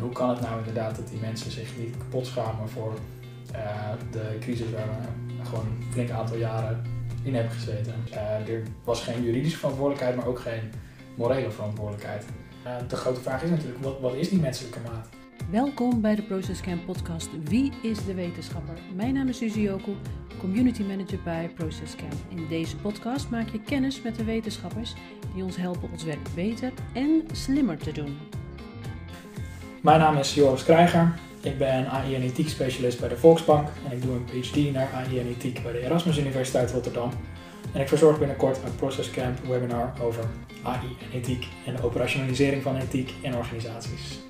Hoe 0.00 0.12
kan 0.12 0.28
het 0.28 0.40
nou 0.40 0.58
inderdaad 0.58 0.96
dat 0.96 1.08
die 1.08 1.20
mensen 1.20 1.50
zich 1.50 1.78
niet 1.78 1.96
kapot 1.96 2.26
schamen 2.26 2.68
voor 2.68 2.92
de 4.10 4.36
crisis 4.40 4.70
waar 4.70 4.88
we 4.88 5.44
gewoon 5.44 5.66
een 5.66 5.92
flink 5.92 6.10
aantal 6.10 6.36
jaren 6.36 6.82
in 7.22 7.34
hebben 7.34 7.52
gezeten. 7.52 7.94
er 8.46 8.62
was 8.84 9.02
geen 9.02 9.22
juridische 9.22 9.58
verantwoordelijkheid, 9.58 10.16
maar 10.16 10.26
ook 10.26 10.38
geen 10.38 10.70
morele 11.14 11.50
verantwoordelijkheid. 11.50 12.24
de 12.88 12.96
grote 12.96 13.20
vraag 13.20 13.42
is 13.42 13.50
natuurlijk, 13.50 13.82
wat, 13.82 14.00
wat 14.00 14.14
is 14.14 14.28
die 14.28 14.40
menselijke 14.40 14.78
maat? 14.80 15.08
Welkom 15.50 16.00
bij 16.00 16.14
de 16.14 16.22
Process 16.22 16.60
Camp 16.60 16.84
podcast 16.86 17.28
Wie 17.44 17.72
is 17.82 18.04
de 18.04 18.14
wetenschapper? 18.14 18.78
Mijn 18.94 19.14
naam 19.14 19.28
is 19.28 19.36
Suzy 19.36 19.60
Jokel, 19.60 19.96
community 20.38 20.82
manager 20.82 21.18
bij 21.24 21.50
Process 21.54 21.96
Camp. 21.96 22.14
In 22.28 22.48
deze 22.48 22.76
podcast 22.76 23.30
maak 23.30 23.48
je 23.48 23.60
kennis 23.60 24.02
met 24.02 24.16
de 24.16 24.24
wetenschappers 24.24 24.94
die 25.34 25.42
ons 25.42 25.56
helpen 25.56 25.90
ons 25.90 26.04
werk 26.04 26.28
beter 26.34 26.72
en 26.94 27.22
slimmer 27.32 27.78
te 27.78 27.92
doen. 27.92 28.16
Mijn 29.88 30.00
naam 30.00 30.16
is 30.16 30.34
Joris 30.34 30.64
Krijger. 30.64 31.14
Ik 31.40 31.58
ben 31.58 31.90
AI 31.90 32.14
en 32.14 32.22
ethiek 32.22 32.48
specialist 32.48 33.00
bij 33.00 33.08
de 33.08 33.16
Volksbank 33.16 33.68
en 33.88 33.96
ik 33.96 34.02
doe 34.02 34.14
een 34.14 34.24
PhD 34.24 34.72
naar 34.72 34.92
AI 34.92 35.18
en 35.18 35.26
ethiek 35.26 35.62
bij 35.62 35.72
de 35.72 35.78
Erasmus 35.78 36.18
Universiteit 36.18 36.70
Rotterdam. 36.70 37.10
En 37.72 37.80
ik 37.80 37.88
verzorg 37.88 38.18
binnenkort 38.18 38.56
een 38.64 38.74
Process 38.76 39.10
Camp 39.10 39.38
webinar 39.46 39.92
over 40.02 40.24
AI 40.62 40.96
en 41.00 41.18
ethiek 41.18 41.46
en 41.66 41.76
de 41.76 41.82
operationalisering 41.82 42.62
van 42.62 42.76
ethiek 42.76 43.14
in 43.20 43.36
organisaties. 43.36 44.20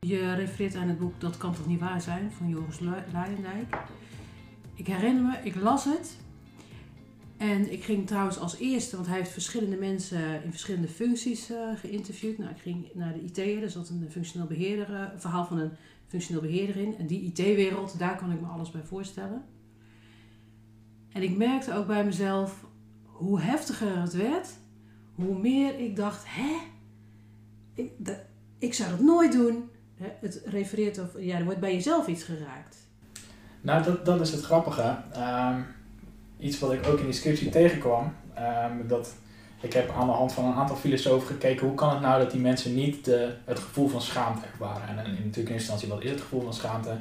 Je 0.00 0.34
refereert 0.34 0.74
aan 0.74 0.88
het 0.88 0.98
boek 0.98 1.20
Dat 1.20 1.36
kan 1.36 1.54
toch 1.54 1.66
niet 1.66 1.80
waar 1.80 2.00
zijn 2.00 2.32
van 2.36 2.48
Joris 2.48 2.80
Luijendijk. 3.12 3.76
Ik 4.74 4.86
herinner 4.86 5.22
me, 5.22 5.34
ik 5.42 5.54
las 5.54 5.84
het. 5.84 6.16
En 7.36 7.72
ik 7.72 7.84
ging 7.84 8.06
trouwens 8.06 8.38
als 8.38 8.58
eerste, 8.58 8.96
want 8.96 9.08
hij 9.08 9.16
heeft 9.16 9.30
verschillende 9.30 9.76
mensen 9.76 10.42
in 10.44 10.50
verschillende 10.50 10.88
functies 10.88 11.50
uh, 11.50 11.56
geïnterviewd. 11.76 12.38
Nou, 12.38 12.50
ik 12.50 12.60
ging 12.60 12.88
naar 12.94 13.12
de 13.12 13.22
IT, 13.22 13.38
er 13.62 13.70
zat 13.70 13.88
een 13.88 14.06
functioneel 14.10 14.46
beheerder, 14.46 14.90
uh, 14.90 15.04
verhaal 15.16 15.44
van 15.44 15.58
een 15.58 15.70
functioneel 16.06 16.42
beheerder 16.42 16.76
in. 16.76 16.96
En 16.98 17.06
die 17.06 17.22
IT-wereld, 17.22 17.98
daar 17.98 18.16
kan 18.16 18.32
ik 18.32 18.40
me 18.40 18.46
alles 18.46 18.70
bij 18.70 18.82
voorstellen. 18.84 19.44
En 21.12 21.22
ik 21.22 21.36
merkte 21.36 21.74
ook 21.74 21.86
bij 21.86 22.04
mezelf, 22.04 22.66
hoe 23.04 23.40
heftiger 23.40 24.00
het 24.00 24.12
werd, 24.12 24.48
hoe 25.14 25.38
meer 25.38 25.78
ik 25.78 25.96
dacht, 25.96 26.24
hè? 26.26 26.56
Ik, 27.74 27.90
ik 28.58 28.74
zou 28.74 28.90
dat 28.90 29.00
nooit 29.00 29.32
doen 29.32 29.70
het 30.20 30.42
refereert 30.44 30.98
of 30.98 31.08
ja, 31.18 31.38
er 31.38 31.44
wordt 31.44 31.60
bij 31.60 31.72
jezelf 31.72 32.06
iets 32.06 32.22
geraakt. 32.22 32.76
Nou, 33.60 33.96
dat, 34.04 34.20
is 34.20 34.30
het 34.30 34.42
grappige. 34.42 34.96
Um, 35.16 35.66
iets 36.38 36.58
wat 36.58 36.72
ik 36.72 36.86
ook 36.86 36.98
in 36.98 37.04
die 37.04 37.14
scriptie 37.14 37.48
tegenkwam. 37.48 38.12
Um, 38.38 38.88
dat 38.88 39.14
ik 39.60 39.72
heb 39.72 39.90
aan 39.90 40.06
de 40.06 40.12
hand 40.12 40.32
van 40.32 40.44
een 40.44 40.54
aantal 40.54 40.76
filosofen 40.76 41.26
gekeken 41.26 41.66
hoe 41.66 41.74
kan 41.74 41.90
het 41.90 42.00
nou 42.00 42.22
dat 42.22 42.30
die 42.30 42.40
mensen 42.40 42.74
niet 42.74 43.04
de, 43.04 43.34
het 43.44 43.58
gevoel 43.58 43.88
van 43.88 44.00
schaamte 44.00 44.46
ervaren. 44.52 44.88
En, 44.88 44.98
en 44.98 45.04
natuurlijk 45.04 45.34
in 45.34 45.38
eerste 45.38 45.52
instantie, 45.54 45.88
wat 45.88 46.02
is 46.02 46.10
het 46.10 46.20
gevoel 46.20 46.40
van 46.40 46.54
schaamte? 46.54 46.96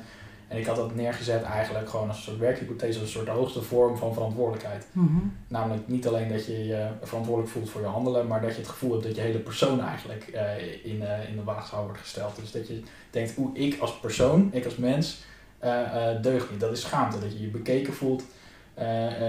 En 0.47 0.57
ik 0.57 0.65
had 0.65 0.75
dat 0.75 0.95
neergezet 0.95 1.43
eigenlijk 1.43 1.89
gewoon 1.89 2.07
als 2.07 2.17
een 2.17 2.23
soort 2.23 2.37
werkhypothese, 2.37 2.99
als 2.99 3.07
een 3.07 3.13
soort 3.13 3.27
hoogste 3.27 3.61
vorm 3.61 3.97
van 3.97 4.13
verantwoordelijkheid. 4.13 4.87
Mhm. 4.91 5.17
Namelijk 5.47 5.87
niet 5.87 6.07
alleen 6.07 6.29
dat 6.29 6.45
je 6.45 6.65
je 6.65 6.87
verantwoordelijk 7.01 7.53
voelt 7.53 7.69
voor 7.69 7.81
je 7.81 7.87
handelen, 7.87 8.27
maar 8.27 8.41
dat 8.41 8.51
je 8.51 8.57
het 8.57 8.69
gevoel 8.69 8.91
hebt 8.91 9.03
dat 9.03 9.15
je 9.15 9.21
hele 9.21 9.39
persoon 9.39 9.81
eigenlijk 9.81 10.31
uh, 10.33 10.85
in, 10.91 11.01
uh, 11.01 11.29
in 11.29 11.35
de 11.35 11.43
waagschaal 11.43 11.83
wordt 11.83 11.99
gesteld. 11.99 12.35
Dus 12.35 12.51
dat 12.51 12.67
je 12.67 12.81
denkt, 13.09 13.35
hoe 13.35 13.57
ik 13.57 13.79
als 13.79 13.99
persoon, 13.99 14.49
ik 14.51 14.65
als 14.65 14.75
mens, 14.75 15.23
uh, 15.63 16.21
deug 16.21 16.51
niet. 16.51 16.59
Dat 16.59 16.71
is 16.71 16.81
schaamte. 16.81 17.19
Dat 17.19 17.31
je 17.31 17.41
je 17.41 17.47
bekeken 17.47 17.93
voelt, 17.93 18.23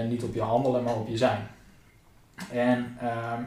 niet 0.09 0.23
op 0.23 0.33
je 0.33 0.41
handelen, 0.41 0.83
maar 0.83 0.95
op 0.95 1.07
je 1.07 1.17
zijn. 1.17 1.47
En 2.51 2.97
ehm, 2.99 3.41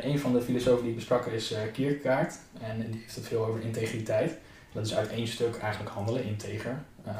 een 0.00 0.18
van 0.18 0.32
de 0.32 0.40
filosofen 0.40 0.80
die 0.80 0.90
ik 0.90 0.96
besprak 0.96 1.26
is 1.26 1.54
Kierkegaard. 1.72 2.38
En 2.60 2.90
die 2.90 3.00
heeft 3.00 3.14
het 3.14 3.26
veel 3.26 3.46
over 3.46 3.60
integriteit. 3.62 4.38
Dat 4.76 4.86
is 4.86 4.94
uit 4.94 5.10
één 5.10 5.26
stuk 5.26 5.56
eigenlijk 5.56 5.94
handelen, 5.94 6.24
integer. 6.24 6.82
Uh, 7.06 7.14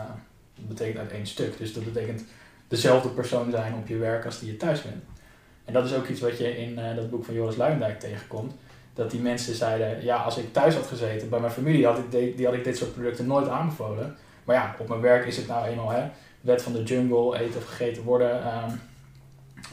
dat 0.55 0.69
betekent 0.69 0.99
uit 0.99 1.13
één 1.13 1.27
stuk. 1.27 1.59
Dus 1.59 1.73
dat 1.73 1.85
betekent 1.85 2.25
dezelfde 2.69 3.09
persoon 3.09 3.51
zijn 3.51 3.75
op 3.75 3.89
je 3.89 3.97
werk 3.97 4.25
als 4.25 4.39
die 4.39 4.51
je 4.51 4.57
thuis 4.57 4.83
bent. 4.83 5.05
En 5.65 5.73
dat 5.73 5.85
is 5.85 5.95
ook 5.95 6.07
iets 6.07 6.21
wat 6.21 6.39
je 6.39 6.57
in 6.57 6.75
dat 6.97 7.11
boek 7.11 7.25
van 7.25 7.35
Joris 7.35 7.57
Luijendijk 7.57 8.01
tegenkomt. 8.01 8.55
Dat 8.95 9.11
die 9.11 9.21
mensen 9.21 9.55
zeiden, 9.55 10.05
ja, 10.05 10.17
als 10.17 10.39
ik 10.39 10.53
thuis 10.53 10.75
had 10.75 10.87
gezeten 10.87 11.29
bij 11.29 11.41
mijn 11.41 11.53
familie, 11.53 11.87
had 11.87 11.99
ik, 11.99 12.37
die 12.37 12.47
had 12.47 12.55
ik 12.55 12.65
dit 12.65 12.77
soort 12.77 12.93
producten 12.93 13.27
nooit 13.27 13.49
aanbevolen. 13.49 14.17
Maar 14.45 14.57
ja, 14.57 14.75
op 14.79 14.89
mijn 14.89 15.01
werk 15.01 15.27
is 15.27 15.37
het 15.37 15.47
nou 15.47 15.67
eenmaal, 15.67 15.91
hè, 15.91 16.09
wet 16.47 16.63
van 16.63 16.73
de 16.73 16.83
jungle, 16.83 17.39
eten 17.39 17.57
of 17.57 17.67
gegeten 17.67 18.03
worden. 18.03 18.47
Um, 18.47 18.81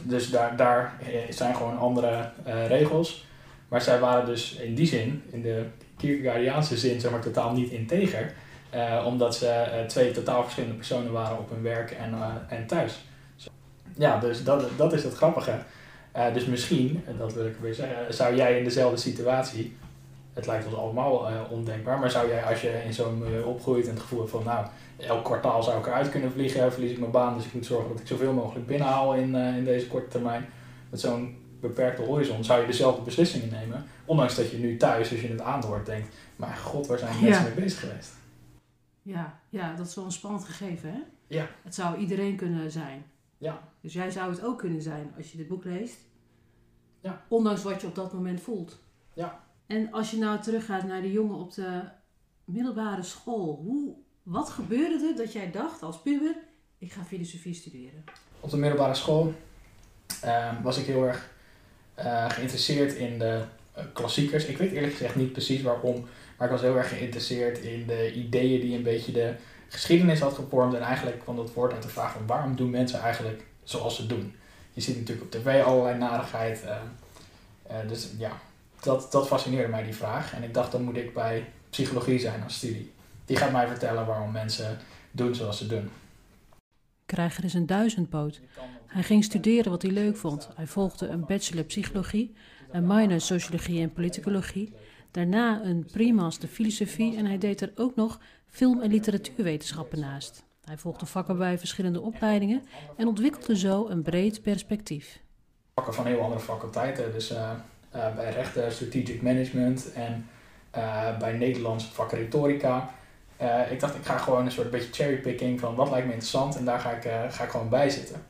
dus 0.02 0.30
daar, 0.30 0.58
daar 0.58 0.94
zijn 1.30 1.56
gewoon 1.56 1.78
andere 1.78 2.30
uh, 2.48 2.68
regels. 2.68 3.26
Maar 3.68 3.82
zij 3.82 4.00
waren 4.00 4.26
dus 4.26 4.54
in 4.54 4.76
die 4.76 4.88
zin, 4.88 5.24
in 5.32 5.42
de 5.42 5.66
Kierkegaardiaanse 5.98 6.78
zin, 6.78 7.00
zeg 7.00 7.12
maar, 7.12 7.22
totaal 7.22 7.54
niet 7.54 7.72
integer. 7.72 8.34
Uh, 8.76 9.04
omdat 9.08 9.36
ze 9.36 9.84
twee 9.88 10.12
totaal 10.12 10.42
verschillende 10.42 10.76
personen 10.76 11.12
waren 11.12 11.38
op 11.38 11.50
hun 11.50 11.62
werk 11.62 11.92
en, 11.92 12.14
en 12.50 12.68
thuis. 12.68 13.06
Ja, 13.98 14.20
dus 14.20 14.44
dat, 14.44 14.70
dat 14.78 14.94
is 14.94 15.04
het 15.04 15.14
grappige. 15.14 15.60
dus 16.34 16.46
misschien, 16.46 17.04
en 17.08 17.18
dat 17.18 17.34
wil 17.34 17.46
ik 17.46 17.56
weer 17.62 17.74
zeggen, 17.74 18.14
zou 18.14 18.36
jij 18.36 18.58
in 18.58 18.64
dezelfde 18.64 18.98
situatie, 18.98 19.76
het 20.34 20.46
lijkt 20.46 20.66
ons 20.66 20.76
allemaal 20.76 21.28
ondenkbaar, 21.50 22.00
maar 22.00 22.12
zou 22.12 22.28
jij 22.28 22.44
als 22.44 22.62
je 22.62 22.82
in 22.86 22.94
zo'n 22.94 23.18
milieu 23.18 23.44
opgroeit 23.44 23.88
en 23.88 23.94
het 23.94 24.02
gevoel 24.02 24.20
hebt 24.20 24.32
van, 24.32 24.44
nou, 24.44 24.66
elk 24.98 25.24
kwartaal 25.24 25.64
zou 25.64 25.80
ik 25.80 25.86
eruit 25.86 26.10
kunnen 26.10 26.32
vliegen, 26.32 26.72
verlies 26.72 26.92
ik 26.92 27.00
mijn 27.00 27.12
baan, 27.12 27.36
dus 27.36 27.46
ik 27.46 27.54
moet 27.54 27.66
zorgen 27.66 27.90
dat 27.90 28.00
ik 28.00 28.08
zoveel 28.08 28.34
mogelijk 28.34 28.68
binnenhaal 28.68 29.16
in, 29.16 29.36
in 29.36 29.64
deze 29.64 29.88
korte 29.88 30.08
termijn. 30.08 30.46
Met 30.90 31.00
zo'n 31.00 31.38
beperkte 31.60 32.02
horizon 32.02 32.44
zou 32.44 32.62
je 32.62 32.68
dezelfde 32.68 33.02
beslissingen 33.02 33.50
nemen. 33.50 33.86
Ondanks 34.06 34.36
dat 34.36 34.52
je 34.52 34.58
nu 34.58 34.78
thuis, 34.78 35.12
als 35.12 35.22
je 35.22 35.28
het 35.28 35.42
aanhoort, 35.42 35.86
denkt: 35.86 36.16
maar 36.36 36.56
god, 36.56 36.88
waar 36.88 36.98
zijn 36.98 37.22
mensen 37.22 37.44
mee 37.44 37.54
bezig 37.54 37.80
geweest? 37.80 38.12
Ja, 39.02 39.40
ja, 39.50 39.76
dat 39.76 39.88
is 39.88 39.96
wel 39.96 40.06
een 40.06 40.12
spannend 40.12 40.44
gegeven, 40.46 40.92
hè? 40.92 41.00
Ja. 41.28 41.48
Het 41.64 41.76
zou 41.76 41.98
iedereen 41.98 42.36
kunnen 42.36 42.72
zijn. 42.72 43.06
Ja. 43.38 43.60
Dus 43.82 43.94
jij 43.94 44.12
zou 44.12 44.32
het 44.32 44.44
ook 44.44 44.58
kunnen 44.58 44.82
zijn 44.82 45.14
als 45.18 45.32
je 45.32 45.38
dit 45.38 45.48
boek 45.48 45.64
leest. 45.64 45.98
Ja. 47.02 47.22
Ondanks 47.28 47.64
wat 47.64 47.82
je 47.82 47.88
op 47.88 47.96
dat 47.96 48.14
moment 48.14 48.42
voelt. 48.42 48.80
Ja. 49.14 49.40
En 49.66 49.92
als 49.92 50.12
je 50.12 50.18
nou 50.18 50.40
teruggaat 50.40 50.84
naar 50.84 51.02
de 51.02 51.12
jongen 51.12 51.38
op 51.38 51.54
de 51.54 51.82
middelbare 52.46 53.04
school, 53.04 53.56
hoe, 53.64 53.96
wat 54.24 54.50
gebeurde 54.50 55.08
er 55.08 55.16
dat 55.16 55.34
jij 55.34 55.52
dacht 55.52 55.82
als 55.82 56.02
puber: 56.02 56.36
ik 56.78 56.92
ga 56.92 57.04
filosofie 57.04 57.54
studeren? 57.54 58.04
Op 58.40 58.50
de 58.50 58.58
middelbare 58.58 58.94
school 58.94 59.34
uh, 60.26 60.52
was 60.62 60.78
ik 60.78 60.86
heel 60.86 61.08
erg 61.08 61.32
uh, 62.00 62.30
geïnteresseerd 62.30 62.94
in 62.94 63.20
de 63.20 63.44
uh, 63.78 63.84
klassiekers. 63.94 64.46
Ik 64.46 64.58
weet 64.58 64.72
eerlijk 64.72 64.94
gezegd 64.94 65.16
niet 65.16 65.32
precies 65.32 65.62
waarom, 65.62 66.06
maar 66.38 66.48
ik 66.48 66.54
was 66.54 66.62
heel 66.62 66.78
erg 66.78 66.90
geïnteresseerd 66.90 67.58
in 67.58 67.88
de 67.88 68.14
ideeën 68.14 68.62
die 68.62 68.76
een 68.76 68.84
beetje 68.84 69.12
de 69.12 69.36
geschiedenis 69.68 70.20
had 70.20 70.34
gevormd. 70.34 70.74
En 70.74 70.82
eigenlijk 70.82 71.20
kwam 71.20 71.36
dat 71.36 71.54
woord 71.54 71.74
uit 71.74 71.84
de 71.84 71.90
vraag 71.90 72.12
van 72.12 72.28
waarom 72.28 72.56
doen 72.56 72.70
mensen 72.70 73.00
eigenlijk 73.00 73.44
zoals 73.64 73.96
ze 73.96 74.06
doen. 74.06 74.36
Je 74.74 74.82
ziet 74.82 74.98
natuurlijk 74.98 75.26
op 75.26 75.42
tv 75.42 75.64
allerlei 75.64 75.98
narigheid. 75.98 76.64
Uh, 76.64 77.78
dus 77.88 78.10
ja, 78.18 78.42
dat, 78.80 79.12
dat 79.12 79.28
fascineerde 79.28 79.68
mij 79.68 79.84
die 79.84 79.96
vraag. 79.96 80.34
En 80.34 80.44
ik 80.44 80.54
dacht 80.54 80.72
dan 80.72 80.84
moet 80.84 80.98
ik 80.98 81.14
bij 81.14 81.46
psychologie 81.70 82.20
zijn 82.20 82.44
als 82.44 82.56
studie. 82.56 82.92
Die 83.26 83.38
gaat 83.38 83.52
mij 83.52 83.68
vertellen 83.68 84.06
waarom 84.06 84.32
mensen 84.32 84.78
doen 85.12 85.36
zoals 85.36 85.58
ze 85.58 85.68
doen. 85.68 85.90
Krijger 87.06 87.44
is 87.44 87.54
een 87.54 87.66
duizendpoot. 87.66 88.42
Hij 88.86 89.04
ging 89.04 89.24
studeren 89.24 89.72
wat 89.72 89.82
hij 89.82 89.92
leuk 89.92 90.18
vond. 90.18 90.50
Hij 90.56 90.68
volgde 90.68 91.08
een 91.08 91.26
bachelor 91.26 91.64
psychologie, 91.64 92.34
een 92.72 92.88
minor 92.88 93.22
sociologie 93.22 93.82
en 93.82 93.94
politicologie, 93.94 94.74
daarna 95.12 95.64
een 95.64 95.86
pre-master 95.92 96.48
filosofie 96.48 97.18
en 97.18 97.26
hij 97.26 97.38
deed 97.38 97.62
er 97.62 97.72
ook 97.76 97.96
nog 97.96 98.20
film- 98.48 98.82
en 98.82 98.92
literatuurwetenschappen 98.92 100.00
naast. 100.00 100.44
Hij 100.64 100.78
volgde 100.78 101.06
vakken 101.06 101.38
bij 101.38 101.60
verschillende 101.60 102.02
opleidingen 102.02 102.64
en 102.98 103.08
ontwikkelde 103.08 103.58
zo 103.58 103.88
een 103.90 104.02
breed 104.02 104.42
perspectief. 104.42 105.22
Vakken 105.76 105.94
van 105.94 106.06
heel 106.06 106.22
andere 106.22 106.42
faculteiten, 106.42 107.12
dus 107.12 107.32
uh, 107.32 107.52
uh, 107.96 108.16
bij 108.16 108.32
rechten, 108.32 108.72
strategic 108.72 109.22
management 109.22 109.92
en 109.94 110.30
uh, 110.76 111.18
bij 111.18 111.34
Nederlands 111.34 111.86
vak 111.86 112.12
retorica. 112.12 112.94
Ik 113.70 113.80
dacht, 113.80 113.96
ik 113.96 114.06
ga 114.06 114.18
gewoon 114.18 114.46
een 114.46 114.52
soort 114.52 114.72
beetje 114.72 114.94
cherrypicking 114.94 115.60
van 115.60 115.76
wat 115.76 115.90
lijkt 115.90 116.06
me 116.06 116.14
interessant 116.14 116.56
en 116.58 116.66
daar 116.66 116.80
ga 116.80 116.92
ik, 116.92 117.32
ga 117.32 117.44
ik 117.44 117.50
gewoon 117.50 117.70
bij 117.70 117.90
zitten. 117.90 118.26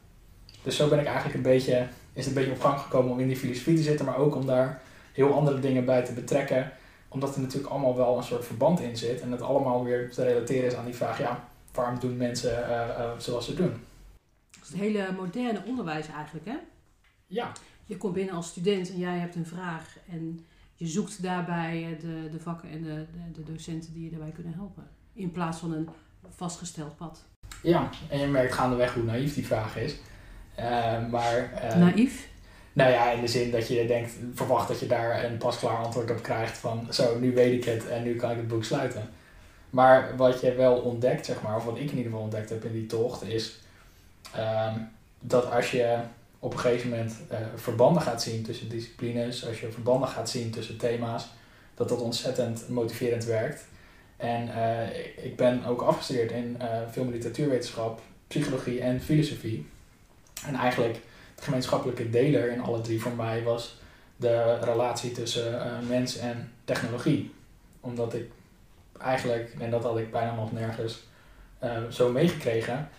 Dus 0.63 0.75
zo 0.75 0.89
ben 0.89 1.00
ik 1.00 1.06
eigenlijk 1.06 1.36
een 1.36 1.42
beetje, 1.42 1.88
is 2.13 2.25
het 2.25 2.27
een 2.27 2.33
beetje 2.33 2.51
op 2.51 2.62
gang 2.62 2.80
gekomen 2.80 3.12
om 3.12 3.19
in 3.19 3.27
die 3.27 3.38
filosofie 3.38 3.75
te 3.75 3.81
zitten, 3.81 4.06
maar 4.06 4.18
ook 4.18 4.36
om 4.36 4.45
daar 4.45 4.81
heel 5.13 5.33
andere 5.33 5.60
dingen 5.60 5.86
bij 5.86 6.06
te 6.06 6.13
betrekken. 6.13 6.71
Omdat 7.07 7.36
er 7.36 7.42
natuurlijk 7.42 7.71
allemaal 7.71 7.95
wel 7.95 8.18
een 8.18 8.24
soort 8.24 8.45
verband 8.45 8.80
in 8.80 8.98
zit 8.98 9.21
en 9.21 9.31
het 9.31 9.42
allemaal 9.42 9.83
weer 9.83 10.12
te 10.12 10.24
relateren 10.24 10.65
is 10.65 10.75
aan 10.75 10.86
die 10.86 10.95
vraag, 10.95 11.19
ja, 11.19 11.48
waarom 11.74 12.00
doen 12.00 12.18
mensen 12.18 12.60
uh, 12.60 12.69
uh, 12.69 13.12
zoals 13.18 13.45
ze 13.45 13.54
doen? 13.54 13.71
Dat 14.51 14.63
is 14.63 14.69
het 14.69 14.80
hele 14.80 15.12
moderne 15.12 15.63
onderwijs 15.65 16.07
eigenlijk, 16.07 16.45
hè? 16.45 16.57
Ja. 17.27 17.51
Je 17.86 17.98
komt 17.98 18.13
binnen 18.13 18.36
als 18.36 18.48
student 18.48 18.89
en 18.89 18.98
jij 18.98 19.18
hebt 19.18 19.36
een 19.36 19.45
vraag 19.45 19.98
en 20.10 20.45
je 20.75 20.88
zoekt 20.88 21.21
daarbij 21.21 21.83
eh, 21.83 22.00
de, 22.00 22.30
de 22.31 22.39
vakken 22.39 22.69
en 22.69 22.83
de, 22.83 23.06
de, 23.12 23.42
de 23.42 23.51
docenten 23.51 23.94
die 23.94 24.04
je 24.04 24.10
daarbij 24.10 24.31
kunnen 24.31 24.54
helpen. 24.54 24.88
In 25.13 25.31
plaats 25.31 25.57
van 25.57 25.74
een 25.74 25.89
vastgesteld 26.36 26.98
pad. 26.98 27.24
Ja, 27.62 27.89
en 28.10 28.19
je 28.19 28.27
merkt 28.27 28.54
gaandeweg 28.54 28.94
hoe 28.94 29.04
naïef 29.04 29.33
die 29.33 29.45
vraag 29.45 29.77
is. 29.77 29.95
Uh, 30.60 31.07
maar, 31.10 31.51
uh, 31.63 31.75
Naïef? 31.75 32.27
Nou 32.74 32.92
ja, 32.92 33.12
in 33.12 33.21
de 33.21 33.27
zin 33.27 33.51
dat 33.51 33.68
je 33.68 33.88
denkt, 33.88 34.12
verwacht 34.33 34.68
dat 34.68 34.80
je 34.80 34.88
daar 34.88 35.24
een 35.24 35.38
pasklaar 35.38 35.77
antwoord 35.77 36.12
op 36.12 36.21
krijgt 36.21 36.57
van 36.57 36.88
zo, 36.89 37.19
nu 37.19 37.33
weet 37.33 37.54
ik 37.54 37.63
het 37.63 37.88
en 37.88 38.04
nu 38.04 38.15
kan 38.15 38.31
ik 38.31 38.38
het 38.38 38.48
boek 38.48 38.63
sluiten. 38.63 39.10
Maar 39.69 40.18
wat 40.18 40.42
je 40.42 40.54
wel 40.54 40.75
ontdekt, 40.75 41.25
zeg 41.25 41.42
maar, 41.42 41.56
of 41.56 41.65
wat 41.65 41.75
ik 41.75 41.81
in 41.81 41.89
ieder 41.89 42.04
geval 42.04 42.19
ontdekt 42.19 42.50
heb 42.50 42.63
in 42.65 42.71
die 42.71 42.86
tocht, 42.86 43.24
is 43.24 43.60
ehm, 44.31 44.80
dat 45.19 45.51
als 45.51 45.71
je 45.71 45.98
op 46.39 46.54
een 46.54 46.60
gegeven 46.60 46.89
moment 46.89 47.15
uh, 47.31 47.38
verbanden 47.56 48.01
gaat 48.01 48.21
zien 48.21 48.44
tussen 48.44 48.69
disciplines, 48.69 49.48
als 49.48 49.60
je 49.60 49.71
verbanden 49.71 50.10
gaat 50.10 50.30
zien 50.30 50.51
tussen 50.51 50.77
thema's, 50.77 51.30
dat 51.75 51.89
dat 51.89 52.01
ontzettend 52.01 52.69
motiverend 52.69 53.25
werkt. 53.25 53.65
En 54.23 54.47
uh, 54.47 55.25
ik 55.25 55.35
ben 55.35 55.65
ook 55.65 55.81
afgestudeerd 55.81 56.31
in 56.31 56.57
uh, 56.61 56.67
film- 56.91 57.07
en 57.07 57.13
literatuurwetenschap, 57.13 58.01
psychologie 58.27 58.81
en 58.81 59.01
filosofie. 59.01 59.65
En 60.45 60.55
eigenlijk 60.55 60.93
de 61.35 61.41
gemeenschappelijke 61.41 62.09
deler 62.09 62.51
in 62.51 62.61
alle 62.61 62.81
drie 62.81 63.01
voor 63.01 63.11
mij 63.11 63.43
was 63.43 63.77
de 64.15 64.59
relatie 64.59 65.11
tussen 65.11 65.61
mens 65.87 66.17
en 66.17 66.51
technologie. 66.63 67.33
Omdat 67.79 68.13
ik 68.13 68.31
eigenlijk, 68.99 69.55
en 69.59 69.71
dat 69.71 69.83
had 69.83 69.97
ik 69.97 70.11
bijna 70.11 70.35
nog 70.35 70.51
nergens 70.51 71.03
zo 71.89 72.11
meegekregen, 72.11 72.89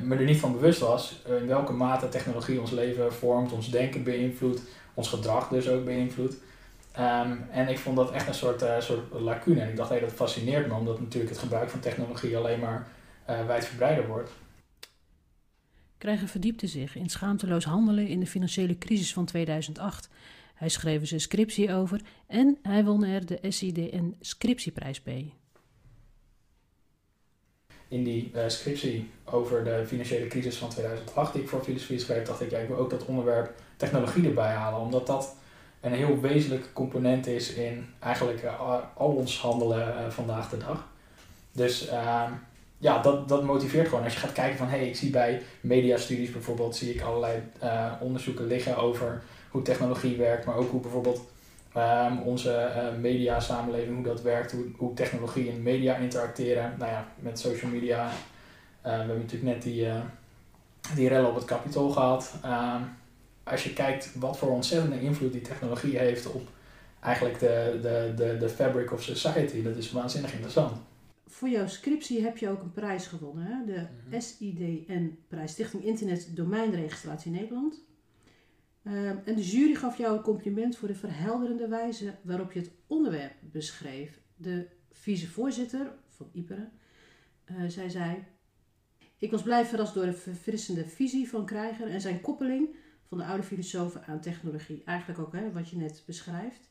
me 0.00 0.16
er 0.16 0.24
niet 0.24 0.40
van 0.40 0.52
bewust 0.52 0.80
was 0.80 1.22
in 1.40 1.46
welke 1.46 1.72
mate 1.72 2.08
technologie 2.08 2.60
ons 2.60 2.70
leven 2.70 3.12
vormt, 3.12 3.52
ons 3.52 3.70
denken 3.70 4.02
beïnvloedt, 4.02 4.60
ons 4.94 5.08
gedrag 5.08 5.48
dus 5.48 5.68
ook 5.68 5.84
beïnvloedt. 5.84 6.36
Ehm, 6.98 7.36
en 7.50 7.68
ik 7.68 7.78
vond 7.78 7.96
dat 7.96 8.10
echt 8.10 8.28
een 8.28 8.34
soort, 8.34 8.62
uh, 8.62 8.80
soort 8.80 9.12
lacune. 9.12 9.60
En 9.60 9.68
ik 9.68 9.76
dacht, 9.76 9.88
hey, 9.88 10.00
dat 10.00 10.12
fascineert 10.12 10.66
me, 10.66 10.74
omdat 10.74 11.00
natuurlijk 11.00 11.30
het 11.30 11.40
gebruik 11.40 11.70
van 11.70 11.80
technologie 11.80 12.36
alleen 12.36 12.60
maar 12.60 12.88
uh, 13.30 13.46
wijdverbreider 13.46 14.06
wordt. 14.06 14.30
Krijger 15.98 16.28
verdiepte 16.28 16.66
zich 16.66 16.96
in 16.96 17.08
schaamteloos 17.08 17.64
handelen 17.64 18.06
in 18.06 18.20
de 18.20 18.26
financiële 18.26 18.78
crisis 18.78 19.12
van 19.12 19.24
2008. 19.24 20.08
Hij 20.54 20.68
schreef 20.68 21.06
zijn 21.06 21.20
scriptie 21.20 21.72
over 21.72 22.00
en 22.26 22.58
hij 22.62 22.84
won 22.84 23.04
er 23.04 23.26
de 23.26 23.38
SIDN 23.48 24.16
Scriptieprijs 24.20 25.02
bij 25.02 25.32
in 27.88 28.04
die 28.04 28.30
uh, 28.34 28.42
scriptie 28.46 29.10
over 29.24 29.64
de 29.64 29.84
financiële 29.86 30.26
crisis 30.26 30.56
van 30.56 30.68
2008 30.68 31.32
die 31.32 31.42
ik 31.42 31.48
voor 31.48 31.62
filosofie 31.62 31.98
schreef, 31.98 32.26
dacht 32.26 32.40
ik, 32.40 32.50
ja, 32.50 32.58
ik 32.58 32.68
wil 32.68 32.76
ook 32.76 32.90
dat 32.90 33.04
onderwerp 33.04 33.54
technologie 33.76 34.24
erbij 34.24 34.52
halen, 34.52 34.80
omdat 34.80 35.06
dat 35.06 35.36
een 35.80 35.92
heel 35.92 36.20
wezenlijk 36.20 36.72
component 36.72 37.26
is 37.26 37.52
in 37.52 37.86
eigenlijk 37.98 38.42
uh, 38.42 38.80
al 38.94 39.10
ons 39.10 39.40
handelen 39.40 39.88
uh, 39.88 40.08
vandaag 40.08 40.48
de 40.48 40.56
dag. 40.56 40.86
Dus 41.52 41.88
ehm, 41.88 42.32
ja, 42.78 43.02
dat, 43.02 43.28
dat 43.28 43.44
motiveert 43.44 43.88
gewoon. 43.88 44.04
Als 44.04 44.12
je 44.12 44.18
gaat 44.18 44.32
kijken 44.32 44.58
van, 44.58 44.68
hé, 44.68 44.76
hey, 44.76 44.88
ik 44.88 44.96
zie 44.96 45.10
bij 45.10 45.42
mediastudies 45.60 46.30
bijvoorbeeld, 46.30 46.76
zie 46.76 46.94
ik 46.94 47.02
allerlei 47.02 47.42
onderzoeken 48.00 48.46
liggen 48.46 48.76
over 48.76 49.22
hoe 49.50 49.62
technologie 49.62 50.16
werkt, 50.16 50.46
maar 50.46 50.56
ook 50.56 50.70
hoe 50.70 50.80
bijvoorbeeld 50.80 51.20
Um, 51.76 52.18
onze 52.22 52.70
media 53.00 53.40
samenleving, 53.40 53.94
hoe 53.94 54.04
dat 54.04 54.22
werkt, 54.22 54.52
hoe, 54.52 54.64
hoe 54.76 54.94
technologie 54.94 55.50
en 55.50 55.62
media 55.62 55.96
interacteren. 55.96 56.74
Nou 56.78 56.90
ja, 56.90 57.06
met 57.18 57.38
social 57.38 57.70
media. 57.70 58.10
We 58.82 58.88
hebben 58.88 59.16
natuurlijk 59.16 59.52
net 59.54 59.62
die, 59.62 59.86
die 60.94 61.08
rellen 61.08 61.28
op 61.28 61.34
het 61.34 61.44
kapitool 61.44 61.90
gehad. 61.90 62.34
Als 63.50 63.64
je 63.64 63.72
kijkt 63.72 64.14
wat 64.14 64.38
voor 64.38 64.50
ontzettende 64.50 65.00
invloed 65.00 65.32
die 65.32 65.40
technologie 65.40 65.98
heeft 65.98 66.32
op 66.32 66.48
eigenlijk 67.00 67.38
de, 67.38 67.78
de, 67.82 68.12
de, 68.16 68.36
de 68.36 68.48
fabric 68.48 68.92
of 68.92 69.02
society, 69.02 69.62
dat 69.62 69.76
is 69.76 69.92
waanzinnig 69.92 70.32
interessant. 70.32 70.72
Voor 71.26 71.48
jouw 71.48 71.66
scriptie 71.66 72.22
heb 72.22 72.36
je 72.36 72.48
ook 72.48 72.62
een 72.62 72.72
prijs 72.72 73.06
gewonnen, 73.06 73.44
hè? 73.46 73.64
de 73.64 73.80
mm 73.80 74.10
-hmm. 74.10 74.20
SIDN-prijs, 74.20 75.50
Stichting 75.50 75.84
Internet 75.84 76.36
Domeinregistratie 76.36 77.30
Nederland. 77.30 77.86
Ehm, 78.84 79.16
en 79.24 79.34
de 79.34 79.42
jury 79.42 79.74
gaf 79.74 79.98
jou 79.98 80.16
een 80.16 80.22
compliment 80.22 80.76
voor 80.76 80.88
de 80.88 80.94
verhelderende 80.94 81.68
wijze 81.68 82.14
waarop 82.22 82.52
je 82.52 82.58
het 82.58 82.70
onderwerp 82.86 83.34
beschreef. 83.40 84.20
De 84.36 84.66
vicevoorzitter 84.92 85.92
van 86.08 86.28
Iperen, 86.32 86.72
uh, 87.50 87.68
zij 87.68 87.88
zei... 87.88 88.24
Ik 89.18 89.30
was 89.30 89.42
blij 89.42 89.64
verrast 89.64 89.94
door 89.94 90.04
de 90.04 90.12
verfrissende 90.12 90.84
visie 90.84 91.28
van 91.28 91.46
Krijger 91.46 91.88
en 91.88 92.00
zijn 92.00 92.20
koppeling 92.20 92.68
van 93.08 93.18
de 93.18 93.24
oude 93.24 93.42
filosofen 93.42 94.06
aan 94.06 94.20
technologie. 94.20 94.82
Eigenlijk 94.84 95.20
ook 95.20 95.32
hè, 95.32 95.52
wat 95.52 95.68
je 95.68 95.76
net 95.76 96.02
beschrijft. 96.06 96.70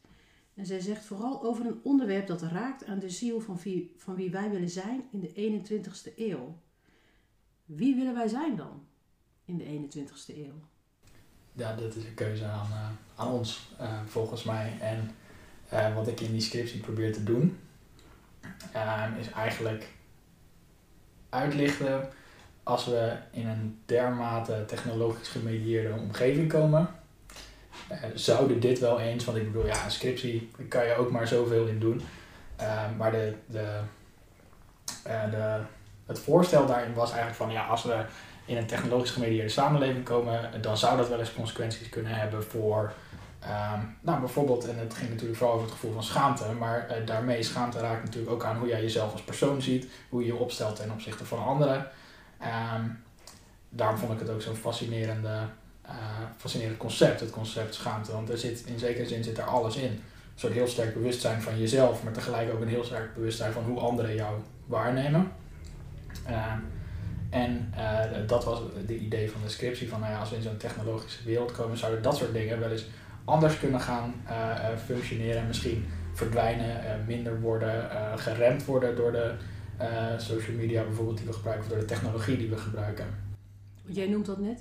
En 0.53 0.65
zij 0.65 0.79
zegt 0.79 1.05
vooral 1.05 1.43
over 1.43 1.65
een 1.65 1.79
onderwerp 1.83 2.27
dat 2.27 2.41
raakt 2.41 2.85
aan 2.85 2.99
de 2.99 3.09
ziel 3.09 3.41
van 3.41 3.59
wie, 3.63 3.93
van 3.97 4.15
wie 4.15 4.31
wij 4.31 4.49
willen 4.49 4.69
zijn 4.69 5.03
in 5.11 5.19
de 5.19 5.61
21ste 5.61 6.17
eeuw. 6.17 6.57
Wie 7.65 7.95
willen 7.95 8.13
wij 8.13 8.27
zijn 8.27 8.55
dan 8.55 8.85
in 9.45 9.57
de 9.57 9.63
21ste 9.63 10.37
eeuw? 10.37 10.61
ja, 11.57 11.75
dat 11.75 11.95
is 11.95 12.03
een 12.03 12.13
keuze 12.13 12.45
aan, 12.45 12.69
uh, 12.71 12.89
aan 13.15 13.31
ons, 13.31 13.69
uh, 13.81 13.99
volgens 14.05 14.43
mij. 14.43 14.73
En 14.79 15.15
uh, 15.73 15.95
wat 15.95 16.07
ik 16.07 16.19
in 16.19 16.31
die 16.31 16.41
scriptie 16.41 16.79
probeer 16.79 17.13
te 17.13 17.23
doen, 17.23 17.59
is 19.19 19.29
eigenlijk 19.29 19.87
uitlichten 21.29 22.09
als 22.67 22.85
we 22.85 23.11
in 23.31 23.47
een 23.47 23.81
dermate 23.85 24.63
technologisch 24.67 25.27
gemedieerde 25.27 25.93
omgeving 25.93 26.49
komen. 26.49 26.89
zouden 28.13 28.59
dit 28.59 28.79
wel 28.79 28.99
eens, 28.99 29.25
want 29.25 29.37
ik 29.37 29.51
bedoel, 29.51 29.67
ja, 29.67 29.85
een 29.85 29.91
scriptie 29.91 30.49
daar 30.57 30.67
kan 30.67 30.85
je 30.85 30.95
ook 30.95 31.11
maar 31.11 31.27
zoveel 31.27 31.65
in 31.65 31.79
doen. 31.79 32.01
maar 32.97 33.11
de, 33.11 33.33
de, 33.45 33.79
de, 35.03 35.59
het 36.05 36.19
voorstel 36.19 36.65
daarin 36.65 36.93
was 36.93 37.09
eigenlijk 37.09 37.37
van, 37.39 37.51
ja, 37.51 37.65
als 37.65 37.83
we 37.83 38.05
in 38.45 38.57
een 38.57 38.65
technologisch 38.65 39.11
gemedieerde 39.11 39.49
samenleving 39.49 40.03
komen, 40.03 40.61
dan 40.61 40.77
zou 40.77 40.97
dat 40.97 41.09
wel 41.09 41.19
eens 41.19 41.33
consequenties 41.33 41.89
kunnen 41.89 42.11
hebben 42.11 42.43
voor, 42.43 42.93
um, 43.43 43.97
nou 44.01 44.19
bijvoorbeeld, 44.19 44.67
en 44.67 44.77
het 44.77 44.93
ging 44.93 45.09
natuurlijk 45.09 45.37
vooral 45.37 45.55
over 45.55 45.67
het 45.67 45.75
gevoel 45.75 45.93
van 45.93 46.03
schaamte, 46.03 46.51
maar 46.59 47.01
daarmee 47.05 47.43
schaamte 47.43 47.79
raakt 47.79 48.03
natuurlijk 48.03 48.33
ook 48.33 48.43
aan 48.43 48.57
hoe 48.57 48.67
jij 48.67 48.81
jezelf 48.81 49.11
als 49.11 49.21
persoon 49.21 49.61
ziet, 49.61 49.87
hoe 50.09 50.21
je 50.21 50.27
je 50.27 50.35
opstelt 50.35 50.75
ten 50.75 50.91
opzichte 50.91 51.25
van 51.25 51.45
anderen. 51.45 51.87
Um, 52.41 53.03
daarom 53.69 53.97
vond 53.97 54.13
ik 54.13 54.19
het 54.19 54.29
ook 54.29 54.41
zo'n 54.41 54.55
fascinerende, 54.55 55.39
uh, 55.85 55.91
fascinerend 56.37 56.77
concept, 56.77 57.19
het 57.19 57.29
concept 57.29 57.73
schaamte, 57.73 58.11
want 58.11 58.29
er 58.29 58.37
zit, 58.37 58.63
in 58.65 58.79
zekere 58.79 59.07
zin 59.07 59.23
zit 59.23 59.37
er 59.37 59.43
alles 59.43 59.75
in. 59.75 59.91
Een 59.91 60.43
soort 60.43 60.53
heel 60.53 60.67
sterk 60.67 60.93
bewustzijn 60.93 61.41
van 61.41 61.59
jezelf, 61.59 62.03
maar 62.03 62.13
tegelijk 62.13 62.53
ook 62.53 62.61
een 62.61 62.67
heel 62.67 62.83
sterk 62.83 63.13
bewustzijn 63.13 63.53
van 63.53 63.63
hoe 63.63 63.79
anderen 63.79 64.15
jou 64.15 64.39
waarnemen. 64.65 65.31
Uh, 66.29 66.53
en 67.29 67.73
uh, 67.77 68.27
dat 68.27 68.43
was 68.45 68.59
het 68.75 68.89
idee 68.89 69.31
van 69.31 69.41
de 69.43 69.49
scriptie, 69.49 69.89
van 69.89 69.99
nou 69.99 70.11
ja, 70.11 70.19
als 70.19 70.29
we 70.29 70.35
in 70.35 70.41
zo'n 70.41 70.57
technologische 70.57 71.23
wereld 71.23 71.51
komen, 71.51 71.77
zouden 71.77 72.01
dat 72.01 72.17
soort 72.17 72.33
dingen 72.33 72.59
wel 72.59 72.71
eens 72.71 72.85
anders 73.25 73.59
kunnen 73.59 73.81
gaan 73.81 74.13
uh, 74.27 74.55
functioneren. 74.85 75.47
Misschien 75.47 75.85
verdwijnen, 76.13 77.03
minder 77.07 77.39
worden, 77.39 77.89
geremd 78.15 78.65
worden 78.65 78.95
door 78.95 79.11
de 79.11 79.33
social 80.17 80.55
media 80.55 80.83
bijvoorbeeld 80.83 81.17
die 81.17 81.25
we 81.25 81.33
gebruiken, 81.33 81.65
of 81.65 81.71
door 81.71 81.79
de 81.79 81.85
technologie 81.85 82.37
die 82.37 82.49
we 82.49 82.57
gebruiken. 82.57 83.05
Jij 83.85 84.07
noemt 84.07 84.25
dat 84.25 84.39
net, 84.39 84.59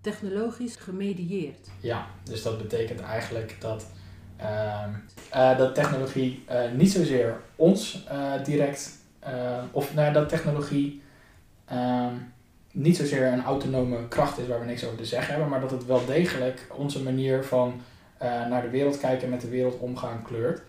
technologisch 0.00 0.76
gemedieerd. 0.76 1.68
Ja, 1.80 2.06
dus 2.22 2.42
dat 2.42 2.58
betekent 2.58 3.00
eigenlijk 3.00 3.56
dat, 3.58 3.86
uh, 4.40 5.58
dat 5.58 5.74
technologie 5.74 6.44
niet 6.76 6.92
zozeer 6.92 7.40
ons 7.56 8.06
direct, 8.44 8.98
of 9.70 9.94
nou, 9.94 10.12
dat 10.12 10.28
technologie 10.28 11.02
um, 11.72 12.32
niet 12.72 12.96
zozeer 12.96 13.26
een 13.32 13.44
autonome 13.44 14.08
kracht 14.08 14.38
is 14.38 14.46
waar 14.46 14.60
we 14.60 14.66
niks 14.66 14.84
over 14.84 14.96
te 14.96 15.04
zeggen 15.04 15.30
hebben, 15.30 15.48
maar 15.48 15.60
dat 15.60 15.70
het 15.70 15.86
wel 15.86 16.06
degelijk 16.06 16.66
onze 16.76 17.02
manier 17.02 17.44
van 17.44 17.80
naar 18.20 18.62
de 18.62 18.70
wereld 18.70 18.98
kijken 18.98 19.24
en 19.24 19.30
met 19.30 19.40
de 19.40 19.48
wereld 19.48 19.78
omgaan 19.78 20.22
kleurt. 20.22 20.62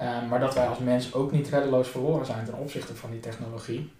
Um, 0.00 0.28
maar 0.28 0.40
dat 0.40 0.54
wij 0.54 0.66
als 0.66 0.78
mens 0.78 1.14
ook 1.14 1.32
niet 1.32 1.48
reddeloos 1.48 1.88
verloren 1.88 2.26
zijn 2.26 2.44
ten 2.44 2.54
opzichte 2.54 2.94
van 2.94 3.10
die 3.10 3.20
technologie. 3.20 3.92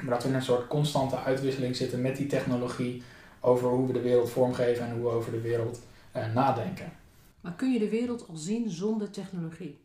Maar 0.00 0.14
dat 0.14 0.22
we 0.22 0.28
in 0.28 0.34
een 0.34 0.42
soort 0.42 0.66
constante 0.66 1.18
uitwisseling 1.18 1.76
zitten 1.76 2.00
met 2.00 2.16
die 2.16 2.26
technologie 2.26 3.02
over 3.40 3.68
hoe 3.68 3.86
we 3.86 3.92
de 3.92 4.00
wereld 4.00 4.30
vormgeven 4.30 4.86
en 4.86 4.92
hoe 4.92 5.02
we 5.02 5.08
over 5.08 5.32
de 5.32 5.40
wereld 5.40 5.80
uh, 6.16 6.34
nadenken. 6.34 6.92
Maar 7.40 7.52
kun 7.52 7.72
je 7.72 7.78
de 7.78 7.88
wereld 7.88 8.28
al 8.28 8.36
zien 8.36 8.70
zonder 8.70 9.10
technologie? 9.10 9.78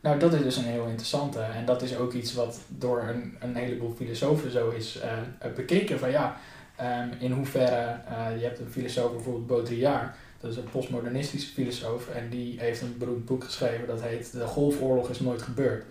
Nou, 0.00 0.18
dat 0.18 0.32
is 0.32 0.42
dus 0.42 0.56
een 0.56 0.64
heel 0.64 0.86
interessante. 0.86 1.40
En 1.40 1.64
dat 1.64 1.82
is 1.82 1.96
ook 1.96 2.12
iets 2.12 2.34
wat 2.34 2.60
door 2.68 3.02
een, 3.02 3.36
een 3.40 3.54
heleboel 3.54 3.94
filosofen 3.96 4.50
zo 4.50 4.70
is 4.70 4.96
uh, 4.96 5.52
bekeken. 5.54 5.98
Van 5.98 6.10
ja, 6.10 6.36
um, 6.80 7.10
in 7.18 7.32
hoeverre, 7.32 8.00
uh, 8.10 8.38
je 8.38 8.44
hebt 8.44 8.58
een 8.58 8.70
filosoof 8.70 9.12
bijvoorbeeld 9.12 9.46
Baudrillard, 9.46 10.16
dat 10.40 10.50
is 10.50 10.56
een 10.56 10.70
postmodernistische 10.70 11.52
filosoof. 11.52 12.08
En 12.08 12.28
die 12.28 12.60
heeft 12.60 12.80
een 12.80 12.98
beroemd 12.98 13.24
boek 13.24 13.44
geschreven 13.44 13.86
dat 13.86 14.02
heet 14.02 14.32
De 14.32 14.46
Golfoorlog 14.46 15.10
is 15.10 15.20
nooit 15.20 15.42
gebeurd. 15.42 15.84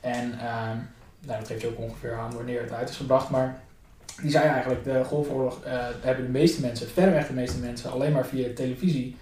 En 0.00 0.24
um, 0.24 0.88
nou, 1.20 1.38
dat 1.38 1.46
geeft 1.46 1.60
je 1.60 1.68
ook 1.68 1.78
ongeveer 1.78 2.14
aan 2.14 2.34
wanneer 2.34 2.60
het 2.60 2.72
uit 2.72 2.88
is 2.88 2.96
gebracht. 2.96 3.30
Maar 3.30 3.60
die 4.20 4.30
zei 4.30 4.48
eigenlijk, 4.48 4.84
de 4.84 5.04
Golfoorlog 5.04 5.60
hebben 6.00 6.24
de 6.24 6.30
meeste 6.30 6.60
mensen, 6.60 6.88
verreweg 6.88 7.26
de 7.26 7.32
meeste 7.32 7.58
mensen, 7.58 7.90
alleen 7.90 8.12
maar 8.12 8.26
via 8.26 8.48
televisie 8.54 9.16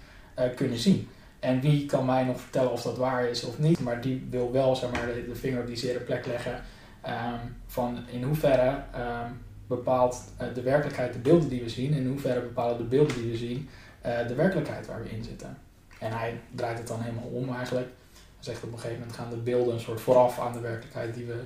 kunnen 0.55 0.77
zien. 0.77 1.07
En 1.41 1.61
wie 1.61 1.85
kan 1.85 2.05
mij 2.05 2.23
nog 2.23 2.41
vertellen 2.41 2.71
of 2.71 2.81
dat 2.81 2.97
waar 2.97 3.29
is 3.29 3.43
of 3.43 3.59
niet, 3.59 3.79
maar 3.79 4.01
die 4.01 4.27
wil 4.29 4.51
wel 4.51 4.75
zeg 4.75 4.91
maar, 4.91 5.05
de, 5.05 5.35
vinger 5.35 5.61
op 5.61 5.67
die 5.67 5.75
zere 5.75 5.99
plek 5.99 6.25
leggen 6.25 6.61
um, 7.05 7.55
van 7.67 7.97
in 8.11 8.23
hoeverre 8.23 8.69
um, 8.69 9.39
bepaalt 9.67 10.23
uh, 10.41 10.47
de 10.53 10.61
werkelijkheid 10.61 11.13
de 11.13 11.19
beelden 11.19 11.49
die 11.49 11.61
we 11.61 11.69
zien, 11.69 11.93
in 11.93 12.07
hoeverre 12.07 12.41
bepalen 12.41 12.77
de 12.77 12.83
beelden 12.83 13.15
die 13.15 13.31
we 13.31 13.37
zien 13.37 13.69
de 14.01 14.33
werkelijkheid 14.35 14.87
waar 14.87 15.03
we 15.03 15.09
in 15.09 15.23
zitten. 15.23 15.57
En 15.99 16.11
hij 16.11 16.39
draait 16.55 16.77
het 16.77 16.87
dan 16.87 17.01
helemaal 17.01 17.29
om 17.31 17.55
eigenlijk. 17.55 17.87
Hij 18.11 18.53
zegt 18.53 18.63
op 18.63 18.71
een 18.71 18.79
gegeven 18.79 18.99
moment 18.99 19.17
gaan 19.17 19.29
de 19.29 19.35
beelden 19.35 19.73
een 19.73 19.79
soort 19.79 20.01
vooraf 20.01 20.39
aan 20.39 20.53
de 20.53 20.59
werkelijkheid 20.59 21.13
die 21.13 21.25
we, 21.25 21.43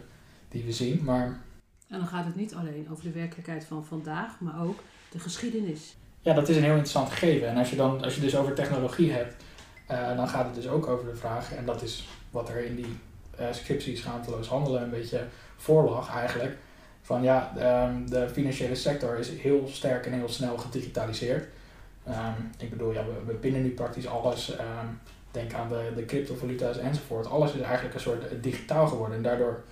die 0.50 0.64
we 0.64 0.72
zien. 0.72 1.04
Maar... 1.04 1.26
En 1.90 2.00
dan 2.00 2.08
gaat 2.08 2.26
het 2.26 2.36
niet 2.36 2.54
alleen 2.54 2.88
over 2.92 3.04
de 3.04 3.12
werkelijkheid 3.12 3.66
van 3.66 3.86
vandaag, 3.86 4.40
maar 4.40 4.62
ook 4.62 4.80
de 5.12 5.20
geschiedenis. 5.20 5.96
Ja, 6.22 6.34
dat 6.34 6.50
is 6.50 6.56
een 6.56 6.64
heel 6.64 6.72
interessant 6.72 7.10
gegeven. 7.10 7.48
En 7.48 7.58
als 7.58 7.70
je, 7.70 7.76
dan, 7.76 8.04
als 8.04 8.16
je 8.16 8.22
dus 8.22 8.36
over 8.36 8.54
technologie 8.54 9.12
hebt, 9.12 9.44
uh, 9.92 10.16
dan 10.16 10.28
gaat 10.28 10.46
het 10.46 10.56
dus 10.56 10.68
ook 10.68 10.88
over 10.88 11.06
de 11.06 11.16
vraag, 11.16 11.54
en 11.54 11.66
dat 11.66 11.82
is 11.82 12.08
wat 12.32 12.50
er 12.50 12.66
in 12.66 12.76
die 12.76 12.98
uh, 13.40 13.46
scriptie 13.52 13.98
schaamteloos 13.98 14.48
handelen 14.48 14.82
een 14.82 14.90
beetje 14.90 15.28
voorlag 15.56 16.16
eigenlijk. 16.16 16.58
Van 17.02 17.24
ja, 17.24 17.54
um, 17.88 18.10
de 18.10 18.30
financiële 18.30 18.76
sector 18.76 19.18
is 19.18 19.30
heel 19.30 19.68
sterk 19.68 20.06
en 20.06 20.14
heel 20.14 20.30
snel 20.30 20.58
gedigitaliseerd. 20.58 21.48
Um, 22.08 22.52
ik 22.58 22.70
bedoel, 22.70 22.92
ja, 22.92 23.06
we, 23.06 23.24
we 23.26 23.34
pinnen 23.34 23.62
nu 23.62 23.70
praktisch 23.70 24.08
alles. 24.08 24.60
Um, 24.60 25.00
denk 25.32 25.54
aan 25.54 25.70
de, 25.70 25.92
de 25.96 26.06
cryptovaluta's 26.06 26.78
enzovoort. 26.78 27.28
Alles 27.28 27.54
is 27.54 27.62
eigenlijk 27.62 27.96
een 27.96 28.02
soort 28.02 28.28
eh, 28.28 28.42
digitaal 28.42 28.88
geworden. 28.88 29.18
En 29.18 29.24
daardoor 29.24 29.64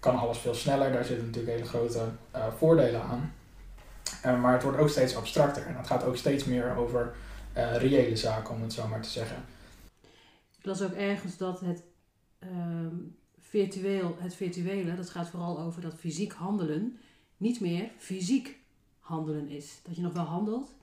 kan 0.00 0.18
alles 0.18 0.38
veel 0.38 0.54
sneller. 0.54 0.92
Daar 0.92 1.04
zitten 1.04 1.26
natuurlijk 1.26 1.54
hele 1.54 1.68
grote 1.68 2.08
uh, 2.36 2.46
voordelen 2.56 3.02
aan. 3.02 3.32
Uh, 4.26 4.40
maar 4.40 4.52
het 4.52 4.62
wordt 4.62 4.78
ook 4.78 4.88
steeds 4.88 5.16
abstracter. 5.16 5.66
En 5.66 5.76
het 5.76 5.86
gaat 5.86 6.04
ook 6.04 6.16
steeds 6.16 6.44
meer 6.44 6.76
over 6.76 7.14
uh, 7.56 7.76
reële 7.76 8.16
zaken, 8.16 8.54
om 8.54 8.62
het 8.62 8.72
zo 8.72 8.88
maar 8.88 9.00
te 9.00 9.08
zeggen. 9.08 9.36
Ik 10.58 10.64
las 10.64 10.82
ook 10.82 10.92
ergens 10.92 11.36
dat 11.36 11.60
het, 11.60 11.82
virtueel, 13.40 14.16
het 14.18 14.34
virtuele, 14.34 14.96
dat 14.96 15.10
gaat 15.10 15.28
vooral 15.28 15.60
over 15.60 15.82
dat 15.82 15.94
fysiek 15.94 16.32
handelen, 16.32 16.98
niet 17.36 17.60
meer 17.60 17.90
fysiek 17.98 18.58
handelen 19.00 19.48
is. 19.48 19.80
Dat 19.82 19.96
je 19.96 20.02
nog 20.02 20.12
wel 20.12 20.24
handelt, 20.24 20.74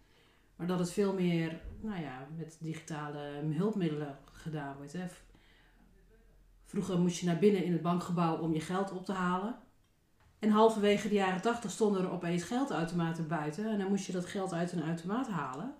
maar 0.60 0.68
dat 0.68 0.80
het 0.80 0.92
veel 0.92 1.14
meer 1.14 1.62
nou 1.82 2.02
ja, 2.02 2.28
met 2.38 2.58
digitale 2.60 3.20
hulpmiddelen 3.50 4.18
gedaan 4.32 4.76
wordt. 4.78 4.94
Hè. 4.94 5.06
Vroeger 6.66 7.00
moest 7.00 7.20
je 7.20 7.26
naar 7.26 7.40
binnen 7.40 7.64
in 7.64 7.72
het 7.72 7.82
bankgebouw 7.82 8.38
om 8.38 8.54
je 8.54 8.60
geld 8.60 8.92
op 8.92 9.06
te 9.06 9.12
halen. 9.12 9.56
En 10.40 10.50
halverwege 10.50 11.08
de 11.08 11.14
jaren 11.14 11.42
tachtig 11.42 11.72
stonden 11.72 12.02
er 12.02 12.12
opeens 12.12 12.44
geldautomaten 12.44 13.28
buiten. 13.28 13.72
En 13.72 13.80
dan 13.80 13.88
moest 13.88 14.06
je 14.06 14.12
dat 14.12 14.26
geld 14.26 14.54
uit 14.54 14.72
een 14.72 14.84
automaat 14.84 15.28
halen. 15.28 15.76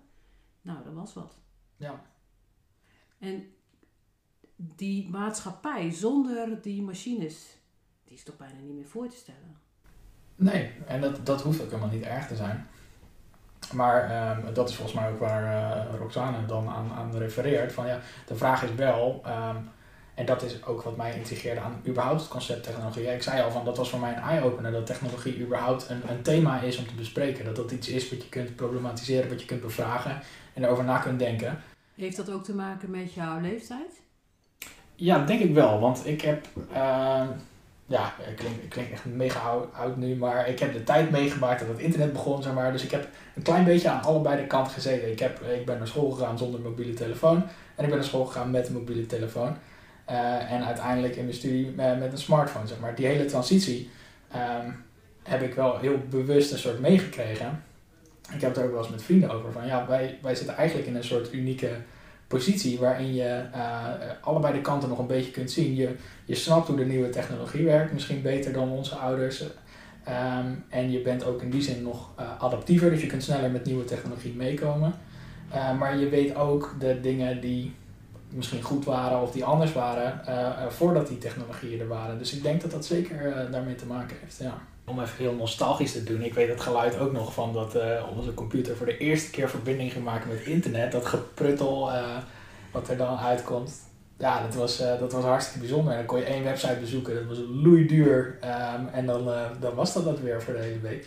Nou, 0.62 0.84
dat 0.84 0.92
was 0.92 1.14
wat. 1.14 1.40
Ja. 1.76 2.02
En 3.18 3.44
die 4.56 5.08
maatschappij 5.08 5.90
zonder 5.90 6.62
die 6.62 6.82
machines, 6.82 7.58
die 8.04 8.14
is 8.14 8.22
toch 8.22 8.36
bijna 8.36 8.60
niet 8.60 8.74
meer 8.74 8.88
voor 8.88 9.08
te 9.08 9.16
stellen. 9.16 9.56
Nee, 10.36 10.72
en 10.86 11.00
dat, 11.00 11.26
dat 11.26 11.42
hoeft 11.42 11.60
ook 11.62 11.70
helemaal 11.70 11.94
niet 11.94 12.02
erg 12.02 12.26
te 12.26 12.36
zijn. 12.36 12.68
Maar 13.72 14.30
um, 14.38 14.54
dat 14.54 14.68
is 14.68 14.74
volgens 14.74 14.96
mij 14.96 15.10
ook 15.10 15.18
waar 15.18 15.42
uh, 15.42 15.98
Roxane 15.98 16.46
dan 16.46 16.68
aan, 16.68 16.92
aan 16.96 17.16
refereert. 17.18 17.72
Van, 17.72 17.86
ja, 17.86 17.98
de 18.26 18.34
vraag 18.34 18.62
is 18.62 18.74
wel, 18.74 19.22
um, 19.26 19.70
en 20.14 20.26
dat 20.26 20.42
is 20.42 20.64
ook 20.64 20.82
wat 20.82 20.96
mij 20.96 21.14
intrigeerde 21.16 21.60
aan 21.60 21.80
überhaupt 21.86 22.20
het 22.20 22.30
concept 22.30 22.62
technologie. 22.62 23.02
Ja, 23.02 23.12
ik 23.12 23.22
zei 23.22 23.42
al 23.42 23.50
van 23.50 23.64
dat 23.64 23.76
was 23.76 23.90
voor 23.90 24.00
mij 24.00 24.16
een 24.16 24.22
eye-opener 24.22 24.72
dat 24.72 24.86
technologie 24.86 25.40
überhaupt 25.40 25.88
een, 25.88 26.02
een 26.10 26.22
thema 26.22 26.60
is 26.60 26.78
om 26.78 26.86
te 26.86 26.94
bespreken. 26.94 27.44
Dat 27.44 27.56
dat 27.56 27.70
iets 27.70 27.88
is 27.88 28.10
wat 28.10 28.22
je 28.22 28.28
kunt 28.28 28.56
problematiseren, 28.56 29.28
wat 29.28 29.40
je 29.40 29.46
kunt 29.46 29.60
bevragen 29.60 30.20
en 30.54 30.64
erover 30.64 30.84
na 30.84 30.98
kunt 30.98 31.18
denken. 31.18 31.58
Heeft 31.94 32.16
dat 32.16 32.30
ook 32.30 32.44
te 32.44 32.54
maken 32.54 32.90
met 32.90 33.14
jouw 33.14 33.40
leeftijd? 33.40 34.00
Ja, 34.94 35.24
denk 35.24 35.40
ik 35.40 35.54
wel. 35.54 35.80
Want 35.80 36.06
ik 36.06 36.20
heb. 36.20 36.46
Uh, 36.72 37.28
ja, 37.90 38.14
ik 38.28 38.36
klink, 38.36 38.62
ik 38.62 38.68
klink 38.68 38.90
echt 38.90 39.04
mega 39.04 39.66
oud, 39.72 39.96
nu, 39.96 40.16
maar 40.16 40.48
ik 40.48 40.58
heb 40.58 40.72
de 40.72 40.84
tijd 40.84 41.10
meegemaakt 41.10 41.60
dat 41.60 41.68
het 41.68 41.78
internet 41.78 42.12
begon, 42.12 42.42
zeg 42.42 42.52
maar. 42.52 42.72
Dus 42.72 42.82
ik 42.82 42.90
heb 42.90 43.08
een 43.34 43.42
klein 43.42 43.64
beetje 43.64 43.88
aan 43.88 44.02
allebei 44.02 44.40
de 44.40 44.46
kanten 44.46 44.72
gezeten. 44.72 45.10
Ik, 45.10 45.18
heb, 45.18 45.40
ik 45.40 45.66
ben 45.66 45.78
naar 45.78 45.86
school 45.86 46.10
gegaan 46.10 46.38
zonder 46.38 46.60
mobiele 46.60 46.94
telefoon 46.94 47.36
en 47.74 47.84
ik 47.84 47.88
ben 47.88 47.98
naar 47.98 48.04
school 48.04 48.24
gegaan 48.24 48.50
met 48.50 48.68
een 48.68 48.72
mobiele 48.72 49.06
telefoon. 49.06 49.56
Uh, 50.10 50.52
en 50.52 50.64
uiteindelijk 50.64 51.16
in 51.16 51.24
mijn 51.24 51.36
studie 51.36 51.72
met, 51.76 51.98
met, 51.98 52.12
een 52.12 52.18
smartphone, 52.18 52.66
zeg 52.66 52.78
maar. 52.78 52.94
Die 52.94 53.06
hele 53.06 53.24
transitie 53.24 53.90
um, 54.34 54.84
heb 55.22 55.42
ik 55.42 55.54
wel 55.54 55.78
heel 55.78 55.98
bewust 56.10 56.52
een 56.52 56.58
soort 56.58 56.80
meegekregen. 56.80 57.62
Ik 58.32 58.40
heb 58.40 58.50
het 58.50 58.56
er 58.58 58.64
ook 58.64 58.70
wel 58.70 58.80
eens 58.80 58.90
met 58.90 59.02
vrienden 59.02 59.30
over. 59.30 59.52
Van 59.52 59.66
ja, 59.66 59.86
wij, 59.86 60.18
wij 60.22 60.34
zitten 60.34 60.56
eigenlijk 60.56 60.88
in 60.88 60.96
een 60.96 61.04
soort 61.04 61.32
unieke 61.32 61.70
positie 62.30 62.78
waarin 62.78 63.14
je 63.14 63.42
uh, 63.54 63.86
allebei 64.20 64.52
de 64.52 64.60
kanten 64.60 64.88
nog 64.88 64.98
een 64.98 65.06
beetje 65.06 65.30
kunt 65.30 65.50
zien. 65.50 65.74
Je, 65.74 65.96
je 66.24 66.34
snapt 66.34 66.66
hoe 66.66 66.76
de 66.76 66.84
nieuwe 66.84 67.08
technologie 67.08 67.64
werkt, 67.64 67.92
misschien 67.92 68.22
beter 68.22 68.52
dan 68.52 68.70
onze 68.70 68.94
ouders. 68.94 69.40
Um, 69.40 70.64
en 70.68 70.90
je 70.90 71.00
bent 71.00 71.24
ook 71.24 71.42
in 71.42 71.50
die 71.50 71.62
zin 71.62 71.82
nog 71.82 72.10
uh, 72.20 72.42
adaptiever, 72.42 72.90
dus 72.90 73.00
je 73.00 73.06
kunt 73.06 73.22
sneller 73.22 73.50
met 73.50 73.64
nieuwe 73.64 73.84
technologie 73.84 74.34
meekomen. 74.34 74.94
Uh, 75.54 75.78
maar 75.78 75.98
je 75.98 76.08
weet 76.08 76.34
ook 76.34 76.74
de 76.78 77.00
dingen 77.00 77.40
die 77.40 77.74
misschien 78.28 78.62
goed 78.62 78.84
waren 78.84 79.22
of 79.22 79.32
die 79.32 79.44
anders 79.44 79.72
waren 79.72 80.20
voordat 80.72 81.08
die 81.08 81.18
technologieën 81.18 81.80
er 81.80 81.88
waren. 81.88 82.18
Dus 82.18 82.32
ik 82.32 82.42
denk 82.42 82.60
dat 82.60 82.70
dat 82.70 82.84
zeker 82.84 83.48
daarmee 83.50 83.74
te 83.74 83.86
maken 83.86 84.16
heeft. 84.20 84.38
Ja 84.38 84.69
om 84.90 85.00
even 85.00 85.16
heel 85.16 85.34
nostalgisch 85.34 85.92
te 85.92 86.04
doen. 86.04 86.22
Ik 86.22 86.34
weet 86.34 86.48
het 86.48 86.60
geluid 86.60 86.98
ook 86.98 87.12
nog 87.12 87.34
van 87.34 87.52
dat 87.52 87.76
uh, 87.76 88.06
onze 88.16 88.34
computer 88.34 88.76
voor 88.76 88.86
de 88.86 88.98
eerste 88.98 89.30
keer 89.30 89.50
verbinding 89.50 89.92
gemaakt 89.92 90.26
met 90.26 90.40
internet. 90.40 90.92
Dat 90.92 91.06
gepruttel 91.06 91.92
uh, 91.92 92.16
wat 92.72 92.88
er 92.88 92.96
dan 92.96 93.18
uitkomt. 93.18 93.72
Ja, 94.18 94.42
dat 94.42 94.54
was, 94.54 94.80
uh, 94.80 94.98
dat 94.98 95.12
was 95.12 95.24
hartstikke 95.24 95.58
bijzonder. 95.58 95.92
En 95.92 95.98
dan 95.98 96.06
kon 96.06 96.18
je 96.18 96.24
één 96.24 96.44
website 96.44 96.80
bezoeken, 96.80 97.14
dat 97.14 97.24
was 97.24 97.38
loeiduur. 97.48 98.38
Um, 98.44 98.88
en 98.88 99.06
dan, 99.06 99.24
dan 99.60 99.74
was 99.74 99.92
dat 99.92 100.04
dat 100.04 100.20
weer 100.20 100.42
voor 100.42 100.54
de 100.54 100.60
hele 100.60 100.80
week. 100.80 101.06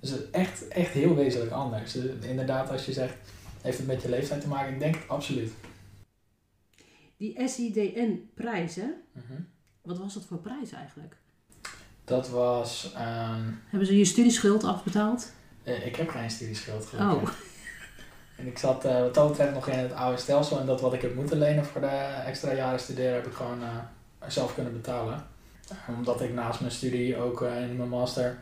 Dus 0.00 0.30
echt, 0.30 0.68
echt 0.68 0.92
heel 0.92 1.14
wezenlijk 1.14 1.52
anders. 1.52 1.92
Dus 1.92 2.04
inderdaad, 2.20 2.70
als 2.70 2.86
je 2.86 2.92
zegt, 2.92 3.14
heeft 3.62 3.78
het 3.78 3.86
met 3.86 4.02
je 4.02 4.08
leeftijd 4.08 4.40
te 4.40 4.48
maken? 4.48 4.72
Ik 4.72 4.80
denk 4.80 4.94
het 4.94 5.08
absoluut. 5.08 5.52
Die 7.16 7.48
SIDN-prijzen, 7.48 8.94
mm 9.12 9.22
-hmm. 9.28 9.48
wat 9.82 9.98
was 9.98 10.14
dat 10.14 10.24
voor 10.24 10.38
prijs 10.38 10.72
eigenlijk? 10.72 11.16
Dat 12.06 12.28
was. 12.28 12.92
Um, 12.94 13.62
Hebben 13.68 13.86
ze 13.86 13.98
je 13.98 14.04
studieschuld 14.04 14.64
afbetaald? 14.64 15.32
Uh, 15.64 15.86
ik 15.86 15.96
heb 15.96 16.08
geen 16.08 16.30
studieschuld 16.30 16.86
gelukkig. 16.86 17.30
Oh. 17.30 17.34
En 18.36 18.46
ik 18.46 18.58
zat 18.58 18.84
uh, 18.84 19.00
wat 19.00 19.14
dat 19.14 19.28
betreft 19.28 19.54
nog 19.54 19.68
in 19.68 19.78
het 19.78 19.92
oude 19.92 20.18
stelsel. 20.18 20.60
En 20.60 20.66
dat 20.66 20.80
wat 20.80 20.92
ik 20.92 21.02
heb 21.02 21.14
moeten 21.14 21.38
lenen 21.38 21.64
voor 21.64 21.80
de 21.80 22.22
extra 22.26 22.52
jaren 22.52 22.80
studeren 22.80 23.14
heb 23.14 23.26
ik 23.26 23.32
gewoon 23.32 23.62
uh, 23.62 23.68
zelf 24.26 24.54
kunnen 24.54 24.72
betalen. 24.72 25.26
Omdat 25.96 26.20
ik 26.20 26.32
naast 26.34 26.60
mijn 26.60 26.72
studie 26.72 27.16
ook 27.16 27.42
in 27.42 27.76
mijn 27.76 27.88
master 27.88 28.38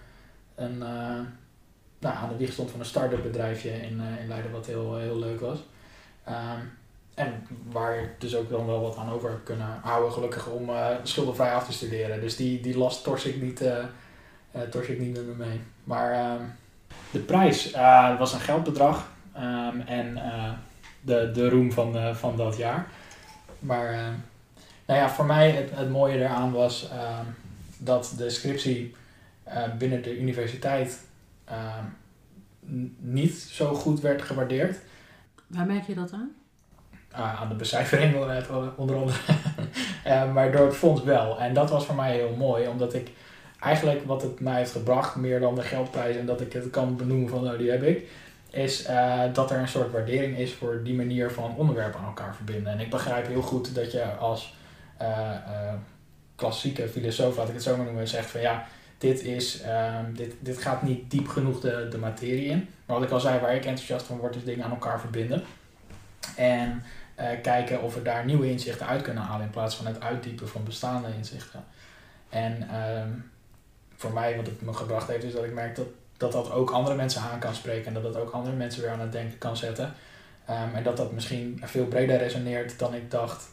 een, 0.55 0.79
nou, 0.79 2.15
aan 2.17 2.29
de 2.29 2.37
wieg 2.37 2.53
stond 2.53 2.71
van 2.71 2.81
een 2.81 2.87
start-up 2.87 3.23
bedrijfje 3.23 3.71
in, 3.71 4.01
in 4.21 4.29
Leiden. 4.29 4.51
Wat 4.51 4.67
heel, 4.67 4.97
heel 4.97 5.19
leuk 5.19 5.41
was. 5.41 5.59
Um, 6.29 6.73
en 7.15 7.47
waar 7.71 7.99
ik 7.99 8.11
dus 8.19 8.37
ook 8.37 8.51
dan 8.51 8.67
wel 8.67 8.81
wat 8.81 8.97
aan 8.97 9.11
over 9.11 9.31
heb 9.31 9.45
kunnen 9.45 9.79
houden, 9.83 10.13
gelukkig 10.13 10.49
om 10.49 10.69
uh, 10.69 10.89
schuldenvrij 11.03 11.55
af 11.55 11.67
te 11.67 11.73
studeren. 11.73 12.21
Dus 12.21 12.37
die, 12.37 12.61
die 12.61 12.79
last 12.79 13.05
tors 13.05 13.25
ik 13.25 13.43
niet, 13.43 13.63
uh, 13.63 14.61
tors 14.71 14.89
ik 14.89 14.99
niet 14.99 15.13
met 15.13 15.27
me 15.27 15.45
mee. 15.45 15.61
Maar 15.85 16.13
ehm, 16.13 16.43
de 17.11 17.19
prijs 17.19 17.71
was 18.19 18.33
een 18.33 18.41
geldbedrag 18.41 19.13
um, 19.37 19.81
en 19.81 20.19
de, 21.01 21.31
de 21.35 21.49
roem 21.49 21.73
van, 21.73 22.17
van 22.17 22.37
dat 22.37 22.57
jaar. 22.57 22.87
Maar 23.59 23.93
nou 24.87 25.01
ja, 25.01 25.11
voor 25.11 25.25
mij 25.25 25.51
het, 25.51 25.71
het 25.73 25.91
mooie 25.91 26.19
eraan 26.19 26.53
was 26.53 26.89
ehm, 26.91 27.25
dat 27.79 28.15
de 28.17 28.31
scriptie 28.31 28.95
binnen 29.79 30.03
de 30.03 30.19
universiteit 30.19 31.01
niet 32.99 33.35
zo 33.35 33.75
goed 33.75 34.01
werd 34.01 34.23
gewaardeerd. 34.23 34.79
Waar 35.47 35.67
merk 35.67 35.87
je 35.87 35.95
dat 35.95 36.13
aan? 36.13 36.35
Uh, 37.19 37.41
aan 37.41 37.49
de 37.49 37.55
becijfering 37.55 38.15
onder 38.77 38.97
andere. 38.97 39.19
uh, 40.07 40.33
maar 40.35 40.53
door 40.53 40.67
het 40.67 40.77
fonds 40.77 41.03
wel. 41.03 41.41
En 41.41 41.55
dat 41.55 41.71
was 41.71 41.87
voor 41.87 41.95
mij 41.95 42.13
heel 42.13 42.35
mooi, 42.39 42.69
omdat 42.69 42.95
ik 42.95 43.11
eigenlijk 43.61 44.05
wat 44.05 44.23
het 44.23 44.41
mij 44.41 44.57
heeft 44.57 44.73
gebracht, 44.73 45.17
meer 45.17 45.41
dan 45.41 45.55
de 45.55 45.63
geldprijs 45.63 46.17
en 46.17 46.27
dat 46.27 46.41
ik 46.41 46.53
het 46.53 46.71
kan 46.71 46.97
benoemen 46.97 47.29
van 47.29 47.45
nou 47.45 47.59
die 47.59 47.71
heb 47.71 47.83
ik, 47.83 48.09
is 48.51 48.89
uh, 48.89 49.23
dat 49.33 49.51
er 49.51 49.59
een 49.59 49.69
soort 49.69 49.93
waardering 49.93 50.39
is 50.39 50.53
voor 50.53 50.81
die 50.85 50.95
manier 50.95 51.31
van 51.31 51.57
onderwerpen 51.57 52.01
aan 52.01 52.07
elkaar 52.07 52.35
verbinden. 52.35 52.73
En 52.73 52.81
ik 52.81 52.91
begrijp 52.91 53.27
heel 53.27 53.43
goed 53.43 53.75
dat 53.75 53.93
je 53.93 54.05
als 54.05 54.55
klassieke 56.37 56.89
filosoof, 56.89 57.37
laat 57.37 57.49
ik 57.49 57.55
het 57.55 57.63
zo 57.63 57.77
maar 57.77 57.85
noemen, 57.85 58.09
zegt 58.09 58.31
van 58.31 58.41
ja, 58.41 58.67
dit, 58.99 59.23
is, 59.23 59.63
dit, 60.13 60.35
dit 60.41 60.59
gaat 60.59 60.83
niet 60.83 61.11
diep 61.11 61.29
genoeg 61.29 61.61
de, 61.61 61.87
de 61.91 61.99
materie 61.99 62.47
in. 62.47 62.69
Maar 62.87 62.97
wat 62.97 63.07
ik 63.07 63.13
al 63.13 63.21
zei, 63.21 63.41
waar 63.41 63.55
ik 63.55 63.65
enthousiast 63.65 64.07
van 64.07 64.19
word, 64.19 64.37
is 64.37 64.45
dingen 64.45 64.65
aan 64.65 64.71
elkaar 64.71 65.01
verbinden. 65.01 65.45
En 66.37 66.83
uh, 67.21 67.27
kijken 67.43 67.83
of 67.83 67.95
we 67.95 68.03
daar 68.03 68.25
nieuwe 68.25 68.51
inzichten 68.51 68.87
uit 68.87 69.03
kunnen 69.03 69.23
halen 69.23 69.47
in 69.47 69.51
plaats 69.51 69.77
van 69.77 69.87
het 69.87 70.01
uitdiepen 70.01 70.49
van 70.49 70.65
bestaande 70.65 71.09
inzichten. 71.17 71.65
En 72.29 72.75
um, 72.81 73.31
voor 73.97 74.13
mij, 74.13 74.37
wat 74.37 74.47
het 74.47 74.61
me 74.61 74.73
gebracht 74.73 75.09
heeft, 75.09 75.25
is 75.25 75.33
dat 75.33 75.45
ik 75.45 75.53
merk 75.53 75.77
dat, 75.77 75.87
dat 76.17 76.33
dat 76.33 76.51
ook 76.51 76.71
andere 76.71 76.97
mensen 76.97 77.23
aan 77.23 77.39
kan 77.39 77.55
spreken 77.55 77.87
en 77.87 77.95
dat 77.95 78.03
dat 78.03 78.17
ook 78.17 78.31
andere 78.31 78.57
mensen 78.57 78.83
weer 78.83 78.91
aan 78.91 79.01
het 79.01 79.13
denken 79.13 79.39
kan 79.39 79.57
zetten. 79.57 79.93
Um, 80.51 80.75
en 80.75 80.83
dat 80.83 80.97
dat 80.97 81.13
misschien 81.13 81.61
veel 81.65 81.87
breder 81.87 82.19
resoneert 82.19 82.79
dan 82.79 82.95
ik 82.95 83.11
dacht 83.11 83.53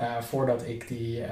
uh, 0.00 0.20
voordat 0.20 0.66
ik 0.66 0.88
die, 0.88 1.20
uh, 1.20 1.26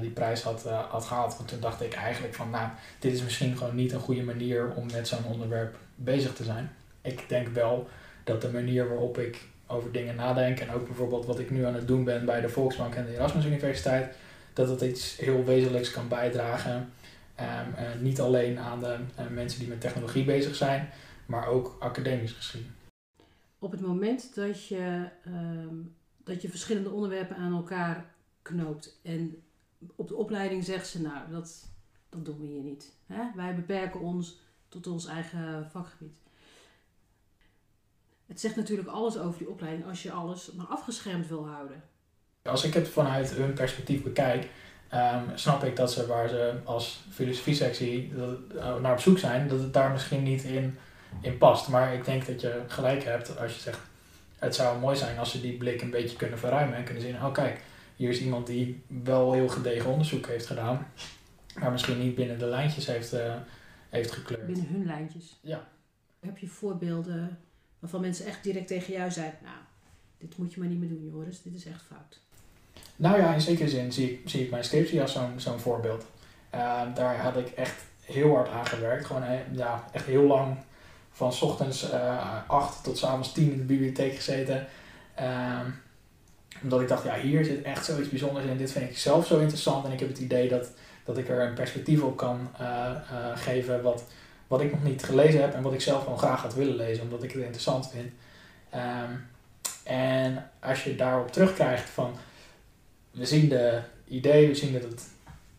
die 0.00 0.10
prijs 0.10 0.42
had, 0.42 0.64
had 0.88 1.04
gehaald. 1.04 1.36
Want 1.36 1.48
toen 1.48 1.60
dacht 1.60 1.82
ik 1.82 1.94
eigenlijk 1.94 2.34
van, 2.34 2.50
nou, 2.50 2.68
dit 2.98 3.12
is 3.12 3.22
misschien 3.22 3.56
gewoon 3.56 3.74
niet 3.74 3.92
een 3.92 4.00
goede 4.00 4.22
manier 4.22 4.72
om 4.74 4.86
met 4.92 5.08
zo'n 5.08 5.24
onderwerp 5.24 5.76
bezig 5.94 6.34
te 6.34 6.44
zijn. 6.44 6.70
Ik 7.02 7.28
denk 7.28 7.48
wel 7.48 7.88
dat 8.24 8.40
de 8.40 8.50
manier 8.50 8.88
waarop 8.88 9.18
ik 9.18 9.40
over 9.66 9.92
dingen 9.92 10.16
nadenk 10.16 10.58
en 10.58 10.70
ook 10.70 10.86
bijvoorbeeld 10.86 11.26
wat 11.26 11.38
ik 11.38 11.50
nu 11.50 11.64
aan 11.64 11.74
het 11.74 11.86
doen 11.86 12.04
ben 12.04 12.24
bij 12.24 12.40
de 12.40 12.48
Volksbank 12.48 12.94
en 12.94 13.06
de 13.06 13.12
Erasmus 13.12 13.44
Universiteit, 13.44 14.16
dat 14.52 14.68
het 14.68 14.80
iets 14.80 15.16
heel 15.16 15.44
wezenlijks 15.44 15.90
kan 15.90 16.08
bijdragen. 16.08 16.92
Um, 17.40 18.02
niet 18.02 18.20
alleen 18.20 18.58
aan 18.58 18.80
de 18.80 18.96
uh, 19.20 19.26
mensen 19.28 19.58
die 19.60 19.68
met 19.68 19.80
technologie 19.80 20.24
bezig 20.24 20.54
zijn, 20.54 20.88
maar 21.26 21.46
ook 21.46 21.76
academisch 21.78 22.32
gezien. 22.32 22.74
Op 23.58 23.70
het 23.70 23.80
moment 23.80 24.34
dat 24.34 24.66
je, 24.66 25.08
um, 25.26 25.94
dat 26.24 26.42
je 26.42 26.48
verschillende 26.48 26.90
onderwerpen 26.90 27.36
aan 27.36 27.52
elkaar 27.52 28.04
knoopt 28.42 29.00
en 29.02 29.42
op 29.96 30.08
de 30.08 30.16
opleiding 30.16 30.64
zegt 30.64 30.86
ze, 30.86 31.00
nou, 31.00 31.30
dat, 31.30 31.68
dat 32.08 32.24
doen 32.24 32.40
we 32.40 32.46
hier 32.46 32.62
niet. 32.62 32.92
Hè? 33.06 33.22
Wij 33.34 33.54
beperken 33.54 34.00
ons 34.00 34.40
tot 34.68 34.86
ons 34.86 35.06
eigen 35.06 35.70
vakgebied. 35.70 36.23
Het 38.34 38.42
zegt 38.42 38.56
natuurlijk 38.56 38.88
alles 38.88 39.18
over 39.18 39.38
die 39.38 39.48
opleiding 39.48 39.88
als 39.88 40.02
je 40.02 40.12
alles 40.12 40.52
maar 40.52 40.66
afgeschermd 40.66 41.28
wil 41.28 41.46
houden. 41.48 41.82
Als 42.42 42.64
ik 42.64 42.74
het 42.74 42.88
vanuit 42.88 43.30
hun 43.30 43.52
perspectief 43.52 44.02
bekijk, 44.02 44.48
um, 44.94 45.30
snap 45.34 45.64
ik 45.64 45.76
dat 45.76 45.92
ze 45.92 46.06
waar 46.06 46.28
ze 46.28 46.54
als 46.64 47.04
filosofie-sectie 47.10 48.12
uh, 48.12 48.76
naar 48.76 48.92
op 48.92 49.00
zoek 49.00 49.18
zijn, 49.18 49.48
dat 49.48 49.60
het 49.60 49.72
daar 49.72 49.90
misschien 49.90 50.22
niet 50.22 50.42
in, 50.42 50.76
in 51.20 51.38
past. 51.38 51.68
Maar 51.68 51.94
ik 51.94 52.04
denk 52.04 52.26
dat 52.26 52.40
je 52.40 52.62
gelijk 52.66 53.04
hebt 53.04 53.38
als 53.38 53.54
je 53.54 53.60
zegt, 53.60 53.78
het 54.38 54.54
zou 54.54 54.78
mooi 54.78 54.96
zijn 54.96 55.18
als 55.18 55.30
ze 55.30 55.40
die 55.40 55.56
blik 55.56 55.82
een 55.82 55.90
beetje 55.90 56.16
kunnen 56.16 56.38
verruimen 56.38 56.76
en 56.76 56.84
kunnen 56.84 57.02
zien, 57.02 57.14
oh 57.14 57.32
kijk, 57.32 57.60
hier 57.96 58.10
is 58.10 58.20
iemand 58.20 58.46
die 58.46 58.82
wel 59.04 59.32
heel 59.32 59.48
gedegen 59.48 59.90
onderzoek 59.90 60.26
heeft 60.26 60.46
gedaan, 60.46 60.86
maar 61.58 61.72
misschien 61.72 61.98
niet 61.98 62.14
binnen 62.14 62.38
de 62.38 62.46
lijntjes 62.46 62.86
heeft, 62.86 63.14
uh, 63.14 63.34
heeft 63.88 64.10
gekleurd. 64.12 64.46
Binnen 64.46 64.66
hun 64.66 64.86
lijntjes? 64.86 65.38
Ja. 65.40 65.68
Heb 66.20 66.38
je 66.38 66.48
voorbeelden 66.48 67.38
waarvan 67.84 68.02
mensen 68.02 68.26
echt 68.26 68.42
direct 68.42 68.66
tegen 68.66 68.92
jou 68.92 69.10
zeiden, 69.10 69.38
nou, 69.42 69.56
dit 70.18 70.38
moet 70.38 70.52
je 70.52 70.60
maar 70.60 70.68
niet 70.68 70.78
meer 70.78 70.88
doen 70.88 71.10
Joris, 71.12 71.42
dit 71.42 71.54
is 71.54 71.66
echt 71.66 71.82
fout? 71.82 72.18
Nou 72.96 73.18
ja, 73.18 73.34
in 73.34 73.40
zekere 73.40 73.68
zin 73.68 73.92
zie 73.92 74.10
ik, 74.10 74.28
zie 74.28 74.42
ik 74.42 74.50
mijn 74.50 74.64
scriptie 74.64 75.00
als 75.00 75.18
zo'n 75.36 75.60
voorbeeld. 75.60 76.04
Uh, 76.54 76.82
daar 76.94 77.20
had 77.20 77.36
ik 77.36 77.48
echt 77.48 77.82
heel 78.00 78.34
hard 78.34 78.48
aan 78.48 78.66
gewerkt. 78.66 79.06
Gewoon 79.06 79.22
eh, 79.22 79.38
ja, 79.52 79.84
echt 79.92 80.06
heel 80.06 80.22
lang 80.22 80.56
van 81.10 81.32
s 81.32 81.42
ochtends 81.42 81.92
uh, 81.92 82.48
8 82.48 82.84
tot 82.84 82.98
s 82.98 83.04
avonds 83.04 83.32
10 83.32 83.52
in 83.52 83.58
de 83.58 83.64
bibliotheek 83.64 84.14
gezeten. 84.14 84.66
Uh, 85.20 85.60
omdat 86.62 86.80
ik 86.80 86.88
dacht, 86.88 87.04
ja, 87.04 87.18
hier 87.18 87.44
zit 87.44 87.62
echt 87.62 87.84
zoiets 87.84 88.08
bijzonders 88.08 88.46
in. 88.46 88.56
Dit 88.56 88.72
vind 88.72 88.90
ik 88.90 88.98
zelf 88.98 89.26
zo 89.26 89.38
interessant. 89.38 89.84
En 89.84 89.92
ik 89.92 90.00
heb 90.00 90.08
het 90.08 90.18
idee 90.18 90.48
dat, 90.48 90.70
dat 91.04 91.18
ik 91.18 91.28
er 91.28 91.40
een 91.40 91.54
perspectief 91.54 92.02
op 92.02 92.16
kan 92.16 92.50
uh, 92.60 92.90
geven 93.34 93.82
wat, 93.82 94.04
wat 94.46 94.60
ik 94.60 94.70
nog 94.70 94.82
niet 94.82 95.04
gelezen 95.04 95.40
heb. 95.40 95.54
En 95.54 95.62
wat 95.62 95.72
ik 95.72 95.80
zelf 95.80 96.02
gewoon 96.02 96.18
graag 96.18 96.42
had 96.42 96.54
willen 96.54 96.76
lezen, 96.76 97.02
omdat 97.02 97.22
ik 97.22 97.32
het 97.32 97.42
interessant 97.42 97.90
vind. 97.90 98.12
Um, 98.74 99.26
en 99.84 100.50
als 100.60 100.84
je 100.84 100.96
daarop 100.96 101.32
terugkrijgt 101.32 101.90
van 101.90 102.16
we 103.10 103.26
zien 103.26 103.48
de 103.48 103.80
idee, 104.08 104.48
we 104.48 104.54
zien 104.54 104.72
dat 104.72 104.82
het, 104.82 105.08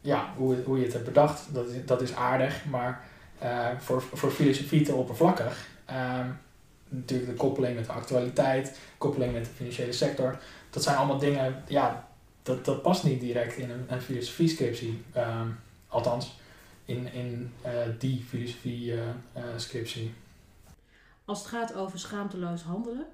ja, 0.02 0.34
hoe, 0.38 0.56
hoe 0.66 0.78
je 0.78 0.84
het 0.84 0.94
hebt 0.94 1.06
bedacht, 1.06 1.54
dat 1.54 1.70
is, 1.70 1.86
dat 1.86 2.02
is 2.02 2.16
aardig, 2.16 2.66
maar 2.66 3.04
uh, 3.44 3.68
voor, 3.78 4.02
voor 4.02 4.32
filosofie 4.32 4.82
te 4.82 4.94
oppervlakkig. 4.94 5.68
Um, 5.90 6.38
natuurlijk 6.90 7.32
de 7.32 7.38
koppeling 7.38 7.76
met 7.76 7.86
de 7.86 7.92
actualiteit, 7.92 8.78
koppeling 8.98 9.34
met 9.34 9.46
de 9.46 9.52
financiële 9.52 9.92
sector, 9.92 10.38
dat 10.70 10.84
zijn 10.84 10.96
allemaal 10.96 11.18
dingen, 11.18 11.64
ja, 11.68 12.08
dat, 12.44 12.66
dat 12.66 12.82
past 12.82 13.04
niet 13.04 13.20
direct 13.20 13.58
in 13.58 13.70
een, 13.70 13.86
een 13.88 14.02
filosofie-scriptie. 14.02 15.04
Um, 15.18 15.60
althans, 15.88 16.40
in, 16.86 17.14
in 17.14 17.52
uh, 17.66 17.72
die 18.00 18.24
filosofie-scriptie. 18.24 20.04
Uh, 20.04 20.12
Als 21.26 21.40
het 21.40 21.48
gaat 21.48 21.74
over 21.74 22.00
schaamteloos 22.00 22.62
handelen, 22.62 23.06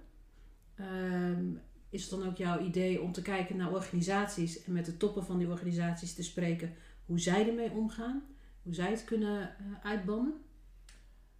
um, 0.79 1.61
is 1.89 2.01
het 2.01 2.19
dan 2.19 2.27
ook 2.27 2.37
jouw 2.37 2.59
idee 2.59 3.01
om 3.01 3.11
te 3.11 3.21
kijken 3.21 3.57
naar 3.57 3.71
organisaties 3.71 4.63
en 4.63 4.73
met 4.73 4.85
de 4.85 4.97
toppen 4.97 5.25
van 5.25 5.37
die 5.37 5.47
organisaties 5.47 6.13
te 6.13 6.23
spreken 6.23 6.73
hoe 7.05 7.19
zij 7.19 7.47
ermee 7.47 7.71
omgaan, 7.71 8.23
hoe 8.63 8.73
zij 8.73 8.89
het 8.89 9.03
kunnen 9.03 9.55
uitbannen? 9.83 10.33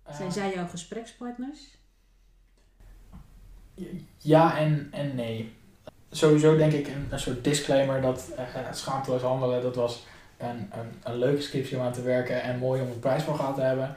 Zijn 0.10 0.28
uh, 0.28 0.34
zij 0.34 0.54
jouw 0.54 0.68
gesprekspartners? 0.68 1.60
Ja 4.18 4.58
en, 4.58 4.88
en 4.92 5.16
nee. 5.16 5.54
Sowieso 6.12 6.58
denk 6.58 6.72
ik 6.72 6.88
een, 6.88 7.08
een 7.10 7.20
soort 7.20 7.44
disclaimer 7.44 8.02
dat 8.02 8.32
uh, 8.38 8.72
schaamteloos 8.72 9.22
handelen, 9.22 9.62
dat 9.62 9.76
was 9.76 10.06
een, 10.42 10.80
een, 10.80 10.92
een 11.04 11.18
leuke 11.18 11.42
scriptie 11.42 11.78
om 11.78 11.84
aan 11.84 11.94
te 11.94 12.02
werken 12.02 12.42
en 12.42 12.60
mooi 12.60 12.82
om 12.82 12.88
een 12.88 13.00
prijs 13.00 13.24
voor 13.24 13.36
gehad 13.36 13.56
te 13.56 13.62
hebben. 13.62 13.96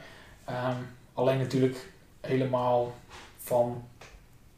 Um, 0.49 0.87
alleen 1.13 1.37
natuurlijk 1.37 1.77
helemaal 2.21 2.93
van 3.37 3.83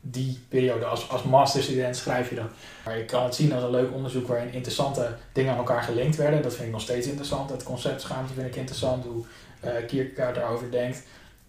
die 0.02 0.40
periode. 0.50 0.86
Als, 0.86 1.10
als 1.10 1.24
masterstudent 1.24 1.96
schrijf 1.96 2.30
je 2.30 2.36
dat. 2.36 2.50
Maar 2.86 2.98
je 2.98 3.06
kan 3.06 3.24
het 3.24 3.36
zien 3.36 3.54
als 3.54 3.64
een 3.64 3.70
leuk 3.70 3.94
onderzoek 3.94 4.28
waarin 4.28 4.54
interessante 4.54 5.16
dingen 5.32 5.52
aan 5.52 5.58
elkaar 5.58 5.84
gelinkt 5.84 6.16
werden. 6.16 6.42
Dat 6.42 6.54
vind 6.54 6.66
ik 6.66 6.74
nog 6.74 6.82
steeds 6.82 7.08
interessant. 7.08 7.50
Het 7.50 7.64
concept 7.64 8.02
schaamte 8.02 8.34
vind 8.34 8.48
ik 8.48 8.56
interessant, 8.56 9.06
hoe 9.06 9.26
uh, 9.66 9.72
Kierkegaard 9.88 10.36
daarover 10.36 10.72
denkt. 10.72 11.04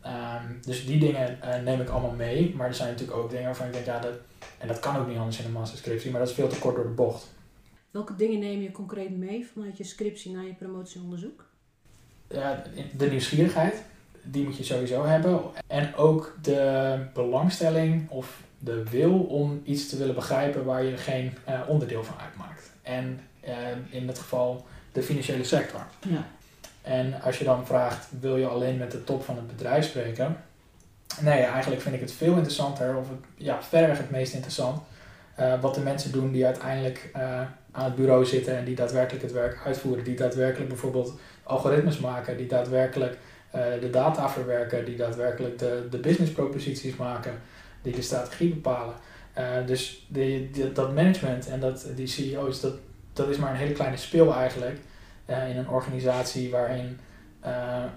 Um, 0.06 0.60
dus 0.64 0.86
die 0.86 0.98
dingen 0.98 1.38
uh, 1.44 1.62
neem 1.64 1.80
ik 1.80 1.88
allemaal 1.88 2.14
mee. 2.14 2.54
Maar 2.56 2.66
er 2.66 2.74
zijn 2.74 2.90
natuurlijk 2.90 3.18
ook 3.18 3.30
dingen 3.30 3.44
waarvan 3.44 3.66
ik 3.66 3.72
denk, 3.72 3.86
ja, 3.86 3.98
dat, 3.98 4.14
en 4.58 4.68
dat 4.68 4.78
kan 4.78 4.96
ook 4.96 5.08
niet 5.08 5.18
anders 5.18 5.38
in 5.38 5.44
een 5.44 5.52
masterscriptie, 5.52 6.10
maar 6.10 6.20
dat 6.20 6.28
is 6.28 6.34
veel 6.34 6.48
te 6.48 6.58
kort 6.58 6.74
door 6.74 6.84
de 6.84 6.90
bocht. 6.90 7.26
Welke 7.90 8.16
dingen 8.16 8.38
neem 8.38 8.60
je 8.60 8.70
concreet 8.70 9.16
mee 9.16 9.46
vanuit 9.52 9.76
je 9.76 9.84
scriptie 9.84 10.32
naar 10.32 10.44
je 10.44 10.54
promotieonderzoek? 10.54 11.44
Ja, 12.28 12.62
de 12.96 13.10
nieuwsgierigheid, 13.10 13.82
die 14.22 14.44
moet 14.44 14.56
je 14.56 14.64
sowieso 14.64 15.04
hebben. 15.04 15.40
En 15.66 15.94
ook 15.94 16.36
de 16.42 16.98
belangstelling 17.14 18.10
of 18.10 18.42
de 18.58 18.82
wil 18.90 19.18
om 19.18 19.60
iets 19.64 19.88
te 19.88 19.96
willen 19.96 20.14
begrijpen 20.14 20.64
waar 20.64 20.82
je 20.82 20.96
geen 20.96 21.32
uh, 21.48 21.60
onderdeel 21.68 22.04
van 22.04 22.18
uitmaakt. 22.18 22.72
En 22.82 23.20
uh, 23.44 23.52
in 23.90 24.06
dit 24.06 24.18
geval 24.18 24.66
de 24.92 25.02
financiële 25.02 25.44
sector. 25.44 25.86
Ja. 26.08 26.26
En 26.82 27.22
als 27.22 27.38
je 27.38 27.44
dan 27.44 27.66
vraagt, 27.66 28.08
wil 28.20 28.36
je 28.36 28.46
alleen 28.46 28.78
met 28.78 28.90
de 28.90 29.04
top 29.04 29.24
van 29.24 29.36
het 29.36 29.46
bedrijf 29.46 29.84
spreken? 29.84 30.36
Nee, 31.20 31.42
eigenlijk 31.42 31.82
vind 31.82 31.94
ik 31.94 32.00
het 32.00 32.12
veel 32.12 32.34
interessanter, 32.34 32.96
of 32.96 33.08
het, 33.08 33.18
ja, 33.34 33.62
verreweg 33.62 33.98
het 33.98 34.10
meest 34.10 34.32
interessant, 34.32 34.82
uh, 35.40 35.60
wat 35.60 35.74
de 35.74 35.80
mensen 35.80 36.12
doen 36.12 36.32
die 36.32 36.44
uiteindelijk 36.44 37.10
aan 37.78 37.84
het 37.84 37.94
bureau 37.94 38.24
zitten 38.24 38.56
en 38.56 38.64
die 38.64 38.74
daadwerkelijk 38.74 39.22
het 39.22 39.32
werk 39.32 39.58
uitvoeren. 39.64 40.04
Die 40.04 40.16
daadwerkelijk 40.16 40.68
bijvoorbeeld 40.68 41.18
algoritmes 41.42 41.98
maken, 41.98 42.36
die 42.36 42.46
daadwerkelijk 42.46 43.18
de 43.80 43.90
data 43.90 44.28
verwerken, 44.28 44.84
die 44.84 44.96
daadwerkelijk 44.96 45.58
de, 45.58 45.86
de 45.90 45.98
business 45.98 46.32
proposities 46.32 46.96
maken 46.96 47.40
die 47.82 47.94
de 47.94 48.02
strategie 48.02 48.54
bepalen. 48.54 48.94
Uh, 49.38 49.66
dus 49.66 50.08
dat 50.74 50.94
management 50.94 51.48
en 51.48 51.60
dat, 51.60 51.86
die 51.94 52.06
CEO's, 52.06 52.60
dat, 52.60 52.74
dat 53.12 53.28
is 53.28 53.36
maar 53.36 53.50
een 53.50 53.56
hele 53.56 53.72
kleine 53.72 53.96
speel 53.96 54.34
eigenlijk 54.34 54.78
uh, 55.30 55.50
in 55.50 55.56
een 55.56 55.68
organisatie 55.68 56.50
waarin 56.50 56.98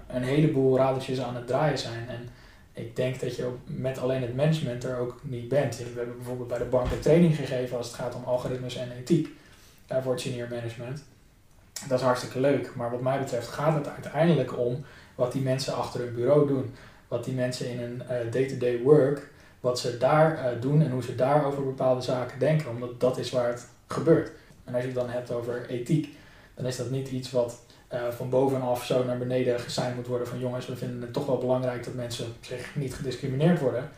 een 0.06 0.22
heleboel 0.22 0.76
radertjes 0.76 1.20
aan 1.20 1.34
het 1.34 1.46
draaien 1.46 1.78
zijn. 1.78 2.08
En 2.08 2.28
ik 2.72 2.96
denk 2.96 3.20
dat 3.20 3.36
je 3.36 3.44
ook 3.44 3.58
met 3.64 3.98
alleen 3.98 4.22
het 4.22 4.36
management 4.36 4.84
er 4.84 4.96
ook 4.96 5.20
niet 5.22 5.48
bent. 5.48 5.76
We 5.76 5.84
hebben 5.96 6.16
bijvoorbeeld 6.16 6.48
bij 6.48 6.58
de 6.58 6.64
bank 6.64 6.90
een 6.90 7.00
training 7.00 7.36
gegeven 7.36 7.76
als 7.76 7.86
het 7.86 7.96
gaat 7.96 8.14
om 8.14 8.24
algoritmes 8.24 8.76
en 8.76 8.92
ethiek 8.92 9.28
voor 10.00 10.12
het 10.12 10.20
senior 10.20 10.48
management. 10.48 11.02
Dat 11.88 11.98
is 11.98 12.04
hartstikke 12.04 12.40
leuk, 12.40 12.74
maar 12.74 12.90
wat 12.90 13.00
mij 13.00 13.18
betreft 13.18 13.48
gaat 13.48 13.74
het 13.74 13.88
uiteindelijk 13.88 14.58
om 14.58 14.84
wat 15.14 15.32
die 15.32 15.42
mensen 15.42 15.74
achter 15.74 16.00
hun 16.00 16.14
bureau 16.14 16.46
doen. 16.46 16.74
Wat 17.08 17.24
die 17.24 17.34
mensen 17.34 17.70
in 17.70 17.80
een 17.80 18.30
day-to-day 18.30 18.72
-day 18.72 18.82
work 18.82 19.30
wat 19.62 19.78
ze 19.78 19.98
daar 19.98 20.38
uh, 20.38 20.60
doen 20.60 20.82
en 20.82 20.90
hoe 20.90 21.02
ze 21.02 21.14
daar 21.14 21.44
over 21.44 21.64
bepaalde 21.64 22.00
zaken 22.00 22.38
denken, 22.38 22.70
omdat 22.70 23.00
dat 23.00 23.18
is 23.18 23.30
waar 23.30 23.48
het 23.48 23.66
gebeurt. 23.86 24.30
En 24.64 24.74
als 24.74 24.82
je 24.82 24.88
het 24.88 24.98
dan 24.98 25.10
hebt 25.10 25.32
over 25.32 25.66
ethiek, 25.68 26.08
dan 26.54 26.66
is 26.66 26.76
dat 26.76 26.90
niet 26.90 27.08
iets 27.08 27.30
wat 27.30 27.60
van 28.10 28.30
bovenaf 28.30 28.84
zo 28.84 29.04
naar 29.04 29.18
beneden 29.18 29.60
gesigned 29.60 29.96
moet 29.96 30.06
worden 30.06 30.26
van 30.26 30.38
jongens, 30.38 30.66
we 30.66 30.76
vinden 30.76 31.00
het 31.00 31.12
toch 31.12 31.26
wel 31.26 31.38
belangrijk 31.38 31.84
dat 31.84 31.94
mensen 31.94 32.26
zich 32.40 32.76
niet 32.76 32.94
gediscrimineerd 32.94 33.60
worden. 33.60 33.90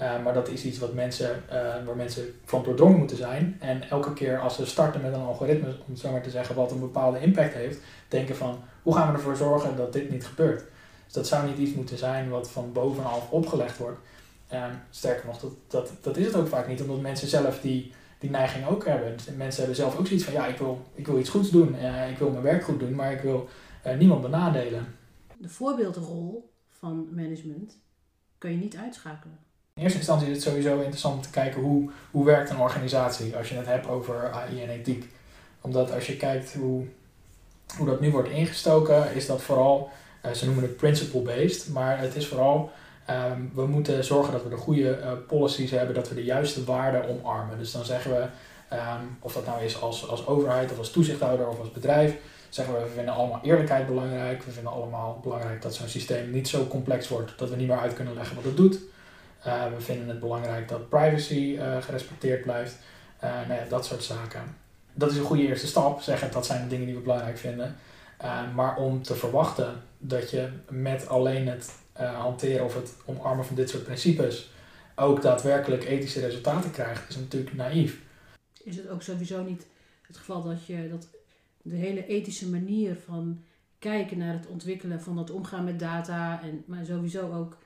Uh, 0.00 0.22
maar 0.24 0.34
dat 0.34 0.48
is 0.48 0.64
iets 0.64 0.78
wat 0.78 0.94
mensen, 0.94 1.42
waar 1.84 1.96
mensen 1.96 2.24
van 2.44 2.62
doordrongen 2.62 2.98
moeten 2.98 3.16
zijn. 3.16 3.56
En 3.60 3.90
elke 3.90 4.12
keer 4.12 4.38
als 4.38 4.56
ze 4.56 4.66
starten 4.66 5.00
met 5.00 5.12
een 5.14 5.20
algoritme, 5.20 5.76
om 5.88 5.96
zo 5.96 6.10
maar 6.10 6.22
te 6.22 6.30
zeggen, 6.30 6.54
wat 6.54 6.70
een 6.70 6.80
bepaalde 6.80 7.20
impact 7.20 7.54
heeft, 7.54 7.80
denken 8.08 8.36
van 8.36 8.58
hoe 8.82 8.94
gaan 8.94 9.10
we 9.10 9.16
ervoor 9.16 9.36
zorgen 9.36 9.76
dat 9.76 9.92
dit 9.92 10.10
niet 10.10 10.26
gebeurt. 10.26 10.64
Dus 11.04 11.12
dat 11.12 11.26
zou 11.26 11.48
niet 11.48 11.58
iets 11.58 11.74
moeten 11.74 11.98
zijn 11.98 12.28
wat 12.28 12.50
van 12.50 12.72
bovenaf 12.72 13.30
opgelegd 13.30 13.78
wordt. 13.78 13.98
Um, 14.52 14.80
sterker 14.90 15.26
nog, 15.26 15.40
dat, 15.40 15.52
dat, 15.66 15.92
dat 16.00 16.16
is 16.16 16.26
het 16.26 16.34
ook 16.34 16.48
vaak 16.48 16.68
niet, 16.68 16.80
omdat 16.80 17.00
mensen 17.00 17.28
zelf 17.28 17.60
die, 17.60 17.92
die 18.18 18.30
neiging 18.30 18.66
ook 18.66 18.84
hebben. 18.86 19.16
Dus 19.16 19.26
mensen 19.36 19.58
hebben 19.58 19.76
zelf 19.76 19.98
ook 19.98 20.06
zoiets 20.06 20.24
van, 20.24 20.34
ja, 20.34 20.46
ik 20.46 20.58
wil, 20.58 20.86
ik 20.94 21.06
wil 21.06 21.18
iets 21.18 21.30
goeds 21.30 21.50
doen, 21.50 21.74
uh, 21.74 22.10
ik 22.10 22.18
wil 22.18 22.30
mijn 22.30 22.42
werk 22.42 22.64
goed 22.64 22.80
doen, 22.80 22.94
maar 22.94 23.12
ik 23.12 23.20
wil 23.20 23.48
niemand 23.98 24.22
benadelen. 24.22 24.86
De 25.38 25.48
voorbeeldrol 25.48 26.50
van 26.68 27.08
management 27.14 27.78
kun 28.38 28.50
je 28.50 28.56
niet 28.56 28.76
uitschakelen. 28.76 29.38
In 29.78 29.84
eerste 29.84 29.98
instantie 29.98 30.28
is 30.28 30.34
het 30.34 30.42
sowieso 30.42 30.78
interessant 30.78 31.14
om 31.14 31.22
te 31.22 31.30
kijken 31.30 31.60
hoe, 31.60 31.90
hoe 32.10 32.24
werkt 32.24 32.50
een 32.50 32.58
organisatie 32.58 33.36
als 33.36 33.48
je 33.48 33.54
het 33.54 33.66
hebt 33.66 33.88
over 33.88 34.32
AI 34.32 34.62
en 34.62 34.68
ethiek. 34.68 35.08
Omdat 35.60 35.92
als 35.92 36.06
je 36.06 36.16
kijkt 36.16 36.52
hoe, 36.52 36.86
hoe 37.76 37.86
dat 37.86 38.00
nu 38.00 38.10
wordt 38.10 38.28
ingestoken, 38.28 39.14
is 39.14 39.26
dat 39.26 39.42
vooral, 39.42 39.90
uh, 40.26 40.32
ze 40.32 40.44
noemen 40.44 40.62
het 40.62 40.76
principle-based, 40.76 41.68
maar 41.68 41.98
het 41.98 42.16
is 42.16 42.26
vooral 42.26 42.72
Ehm, 43.08 43.40
we 43.54 43.66
moeten 43.66 44.04
zorgen 44.04 44.32
dat 44.32 44.42
we 44.42 44.48
de 44.48 44.56
goede 44.56 44.98
uh, 44.98 45.12
policies 45.26 45.70
hebben, 45.70 45.94
dat 45.94 46.08
we 46.08 46.14
de 46.14 46.24
juiste 46.24 46.64
waarden 46.64 47.08
omarmen. 47.08 47.58
Dus 47.58 47.72
dan 47.72 47.84
zeggen 47.84 48.10
we, 48.10 48.26
ehm, 48.68 49.02
of 49.20 49.32
dat 49.32 49.46
nou 49.46 49.62
is 49.62 49.80
als, 49.80 50.08
als 50.08 50.26
overheid 50.26 50.72
of 50.72 50.78
als 50.78 50.90
toezichthouder 50.90 51.48
of 51.48 51.58
als 51.58 51.72
bedrijf, 51.72 52.16
zeggen 52.48 52.74
we, 52.74 52.80
we 52.80 52.88
vinden 52.94 53.14
allemaal 53.14 53.40
eerlijkheid 53.42 53.86
belangrijk. 53.86 54.42
We 54.42 54.50
vinden 54.50 54.72
allemaal 54.72 55.20
belangrijk 55.22 55.62
dat 55.62 55.74
zo'n 55.74 55.88
systeem 55.88 56.30
niet 56.30 56.48
zo 56.48 56.66
complex 56.66 57.08
wordt 57.08 57.32
dat 57.36 57.50
we 57.50 57.56
niet 57.56 57.68
meer 57.68 57.78
uit 57.78 57.94
kunnen 57.94 58.14
leggen 58.14 58.36
wat 58.36 58.44
het 58.44 58.56
doet. 58.56 58.78
Uh, 59.46 59.72
we 59.74 59.80
vinden 59.80 60.08
het 60.08 60.20
belangrijk 60.20 60.68
dat 60.68 60.88
privacy 60.88 61.56
uh, 61.56 61.82
gerespecteerd 61.82 62.42
blijft. 62.42 62.76
Uh, 63.24 63.30
nou 63.48 63.60
ja, 63.60 63.64
dat 63.68 63.86
soort 63.86 64.02
zaken. 64.02 64.56
Dat 64.92 65.10
is 65.10 65.16
een 65.16 65.24
goede 65.24 65.46
eerste 65.46 65.66
stap, 65.66 66.00
zeggen 66.00 66.32
dat 66.32 66.46
zijn 66.46 66.62
de 66.62 66.68
dingen 66.68 66.86
die 66.86 66.94
we 66.94 67.00
belangrijk 67.00 67.38
vinden. 67.38 67.76
maar 68.54 68.76
om 68.76 69.02
te 69.02 69.14
verwachten 69.14 69.82
dat 69.98 70.30
je 70.30 70.48
met 70.68 71.08
alleen 71.08 71.48
het 71.48 71.72
hanteren 71.92 72.64
of 72.64 72.74
het 72.74 72.94
omarmen 73.04 73.44
van 73.44 73.56
dit 73.56 73.70
soort 73.70 73.84
principes 73.84 74.50
ook 74.94 75.22
daadwerkelijk 75.22 75.84
ethische 75.84 76.20
resultaten 76.20 76.70
krijgt, 76.70 77.08
is 77.08 77.16
natuurlijk 77.16 77.54
naïef. 77.54 78.00
Is 78.62 78.76
het 78.76 78.88
ook 78.88 79.02
sowieso 79.02 79.42
niet 79.42 79.66
het 80.06 80.16
geval 80.16 80.42
dat 80.42 80.66
je 80.66 80.88
dat 80.90 81.08
de 81.62 81.76
hele 81.76 82.06
ethische 82.06 82.48
manier 82.48 82.96
van 83.06 83.42
kijken 83.78 84.18
naar 84.18 84.32
het 84.32 84.46
ontwikkelen 84.46 85.00
van 85.00 85.16
dat 85.16 85.30
omgaan 85.30 85.64
met 85.64 85.78
data, 85.78 86.42
en, 86.42 86.62
maar 86.66 86.84
sowieso 86.84 87.32
ook 87.32 87.56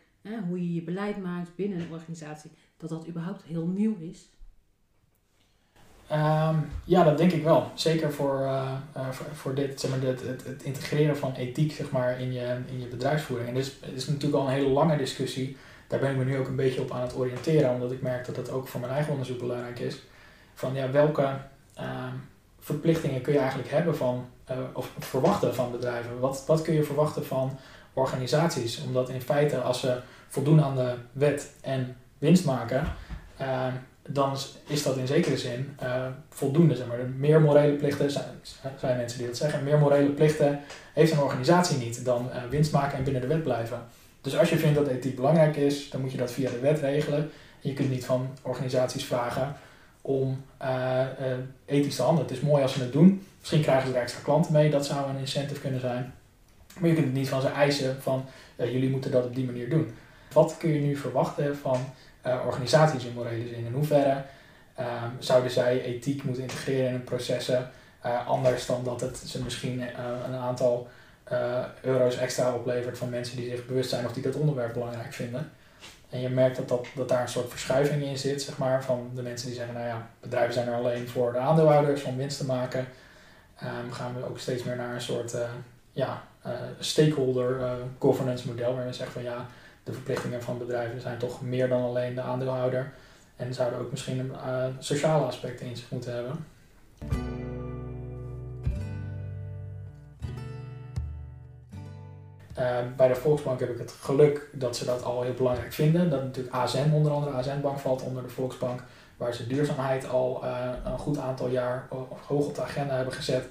hoe 0.48 0.60
je 0.60 0.74
je 0.74 0.82
beleid 0.82 1.22
maakt 1.22 1.54
binnen 1.54 1.80
een 1.80 1.92
organisatie, 1.92 2.50
dat 2.76 2.90
dat 2.90 3.08
überhaupt 3.08 3.42
heel 3.42 3.66
nieuw 3.66 3.96
is? 3.98 4.28
Um, 6.12 6.68
ja, 6.84 7.04
dat 7.04 7.18
denk 7.18 7.32
ik 7.32 7.42
wel. 7.42 7.70
Zeker 7.74 8.12
voor, 8.12 8.40
uh, 8.40 8.72
uh, 8.96 9.10
voor, 9.10 9.26
voor, 9.32 9.54
dit, 9.54 9.80
zeg 9.80 9.90
maar, 9.90 10.00
dit, 10.00 10.22
het, 10.22 10.44
het, 10.44 10.62
integreren 10.62 11.16
van 11.16 11.34
ethiek 11.34 11.72
zeg 11.72 11.90
maar, 11.90 12.20
in, 12.20 12.32
je, 12.32 12.58
in 12.70 12.80
je 12.80 12.86
bedrijfsvoering. 12.86 13.48
En 13.48 13.54
dit 13.54 13.66
is, 13.66 13.72
het 13.80 13.96
is 13.96 14.06
natuurlijk 14.06 14.42
al 14.42 14.46
een 14.46 14.54
hele 14.54 14.68
lange 14.68 14.96
discussie. 14.96 15.56
Daar 15.88 16.00
ben 16.00 16.10
ik 16.10 16.16
me 16.16 16.24
nu 16.24 16.38
ook 16.38 16.48
een 16.48 16.56
beetje 16.56 16.80
op 16.80 16.90
aan 16.90 17.00
het 17.00 17.16
oriënteren, 17.16 17.74
omdat 17.74 17.92
ik 17.92 18.02
merk 18.02 18.26
dat 18.26 18.34
dat 18.34 18.50
ook 18.50 18.68
voor 18.68 18.80
mijn 18.80 18.92
eigen 18.92 19.12
onderzoek 19.12 19.38
belangrijk 19.38 19.78
is. 19.78 20.02
Van 20.54 20.74
ja, 20.74 20.90
welke, 20.90 21.38
um, 21.78 22.22
verplichtingen 22.58 23.20
kun 23.20 23.32
je 23.32 23.38
eigenlijk 23.38 23.70
hebben 23.70 23.96
van, 23.96 24.28
uh, 24.50 24.56
of 24.72 24.92
verwachten 24.98 25.54
van 25.54 25.70
bedrijven? 25.70 26.20
Wat, 26.20 26.44
wat 26.46 26.62
kun 26.62 26.74
je 26.74 26.82
verwachten 26.82 27.24
van 27.24 27.58
organisaties? 27.92 28.82
Omdat 28.86 29.08
in 29.08 29.20
feite, 29.20 29.60
als 29.60 29.80
ze 29.80 30.00
voldoen 30.28 30.62
aan 30.62 30.76
de 30.76 30.94
wet 31.12 31.50
en 31.60 31.96
winst 32.18 32.44
maken, 32.44 32.84
uh, 33.40 33.66
dan 34.08 34.36
is 34.66 34.82
dat 34.82 34.96
in 34.96 35.06
zekere 35.06 35.38
zin 35.38 35.76
uh, 35.82 36.06
voldoende. 36.28 36.76
Zeg 36.76 36.86
maar. 36.86 36.98
Meer 37.16 37.40
morele 37.40 37.72
plichten, 37.72 38.10
zijn, 38.10 38.24
zijn 38.78 38.96
mensen 38.96 39.18
die 39.18 39.26
dat 39.26 39.36
zeggen, 39.36 39.64
meer 39.64 39.78
morele 39.78 40.10
plichten 40.10 40.60
heeft 40.92 41.12
een 41.12 41.20
organisatie 41.20 41.76
niet 41.76 42.04
dan 42.04 42.30
winst 42.50 42.72
maken 42.72 42.98
en 42.98 43.04
binnen 43.04 43.22
de 43.22 43.28
wet 43.28 43.42
blijven. 43.42 43.82
Dus 44.20 44.38
als 44.38 44.50
je 44.50 44.56
vindt 44.56 44.78
dat 44.78 44.88
ethiek 44.88 45.16
belangrijk 45.16 45.56
is, 45.56 45.90
dan 45.90 46.00
moet 46.00 46.12
je 46.12 46.18
dat 46.18 46.32
via 46.32 46.50
de 46.50 46.58
wet 46.58 46.80
regelen. 46.80 47.18
En 47.62 47.68
je 47.68 47.72
kunt 47.72 47.90
niet 47.90 48.04
van 48.04 48.28
organisaties 48.42 49.04
vragen 49.04 49.56
om 50.00 50.44
uh, 50.62 51.00
ethisch 51.64 51.96
te 51.96 52.02
handelen. 52.02 52.28
Het 52.28 52.38
is 52.38 52.44
mooi 52.44 52.62
als 52.62 52.72
ze 52.72 52.80
het 52.80 52.92
doen. 52.92 53.26
Misschien 53.38 53.62
krijgen 53.62 53.88
ze 53.88 53.94
er 53.94 54.00
extra 54.00 54.22
klanten 54.22 54.52
mee, 54.52 54.70
dat 54.70 54.86
zou 54.86 55.10
een 55.10 55.18
incentive 55.18 55.60
kunnen 55.60 55.80
zijn. 55.80 56.14
Maar 56.78 56.88
je 56.88 56.94
kunt 56.94 57.06
het 57.06 57.14
niet 57.14 57.28
van 57.28 57.40
ze 57.40 57.48
eisen 57.48 58.02
van 58.02 58.24
uh, 58.56 58.72
jullie 58.72 58.90
moeten 58.90 59.10
dat 59.10 59.24
op 59.24 59.34
die 59.34 59.44
manier 59.44 59.70
doen. 59.70 59.94
Wat 60.32 60.56
kun 60.58 60.72
je 60.72 60.80
nu 60.80 60.96
verwachten 60.96 61.56
van 61.56 61.78
organisaties 62.46 63.04
in 63.04 63.12
morele 63.14 63.48
zin? 63.48 63.66
In 63.66 63.72
hoeverre 63.72 64.22
ehm, 64.74 65.10
zouden 65.18 65.50
zij 65.50 65.82
ethiek 65.82 66.22
moeten 66.22 66.42
integreren 66.42 66.86
in 66.86 66.92
hun 66.92 67.04
processen? 67.04 67.70
anders 68.26 68.66
dan 68.66 68.84
dat 68.84 69.00
het 69.00 69.16
ze 69.16 69.42
misschien 69.42 69.82
een 70.26 70.34
aantal 70.34 70.88
euro's 71.80 72.16
extra 72.16 72.54
oplevert 72.54 72.98
van 72.98 73.10
mensen 73.10 73.36
die 73.36 73.50
zich 73.50 73.66
bewust 73.66 73.90
zijn 73.90 74.06
of 74.06 74.12
die 74.12 74.22
dat 74.22 74.34
onderwerp 74.34 74.72
belangrijk 74.72 75.12
vinden. 75.12 75.50
En 76.12 76.20
je 76.20 76.28
merkt 76.28 76.56
dat, 76.56 76.68
dat, 76.68 76.86
dat 76.94 77.08
daar 77.08 77.22
een 77.22 77.28
soort 77.28 77.50
verschuiving 77.50 78.02
in 78.02 78.18
zit, 78.18 78.42
zeg 78.42 78.58
maar, 78.58 78.84
van 78.84 79.10
de 79.14 79.22
mensen 79.22 79.46
die 79.46 79.56
zeggen, 79.56 79.74
nou 79.74 79.86
ja, 79.86 80.08
bedrijven 80.20 80.54
zijn 80.54 80.68
er 80.68 80.74
alleen 80.74 81.08
voor 81.08 81.32
de 81.32 81.38
aandeelhouders 81.38 82.02
om 82.02 82.16
winst 82.16 82.38
te 82.38 82.44
maken. 82.44 82.86
Um, 83.62 83.92
gaan 83.92 84.14
we 84.14 84.28
ook 84.28 84.38
steeds 84.38 84.62
meer 84.62 84.76
naar 84.76 84.94
een 84.94 85.00
soort 85.00 85.34
ja, 85.92 86.22
uh, 86.46 86.52
stakeholder 86.78 87.58
uh, 87.58 87.72
governance 87.98 88.46
model, 88.48 88.70
waarin 88.70 88.90
we 88.90 88.96
zeggen 88.96 89.12
van 89.12 89.22
ja, 89.22 89.46
de 89.84 89.92
verplichtingen 89.92 90.42
van 90.42 90.58
bedrijven 90.58 91.00
zijn 91.00 91.18
toch 91.18 91.42
meer 91.42 91.68
dan 91.68 91.82
alleen 91.82 92.14
de 92.14 92.20
aandeelhouder. 92.20 92.92
En 93.36 93.54
zouden 93.54 93.78
ook 93.78 93.90
misschien 93.90 94.18
een 94.18 94.76
sociale 94.78 95.24
aspecten 95.24 95.66
in 95.66 95.76
zich 95.76 95.90
moeten 95.90 96.14
hebben. 96.14 96.46
Bij 102.96 103.08
de 103.08 103.14
Volksbank 103.14 103.60
heb 103.60 103.70
ik 103.70 103.78
het 103.78 103.92
geluk 103.92 104.48
dat 104.52 104.76
ze 104.76 104.84
dat 104.84 105.02
al 105.02 105.22
heel 105.22 105.34
belangrijk 105.34 105.72
vinden. 105.72 106.10
Dat 106.10 106.22
natuurlijk 106.22 106.54
ASN, 106.54 106.90
onder 106.92 107.12
andere 107.12 107.36
ASN 107.36 107.60
Bank, 107.60 107.78
valt 107.78 108.02
onder 108.02 108.22
de 108.22 108.28
Volksbank. 108.28 108.82
Waar 109.16 109.34
ze 109.34 109.46
duurzaamheid 109.46 110.08
al 110.08 110.44
een 110.84 110.98
goed 110.98 111.18
aantal 111.18 111.48
jaar 111.48 111.88
hoog 112.26 112.46
op 112.46 112.54
de 112.54 112.62
agenda 112.62 112.94
hebben 112.94 113.14
gezet. 113.14 113.44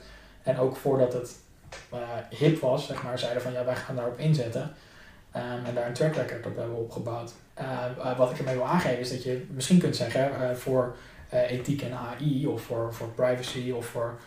En 0.43 0.57
ook 0.57 0.75
voordat 0.75 1.13
het 1.13 1.35
hip 2.29 2.59
was, 2.59 2.85
zeg 2.85 3.03
maar, 3.03 3.19
zeiden 3.19 3.41
van 3.41 3.51
ja, 3.51 3.65
wij 3.65 3.75
gaan 3.75 3.95
daarop 3.95 4.19
inzetten. 4.19 4.61
Um, 5.35 5.65
en 5.65 5.75
daar 5.75 5.87
een 5.87 5.93
track 5.93 6.15
record 6.15 6.45
op 6.45 6.57
hebben 6.57 6.77
opgebouwd. 6.77 7.31
wat 8.17 8.31
ik 8.31 8.37
ermee 8.37 8.55
wil 8.55 8.65
aangeven 8.65 8.99
is 8.99 9.09
dat 9.09 9.23
je 9.23 9.45
misschien 9.51 9.79
kunt 9.79 9.95
zeggen 9.95 10.57
voor 10.57 10.95
ethiek 11.29 11.81
en 11.81 11.93
AI 11.93 12.47
of 12.47 12.61
voor, 12.61 12.93
voor 12.93 13.07
privacy 13.07 13.71
of 13.71 13.85
voor 13.85 14.19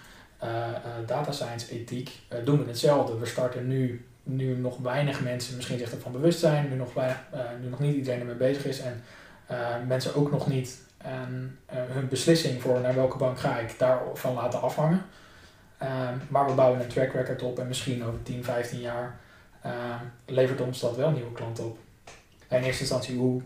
data 1.06 1.32
science 1.32 1.72
ethiek 1.72 2.10
doen 2.44 2.58
we 2.58 2.68
hetzelfde. 2.68 3.18
We 3.18 3.26
starten 3.26 3.68
nu 3.68 4.06
nu 4.24 4.56
nog 4.56 4.78
weinig 4.78 5.22
mensen 5.22 5.56
misschien 5.56 5.78
zich 5.78 5.92
ervan 5.92 6.12
bewust 6.12 6.38
zijn, 6.38 6.68
nu 6.68 6.76
nog, 6.76 6.94
weinig, 6.94 7.18
nu 7.60 7.68
nog 7.68 7.78
niet 7.78 7.94
iedereen 7.94 8.20
ermee 8.20 8.34
bezig 8.34 8.64
is 8.64 8.80
en 8.80 9.02
mensen 9.86 10.14
ook 10.14 10.30
nog 10.30 10.46
niet 10.46 10.78
hun 11.66 12.08
beslissing 12.08 12.62
voor 12.62 12.80
naar 12.80 12.94
welke 12.94 13.16
bank 13.16 13.38
ga 13.38 13.58
ik 13.58 13.78
daarvan 13.78 14.34
laten 14.34 14.60
afhangen. 14.60 15.02
Maar 16.28 16.46
we 16.46 16.52
bouwen 16.54 16.80
een 16.80 16.88
track 16.88 17.12
record 17.12 17.42
op 17.42 17.58
en 17.58 17.66
misschien 17.68 18.04
over 18.04 18.22
10, 18.22 18.44
15 18.44 18.80
jaar 18.80 19.18
levert 20.26 20.60
ons 20.60 20.80
dat 20.80 20.96
wel 20.96 21.10
nieuwe 21.10 21.32
klanten 21.32 21.64
op. 21.64 21.78
En 22.48 22.58
in 22.58 22.64
eerste 22.64 22.80
instantie, 22.80 23.16
hoe 23.16 23.42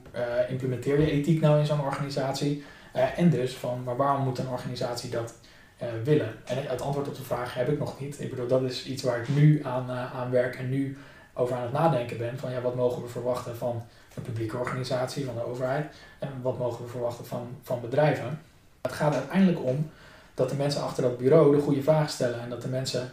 implementeer 0.49 1.01
je 1.01 1.11
ethiek 1.11 1.41
nou 1.41 1.59
in 1.59 1.67
zo'n 1.67 1.85
organisatie? 1.85 2.65
en 2.93 3.31
dus 3.31 3.55
van, 3.57 3.83
maar 3.85 3.97
waarom 3.97 4.25
moet 4.25 4.39
een 4.39 4.49
organisatie 4.49 5.11
dat 5.11 5.35
uh, 5.83 5.89
willen? 6.05 6.35
En 6.45 6.57
het 6.67 6.81
antwoord 6.81 7.09
op 7.09 7.17
de 7.17 7.23
vraag 7.23 7.55
heb 7.55 7.69
ik 7.69 7.79
nog 7.79 8.01
niet. 8.01 8.21
Ik 8.21 8.31
bedoel, 8.31 8.47
dat 8.47 8.63
is 8.63 8.87
iets 8.87 9.03
waar 9.03 9.21
ik 9.21 9.29
nu 9.29 9.65
aan, 9.65 9.91
aan 9.91 10.31
werk 10.31 10.57
en 10.57 10.69
nu 10.69 10.99
over 11.35 11.57
aan 11.57 11.63
het 11.63 11.73
nadenken 11.73 12.19
ben. 12.19 12.39
Van 12.39 12.51
ja, 12.51 12.61
wat 12.61 12.75
mogen 12.75 13.03
we 13.03 13.09
verwachten 13.09 13.57
van 13.57 13.85
een 14.15 14.23
publieke 14.23 14.57
organisatie, 14.57 15.25
van 15.25 15.35
de 15.35 15.47
overheid? 15.47 15.95
En 16.19 16.29
wat 16.43 16.59
mogen 16.59 16.85
we 16.85 16.91
verwachten 16.91 17.27
van, 17.27 17.57
van 17.63 17.81
bedrijven? 17.81 18.41
Het 18.81 18.93
gaat 18.93 19.15
uiteindelijk 19.15 19.65
om 19.65 19.91
dat 20.39 20.51
de 20.51 20.57
mensen 20.57 20.83
achter 20.83 21.03
dat 21.03 21.19
bureau 21.19 21.57
de 21.57 21.63
goede 21.63 21.83
vragen 21.83 22.11
stellen. 22.11 22.41
En 22.41 22.51
dat 22.51 22.63
de 22.63 22.69
mensen 22.69 23.11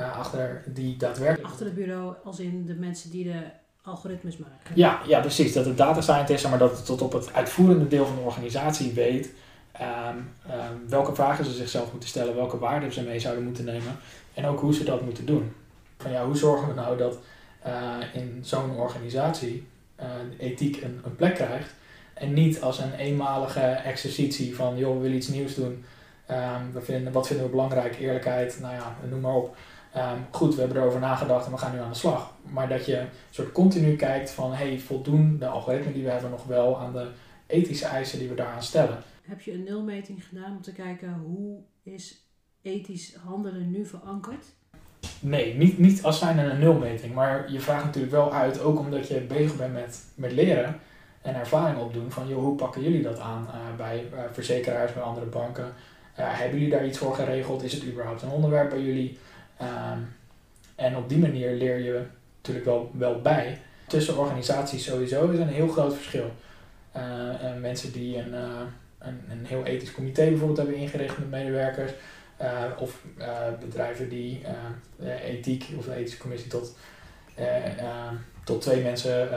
uh, 0.00 0.18
achter 0.18 0.62
die 0.66 0.96
daadwerkelijk... 0.96 1.48
Achter 1.48 1.66
het 1.66 1.74
bureau 1.74 2.14
als 2.24 2.38
in 2.38 2.66
de 2.66 2.74
mensen 2.74 3.10
die 3.10 3.24
de 3.24 3.42
algoritmes 3.82 4.36
maken. 4.36 4.72
Ja, 4.74 5.00
ja 5.06 5.20
precies. 5.20 5.52
Dat 5.52 5.64
het 5.64 5.76
data 5.76 6.00
scientist, 6.00 6.48
maar 6.48 6.58
dat 6.58 6.76
het 6.76 6.86
tot 6.86 7.02
op 7.02 7.12
het 7.12 7.32
uitvoerende 7.32 7.88
deel 7.88 8.06
van 8.06 8.16
de 8.16 8.22
organisatie 8.22 8.92
weet 8.92 9.30
Um, 9.80 10.16
um, 10.50 10.88
welke 10.88 11.14
vragen 11.14 11.44
ze 11.44 11.50
zichzelf 11.50 11.90
moeten 11.90 12.08
stellen, 12.08 12.34
welke 12.34 12.58
waarden 12.58 12.92
ze 12.92 13.02
mee 13.02 13.20
zouden 13.20 13.44
moeten 13.44 13.64
nemen 13.64 13.96
en 14.34 14.46
ook 14.46 14.60
hoe 14.60 14.74
ze 14.74 14.84
dat 14.84 15.02
moeten 15.02 15.26
doen. 15.26 15.52
Van 15.98 16.10
ja, 16.10 16.24
hoe 16.24 16.36
zorgen 16.36 16.68
we 16.68 16.74
nou 16.74 16.98
dat 16.98 17.18
uh, 17.66 17.96
in 18.12 18.38
zo'n 18.42 18.70
organisatie 18.70 19.66
uh, 20.00 20.06
ethiek 20.38 20.82
een, 20.82 21.00
een, 21.04 21.16
plek 21.16 21.34
krijgt 21.34 21.74
en 22.14 22.32
niet 22.32 22.60
als 22.60 22.78
een 22.78 22.92
eenmalige 22.92 23.60
exercitie 23.60 24.56
van 24.56 24.76
joh, 24.76 24.94
we 24.94 25.00
willen 25.00 25.16
iets 25.16 25.28
nieuws 25.28 25.54
doen, 25.54 25.84
um, 26.30 26.72
we 26.72 26.80
vinden, 26.80 27.12
wat 27.12 27.26
vinden 27.26 27.44
we 27.44 27.50
belangrijk, 27.50 27.98
eerlijkheid, 27.98 28.58
nou 28.60 28.74
ja, 28.74 28.96
noem 29.08 29.20
maar 29.20 29.34
op. 29.34 29.56
goed, 30.30 30.54
we 30.54 30.60
hebben 30.60 30.78
erover 30.78 31.00
nagedacht 31.00 31.46
en 31.46 31.52
we 31.52 31.58
gaan 31.58 31.72
nu 31.72 31.80
aan 31.80 31.90
de 31.90 31.96
slag. 31.96 32.32
Maar 32.42 32.68
dat 32.68 32.86
je 32.86 33.04
soort 33.30 33.52
continu 33.52 33.96
kijkt 33.96 34.30
van 34.30 34.52
hey, 34.52 34.78
voldoen 34.78 35.38
de 35.38 35.46
algoritmen 35.46 35.92
die 35.92 36.04
we 36.04 36.10
hebben 36.10 36.30
nog 36.30 36.44
wel 36.44 36.80
aan 36.80 36.92
de 36.92 37.06
ethische 37.46 37.86
eisen 37.86 38.18
die 38.18 38.28
we 38.28 38.34
daaraan 38.34 38.62
stellen 38.62 38.98
heb 39.26 39.40
je 39.40 39.52
een 39.52 39.64
nulmeting 39.64 40.24
gedaan 40.24 40.56
om 40.56 40.62
te 40.62 40.72
kijken 40.72 41.12
hoe 41.12 41.58
is 41.82 42.28
ethisch 42.62 43.14
handelen 43.14 43.70
nu 43.70 43.86
verankerd? 43.86 44.44
Nee, 45.20 45.54
niet, 45.54 45.78
niet 45.78 46.02
als 46.02 46.18
zijn 46.18 46.38
een 46.38 46.58
nulmeting. 46.58 47.14
Maar 47.14 47.52
je 47.52 47.60
vraagt 47.60 47.84
natuurlijk 47.84 48.12
wel 48.12 48.32
uit, 48.32 48.60
ook 48.60 48.78
omdat 48.78 49.08
je 49.08 49.20
bezig 49.20 49.56
bent 49.56 49.72
met, 49.72 50.04
met 50.14 50.32
leren 50.32 50.80
en 51.22 51.34
ervaring 51.34 51.78
opdoen. 51.78 52.10
Van 52.10 52.28
joh, 52.28 52.42
hoe 52.42 52.54
pakken 52.54 52.82
jullie 52.82 53.02
dat 53.02 53.18
aan 53.18 53.46
uh, 53.48 53.76
bij 53.76 54.04
uh, 54.12 54.20
verzekeraars, 54.32 54.92
bij 54.92 55.02
andere 55.02 55.26
banken? 55.26 55.72
Hebben 56.16 56.58
jullie 56.58 56.74
daar 56.74 56.86
iets 56.86 56.98
voor 56.98 57.14
geregeld? 57.14 57.62
Is 57.62 57.72
het 57.72 57.84
überhaupt 57.84 58.22
een 58.22 58.30
onderwerp 58.30 58.70
bij 58.70 58.82
jullie? 58.82 59.18
Um, 59.62 60.14
en 60.74 60.96
op 60.96 61.08
die 61.08 61.18
manier 61.18 61.50
leer 61.50 61.78
je 61.78 62.02
natuurlijk 62.36 62.66
wel, 62.66 62.90
wel 62.94 63.20
bij. 63.20 63.60
Tussen 63.86 64.18
organisaties 64.18 64.84
sowieso 64.84 65.30
is 65.30 65.38
een 65.38 65.48
heel 65.48 65.68
groot 65.68 65.94
verschil. 65.94 66.30
mensen 67.60 67.92
die 67.92 68.18
een 68.18 68.34
een, 68.98 69.20
een 69.30 69.46
heel 69.46 69.64
ethisch 69.64 69.92
comité 69.92 70.28
bijvoorbeeld 70.28 70.58
hebben 70.58 70.76
ingericht 70.76 71.18
met 71.18 71.30
medewerkers. 71.30 71.92
Uh, 72.40 72.64
of 72.78 73.02
bedrijven 73.60 74.08
die 74.08 74.42
ethiek 75.24 75.66
of 75.76 75.84
de 75.84 75.94
ethische 75.94 76.18
commissie 76.18 76.50
tot 76.50 76.76
tot 78.44 78.60
twee 78.60 78.82
mensen 78.82 79.28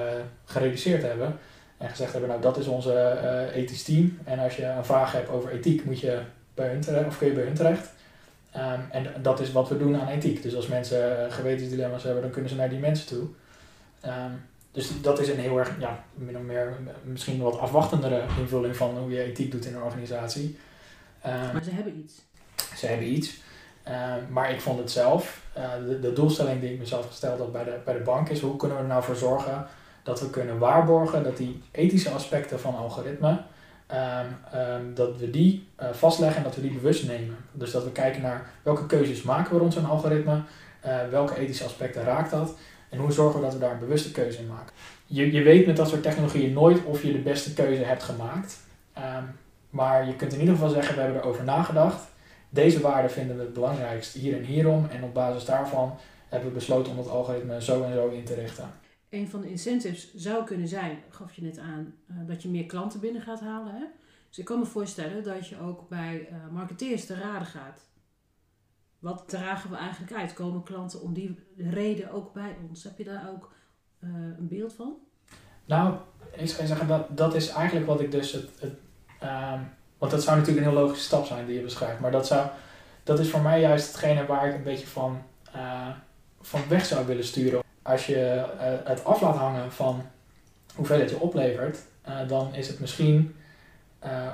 gereduceerd 0.46 1.04
hebben. 1.04 1.38
En 1.78 1.90
gezegd 1.90 2.12
hebben, 2.12 2.30
nou 2.30 2.42
dat 2.42 2.58
is 2.58 2.68
onze 2.68 3.50
ethisch 3.54 3.84
team. 3.84 4.20
En 4.24 4.40
als 4.40 4.56
je 4.56 4.66
een 4.66 4.86
vraag 4.86 5.12
hebt 5.12 5.30
over 5.30 5.52
ethiek, 5.52 5.86
moet 5.86 6.00
je 6.00 6.22
bij 6.60 6.70
hun 6.70 6.82
terecht, 6.82 7.08
of 7.08 7.18
kun 7.18 7.28
je 7.28 7.34
bij 7.34 7.44
hun 7.44 7.54
terecht. 7.54 7.90
Ehm, 8.52 8.80
en 8.92 9.08
dat 9.22 9.40
is 9.40 9.52
wat 9.52 9.70
we 9.70 9.78
doen 9.78 10.00
aan 10.00 10.08
ethiek. 10.08 10.42
Dus 10.42 10.56
als 10.56 10.68
mensen 10.68 11.32
gewetensdilemma's 11.32 12.04
hebben, 12.04 12.22
dan 12.22 12.32
kunnen 12.32 12.50
ze 12.50 12.56
naar 12.56 12.70
die 12.70 12.80
mensen 12.80 13.08
toe. 13.08 13.28
Ehm, 14.02 14.32
dus 14.72 15.02
dat 15.02 15.20
is 15.20 15.30
een 15.30 15.40
heel 15.40 15.58
erg, 15.58 15.80
ja, 15.80 16.04
min 16.14 16.38
of 16.38 16.44
meer, 16.44 16.78
misschien 17.04 17.42
wat 17.42 17.60
afwachtendere 17.60 18.24
invulling 18.40 18.76
van 18.76 18.98
hoe 18.98 19.12
je 19.12 19.24
ethiek 19.24 19.52
doet 19.52 19.66
in 19.66 19.76
een 19.76 19.84
organisatie. 19.84 20.58
Ehm, 21.22 21.54
maar 21.54 21.64
ze 21.64 21.72
hebben 21.72 21.98
iets. 21.98 22.14
Ze 22.76 22.86
hebben 22.86 23.12
iets. 23.12 23.42
maar 24.30 24.52
ik 24.52 24.62
vond 24.62 24.80
het 24.80 24.92
zelf, 24.92 25.42
uh, 25.58 25.72
de, 25.88 26.00
de, 26.00 26.14
doelstelling 26.14 26.62
die 26.62 26.74
ik 26.74 26.80
mezelf 26.80 27.08
gesteld 27.08 27.40
had 27.40 27.52
bij 27.52 27.64
de, 27.64 27.78
bij 27.86 27.94
de 27.94 28.04
bank 28.04 28.30
is, 28.30 28.40
hoe 28.40 28.56
kunnen 28.56 28.78
we 28.78 28.84
er 28.84 28.90
nou 28.90 29.04
voor 29.04 29.16
zorgen 29.16 29.68
dat 30.04 30.20
we 30.20 30.30
kunnen 30.30 30.58
waarborgen 30.58 31.24
dat 31.24 31.38
die 31.38 31.62
ethische 31.72 32.10
aspecten 32.10 32.60
van 32.60 32.76
algoritme, 32.76 33.42
um, 33.94 34.94
dat 34.94 35.18
we 35.18 35.30
die 35.30 35.68
uh, 35.82 35.90
vastleggen 35.92 36.38
en 36.38 36.44
dat 36.44 36.56
we 36.56 36.62
die 36.62 36.74
bewust 36.74 37.08
nemen. 37.08 37.38
Dus 37.52 37.72
dat 37.72 37.84
we 37.84 37.92
kijken 37.92 38.22
naar 38.22 38.50
welke 38.64 38.86
keuzes 38.86 39.22
maken 39.22 39.54
we 39.54 39.60
rond 39.60 39.74
zo'n 39.74 39.86
algoritme, 39.86 40.42
uh, 40.86 40.98
welke 41.12 41.38
ethische 41.38 41.64
aspecten 41.64 42.04
raakt 42.04 42.32
dat 42.32 42.56
en 42.90 43.00
hoe 43.00 43.12
zorgen 43.12 43.40
we 43.40 43.46
dat 43.46 43.54
we 43.54 43.60
daar 43.60 43.72
een 43.72 43.80
bewuste 43.80 44.12
keuze 44.12 44.40
in 44.40 44.48
maken. 44.48 44.74
Je, 45.06 45.32
je 45.32 45.42
weet 45.42 45.66
met 45.66 45.78
dat 45.78 45.90
soort 45.90 46.04
technologieën 46.04 46.54
nooit 46.54 46.84
of 46.84 47.04
je 47.04 47.12
de 47.12 47.18
beste 47.18 47.54
keuze 47.54 47.84
hebt 47.84 48.04
gemaakt. 48.04 48.58
Um, 48.98 49.38
maar 49.70 50.08
je 50.08 50.16
kunt 50.16 50.34
in 50.34 50.40
ieder 50.40 50.54
geval 50.54 50.70
zeggen, 50.70 50.96
we 50.96 51.02
hebben 51.02 51.22
erover 51.22 51.44
nagedacht. 51.44 52.02
Deze 52.50 52.82
waarden 52.82 53.12
vinden 53.12 53.36
we 53.36 53.42
het 53.42 53.54
belangrijkst 53.54 54.14
hier 54.14 54.38
en 54.38 54.44
hierom. 54.44 54.88
En 54.92 55.04
op 55.04 55.14
basis 55.14 55.46
daarvan 55.46 55.98
hebben 56.28 56.50
we 56.50 56.56
besloten 56.56 56.92
om 56.92 56.98
het 56.98 57.10
algoritme 57.10 57.62
zo 57.64 57.84
en 57.84 57.94
zo 57.94 58.08
in 58.08 58.24
te 58.24 58.34
richten. 58.34 58.70
Een 59.10 59.30
van 59.30 59.42
de 59.42 59.50
incentives 59.50 60.16
zou 60.16 60.46
kunnen 60.46 60.68
zijn, 60.68 61.00
gaf 61.10 61.34
je 61.34 61.42
net 61.42 61.58
aan, 61.58 61.94
uh, 62.12 62.18
dat 62.28 62.42
je 62.42 62.50
meer 62.50 62.66
klanten 62.66 63.00
binnen 63.00 63.22
gaat 63.22 63.40
halen. 63.40 63.74
Hè? 63.74 63.86
Dus 64.28 64.38
ik 64.38 64.46
kan 64.46 64.60
me 64.60 64.66
voorstellen 64.66 65.24
dat 65.24 65.48
je 65.48 65.60
ook 65.60 65.90
bij 65.90 66.28
uh, 66.32 66.38
marketeers 66.52 67.06
te 67.06 67.16
raden 67.16 67.48
gaat. 67.48 67.88
Wat 69.00 69.24
dragen 69.28 69.70
we 69.70 69.76
eigenlijk 69.76 70.14
uit? 70.14 70.34
Komen 70.34 70.64
klanten 70.64 71.02
om 71.02 71.14
die 71.14 71.40
reden 71.58 72.12
ook 72.12 72.34
bij 72.34 72.56
ons? 72.70 72.84
Heb 72.84 72.98
je 72.98 73.04
daar 73.04 73.30
ook 73.30 73.52
uh, 74.00 74.10
een 74.14 74.48
beeld 74.48 74.74
van? 74.74 74.98
Nou, 75.66 75.96
ik 76.32 76.48
zou 76.48 76.68
zeggen 76.68 76.88
dat 76.88 77.18
dat 77.18 77.36
is 77.36 77.50
eigenlijk 77.50 77.88
wat 77.88 78.02
ik 78.02 78.12
dus 78.12 78.32
het, 78.32 78.50
um, 79.24 79.70
want 79.98 80.12
dat 80.12 80.24
zou 80.24 80.38
natuurlijk 80.38 80.66
een 80.66 80.72
heel 80.72 80.82
logische 80.82 81.04
stap 81.04 81.26
zijn 81.26 81.46
die 81.46 81.56
je 81.56 81.62
beschrijft. 81.62 82.00
Maar 82.00 82.12
dat, 82.12 82.28
zou, 82.28 82.50
dat 83.04 83.20
is 83.20 83.30
voor 83.30 83.42
mij 83.42 83.62
juist 83.62 83.88
hetgene 83.88 84.26
waar 84.26 84.48
ik 84.48 84.56
een 84.56 84.64
beetje 84.64 84.88
van, 84.88 85.22
van 86.42 86.62
weg 86.68 86.86
zou 86.86 87.06
willen 87.06 87.24
sturen. 87.24 87.62
Als 87.90 88.06
je 88.06 88.44
uh, 88.56 88.62
het 88.84 89.06
af 89.06 89.22
laat 89.22 89.36
hangen 89.36 89.72
van 89.72 90.02
hoeveel 90.76 91.00
het 91.00 91.10
je 91.10 91.20
oplevert, 91.20 91.78
uh, 92.08 92.16
dan 92.28 92.54
is 92.54 92.68
het 92.68 92.80
misschien 92.80 93.36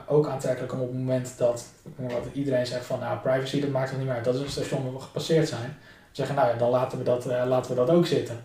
ook 0.07 0.27
aantrekkelijk 0.27 0.73
om 0.73 0.79
op 0.79 0.87
het 0.87 0.97
moment 0.97 1.37
dat 1.37 1.65
wat 1.95 2.25
iedereen 2.33 2.65
zegt 2.65 2.85
van 2.85 2.99
nou 2.99 3.17
privacy 3.17 3.61
dat 3.61 3.69
maakt 3.69 3.89
het 3.89 3.97
niet 3.97 4.07
meer 4.07 4.15
uit, 4.15 4.25
dat 4.25 4.35
is 4.35 4.41
een 4.41 4.49
station 4.49 4.83
waar 4.83 4.93
we 4.93 4.99
gepasseerd 4.99 5.47
zijn. 5.47 5.77
Zeggen 6.11 6.35
nou 6.35 6.47
ja, 6.47 6.55
dan 6.55 6.69
laten 6.69 6.97
we 6.97 7.03
dat, 7.03 7.25
laten 7.25 7.71
we 7.71 7.77
dat 7.77 7.89
ook 7.89 8.05
zitten. 8.05 8.43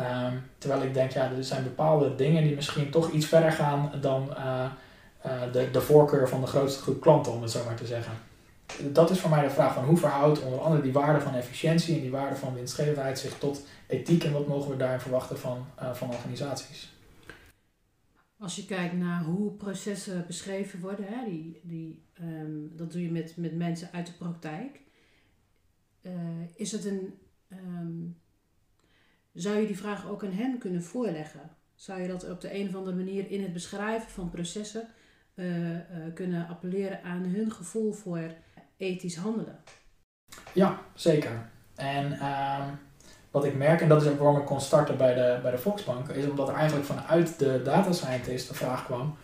Um, 0.00 0.50
terwijl 0.58 0.82
ik 0.82 0.94
denk, 0.94 1.10
ja, 1.10 1.30
er 1.36 1.44
zijn 1.44 1.62
bepaalde 1.62 2.14
dingen 2.14 2.42
die 2.42 2.54
misschien 2.54 2.90
toch 2.90 3.10
iets 3.10 3.26
verder 3.26 3.52
gaan 3.52 3.92
dan 4.00 4.34
de, 5.52 5.70
de 5.70 5.80
voorkeur 5.80 6.28
van 6.28 6.40
de 6.40 6.46
grootste 6.46 6.82
groep 6.82 7.00
klanten, 7.00 7.32
om 7.32 7.42
het 7.42 7.50
zo 7.50 7.64
maar 7.64 7.74
te 7.74 7.86
zeggen. 7.86 8.12
Dat 8.92 9.10
is 9.10 9.20
voor 9.20 9.30
mij 9.30 9.42
de 9.42 9.50
vraag 9.50 9.74
van 9.74 9.84
hoe 9.84 9.96
verhoudt 9.96 10.42
onder 10.42 10.60
andere 10.60 10.82
die 10.82 10.92
waarde 10.92 11.20
van 11.20 11.34
efficiëntie 11.34 11.94
en 11.94 12.00
die 12.00 12.10
waarde 12.10 12.36
van 12.36 12.54
winstgevendheid 12.54 13.18
zich 13.18 13.38
tot 13.38 13.66
ethiek 13.86 14.24
en 14.24 14.32
wat 14.32 14.46
mogen 14.46 14.70
we 14.70 14.76
daarin 14.76 15.00
verwachten 15.00 15.38
van, 15.38 15.66
uh, 15.82 15.94
van 15.94 16.08
organisaties. 16.08 16.94
Als 18.38 18.56
je 18.56 18.64
kijkt 18.64 18.94
naar 18.94 19.24
hoe 19.24 19.52
processen 19.52 20.24
beschreven 20.26 20.80
worden, 20.80 21.06
hè, 21.08 21.24
die, 21.24 21.60
die, 21.62 22.04
um, 22.20 22.72
dat 22.76 22.92
doe 22.92 23.02
je 23.02 23.10
met, 23.10 23.36
met 23.36 23.56
mensen 23.56 23.88
uit 23.92 24.06
de 24.06 24.12
praktijk. 24.12 24.80
Uh, 26.02 26.12
is 26.54 26.72
het 26.72 26.84
een, 26.84 27.14
um, 27.52 28.18
zou 29.32 29.56
je 29.56 29.66
die 29.66 29.76
vraag 29.76 30.08
ook 30.08 30.24
aan 30.24 30.32
hen 30.32 30.58
kunnen 30.58 30.82
voorleggen? 30.82 31.50
Zou 31.74 32.00
je 32.00 32.08
dat 32.08 32.30
op 32.30 32.40
de 32.40 32.54
een 32.54 32.68
of 32.68 32.74
andere 32.74 32.96
manier 32.96 33.30
in 33.30 33.42
het 33.42 33.52
beschrijven 33.52 34.10
van 34.10 34.30
processen 34.30 34.88
uh, 35.34 35.78
kunnen 36.14 36.48
appelleren 36.48 37.02
aan 37.02 37.24
hun 37.24 37.52
gevoel 37.52 37.92
voor 37.92 38.34
ethisch 38.76 39.16
handelen. 39.16 39.58
Ja, 40.52 40.78
zeker. 40.94 41.48
En 41.74 42.12
uh, 42.12 42.64
wat 43.30 43.44
ik 43.44 43.56
merk, 43.56 43.80
en 43.80 43.88
dat 43.88 44.02
is 44.02 44.16
waarom 44.16 44.36
ik 44.36 44.44
kon 44.44 44.60
starten 44.60 44.96
bij 44.96 45.14
de, 45.14 45.38
bij 45.42 45.50
de 45.50 45.58
Volksbank, 45.58 46.08
is 46.08 46.28
omdat 46.28 46.48
er 46.48 46.54
eigenlijk 46.54 46.86
vanuit 46.86 47.38
de 47.38 47.62
data 47.64 47.92
scientist 47.92 48.48
de 48.48 48.54
vraag 48.54 48.84
kwam: 48.84 49.16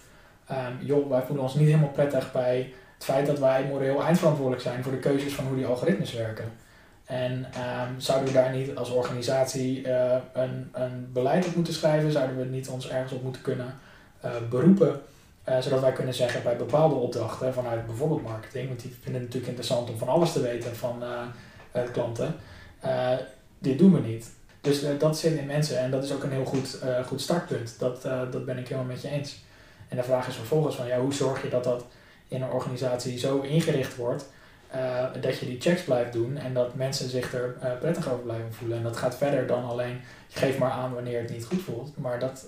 um, 0.51 0.87
joh, 0.87 1.11
wij 1.11 1.23
voelen 1.23 1.45
ons 1.45 1.55
niet 1.55 1.67
helemaal 1.67 1.89
prettig 1.89 2.33
bij 2.33 2.73
het 2.95 3.05
feit 3.05 3.27
dat 3.27 3.39
wij 3.39 3.65
moreel 3.65 4.03
eindverantwoordelijk 4.03 4.63
zijn 4.63 4.83
voor 4.83 4.93
de 4.93 4.99
keuzes 4.99 5.33
van 5.35 5.47
hoe 5.47 5.57
die 5.57 5.67
algoritmes 5.67 6.13
werken. 6.13 6.53
En 7.05 7.33
um, 7.33 8.01
zouden 8.01 8.29
we 8.29 8.35
daar 8.35 8.57
niet 8.57 8.77
als 8.77 8.91
organisatie 8.91 9.87
uh, 9.87 10.15
een, 10.33 10.69
een 10.73 11.13
beleid 11.13 11.47
op 11.47 11.55
moeten 11.55 11.75
schrijven? 11.75 12.13
Zouden 12.13 12.37
we 12.39 12.45
niet 12.45 12.69
ons 12.69 12.89
ergens 12.89 13.13
op 13.13 13.23
moeten 13.23 13.43
kunnen 13.43 13.75
uh, 14.25 14.31
beroepen 14.51 15.01
uh, 15.49 15.59
zodat 15.61 15.81
wij 15.81 15.93
kunnen 15.93 16.15
zeggen 16.15 16.43
bij 16.43 16.57
bepaalde 16.57 16.95
opdrachten 16.95 17.55
vanuit 17.55 17.87
bijvoorbeeld 17.87 18.23
marketing, 18.23 18.69
want 18.69 18.81
die 18.81 18.91
vinden 18.91 19.23
het 19.23 19.23
natuurlijk 19.23 19.47
interessant 19.47 19.91
om 19.91 19.99
van 19.99 20.09
alles 20.09 20.33
te 20.33 20.41
weten 20.41 20.77
van 20.77 21.03
uh, 21.03 21.83
klanten. 21.93 22.35
dit 23.59 23.79
doen 23.79 23.93
we 23.93 24.01
niet. 24.01 24.31
Dus 24.61 24.85
dat 24.99 25.19
zit 25.19 25.39
in 25.39 25.47
mensen 25.47 25.79
en 25.79 25.91
dat 25.91 26.05
is 26.05 26.13
ook 26.13 26.23
een 26.23 26.33
heel 26.33 26.45
goed, 26.45 26.79
goed 27.07 27.21
startpunt. 27.21 27.79
Dat, 27.79 28.03
dat 28.03 28.45
ben 28.45 28.59
ik 28.59 28.69
helemaal 28.69 28.93
met 28.93 29.03
je 29.03 29.09
eens. 29.09 29.43
En 29.89 29.97
de 29.97 30.03
vraag 30.03 30.29
is 30.29 30.35
vervolgens 30.35 30.77
van 30.77 30.87
ja, 30.87 31.01
hoe 31.01 31.15
zorg 31.15 31.43
je 31.43 31.49
dat 31.49 31.65
dat 31.65 31.85
in 32.29 32.43
een 32.43 32.51
organisatie 32.51 33.19
zo 33.19 33.41
ingericht 33.41 33.97
wordt 33.97 34.25
uh, 34.75 35.05
dat 35.21 35.39
je 35.39 35.47
die 35.47 35.61
checks 35.61 35.83
blijft 35.83 36.13
doen 36.13 36.37
en 36.37 36.55
dat 36.55 36.75
mensen 36.75 37.09
zich 37.09 37.35
er 37.35 37.57
uh, 37.63 37.71
prettig 37.81 38.13
over 38.13 38.25
blijven 38.25 38.53
voelen. 38.53 38.77
En 38.77 38.83
dat 38.83 38.97
gaat 38.97 39.17
verder 39.17 39.47
dan 39.47 39.65
alleen, 39.65 40.01
je 40.29 40.39
geeft 40.39 40.59
maar 40.59 40.71
aan 40.71 40.95
wanneer 40.95 41.21
het 41.21 41.31
niet 41.31 41.45
goed 41.45 41.63
voelt. 41.63 41.97
Maar 41.97 42.19
dat, 42.19 42.47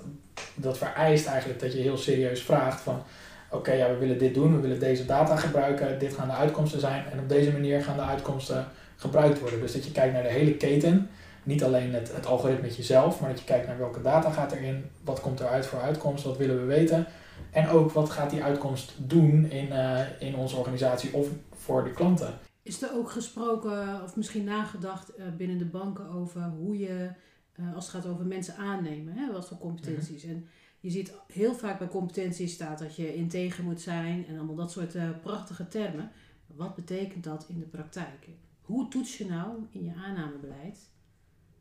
dat 0.55 0.79
vereist 0.79 1.27
eigenlijk 1.27 1.61
dat 1.61 1.73
je 1.73 1.79
heel 1.79 1.97
serieus 1.97 2.43
vraagt 2.43 2.81
van, 2.81 3.03
oké, 3.51 3.73
ja, 3.73 3.89
we 3.89 3.97
willen 3.97 4.19
dit 4.19 4.35
doen, 4.35 4.55
we 4.55 4.61
willen 4.61 4.81
deze 4.81 5.07
data 5.07 5.37
gebruiken, 5.37 5.99
dit 5.99 6.15
gaan 6.15 6.29
de 6.29 6.35
uitkomsten 6.35 6.81
zijn 6.81 7.05
en 7.13 7.19
op 7.19 7.29
deze 7.29 7.53
manier 7.53 7.83
gaan 7.83 7.97
de 7.97 8.03
uitkomsten 8.03 8.67
gebruikt 8.97 9.41
worden. 9.41 9.61
Dus 9.61 9.73
dat 9.73 9.85
je 9.85 9.93
kijkt 9.93 10.13
naar 10.13 10.23
de 10.23 10.29
hele 10.29 10.55
keten, 10.55 11.11
niet 11.43 11.65
alleen 11.65 11.95
het, 11.95 12.13
het 12.15 12.27
algoritme 12.27 12.71
zelf, 12.83 13.21
maar 13.21 13.31
dat 13.31 13.39
je 13.39 13.45
kijkt 13.45 13.67
naar 13.67 13.79
welke 13.79 14.03
data 14.03 14.31
gaat 14.31 14.53
erin, 14.53 14.85
wat 15.05 15.21
komt 15.21 15.41
eruit 15.41 15.67
voor 15.67 15.81
uitkomst, 15.81 16.25
wat 16.25 16.37
willen 16.37 16.61
we 16.61 16.65
weten. 16.65 17.07
En 17.51 17.69
ook 17.69 17.93
wat 17.93 18.11
gaat 18.11 18.31
die 18.31 18.43
uitkomst 18.43 18.93
doen 18.97 19.51
in, 19.51 19.69
uh, 19.73 19.99
in 20.19 20.37
onze 20.37 20.57
organisatie 20.57 21.15
of 21.15 21.27
voor 21.65 21.85
de 21.85 21.91
klanten. 21.91 22.39
Is 22.63 22.83
er 22.83 22.95
ook 22.95 23.11
gesproken 23.11 24.03
of 24.03 24.17
misschien 24.17 24.45
nagedacht 24.45 25.19
uh, 25.19 25.25
binnen 25.37 25.59
de 25.59 25.65
banken 25.65 26.09
over 26.09 26.43
hoe 26.43 26.79
je, 26.79 27.11
uh, 27.57 27.75
als 27.75 27.93
het 27.93 27.95
gaat 27.95 28.13
over 28.13 28.27
mensen 28.27 28.57
aannemen, 28.57 29.15
hè, 29.15 29.33
wat 29.33 29.49
voor 29.49 29.59
competenties? 29.59 30.25
Mm 30.25 30.31
-hmm. 30.31 30.39
En 30.39 30.49
je 30.81 30.91
ziet 30.91 31.13
heel 31.33 31.55
vaak 31.55 31.79
bij 31.79 31.89
competenties 31.89 32.53
staat 32.53 32.79
dat 32.79 32.97
je 32.97 33.15
integer 33.15 33.65
moet 33.65 33.81
zijn 33.81 34.27
en 34.27 34.37
allemaal 34.37 34.55
dat 34.55 34.73
soort 34.73 34.95
uh, 34.95 35.09
prachtige 35.23 35.69
termen. 35.69 36.11
Wat 36.47 36.75
betekent 36.75 37.25
dat 37.25 37.47
in 37.49 37.59
de 37.59 37.67
praktijk? 37.67 38.29
Hoe 38.61 38.89
toets 38.89 39.19
je 39.19 39.27
nou 39.27 39.67
in 39.71 39.85
je 39.85 39.95
aannamebeleid 39.95 40.91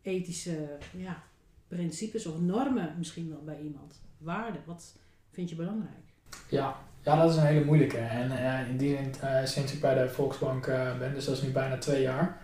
ethische 0.02 0.78
ja, 0.98 1.24
principes 1.68 2.26
of 2.26 2.40
normen 2.40 2.96
misschien 2.98 3.30
wel 3.30 3.44
bij 3.44 3.62
iemand? 3.62 4.02
Waarden, 4.18 4.62
wat 4.66 4.98
vind 5.32 5.50
je 5.50 5.56
belangrijk? 5.56 6.14
Ja, 6.50 6.78
ja, 7.04 7.22
dat 7.22 7.32
is 7.32 7.36
een 7.36 7.46
hele 7.46 7.66
moeilijke. 7.66 7.98
En 7.98 8.32
uh, 8.32 8.70
in 8.70 8.78
die 8.78 8.96
zin, 8.96 9.14
uh, 9.24 9.30
sinds 9.44 9.74
ik 9.74 9.82
bij 9.82 9.94
de 9.94 10.10
Volksbank 10.10 10.68
uh, 10.68 10.98
ben, 11.00 11.14
dus 11.14 11.26
dat 11.26 11.36
is 11.36 11.42
nu 11.42 11.50
bijna 11.50 11.78
twee 11.78 12.02
jaar, 12.02 12.38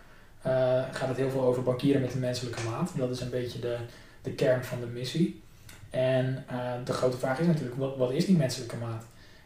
gaat 0.92 1.08
het 1.08 1.18
heel 1.18 1.30
veel 1.30 1.44
over 1.44 1.64
bankieren 1.64 2.02
met 2.02 2.12
de 2.12 2.20
menselijke 2.20 2.64
maat. 2.70 2.92
Dat 2.96 3.10
is 3.10 3.22
een 3.22 3.30
beetje 3.30 3.60
de, 3.60 3.78
de 4.22 4.32
kern 4.32 4.64
van 4.64 4.80
de 4.80 4.86
missie. 4.86 5.42
En 5.90 6.46
de 6.84 6.94
grote 6.94 7.18
vraag 7.18 7.40
is 7.40 7.48
natuurlijk, 7.48 7.78
wat, 7.78 7.98
wat 7.98 8.12
is 8.12 8.26
die 8.26 8.38
menselijke 8.38 8.76
maat? 8.76 9.04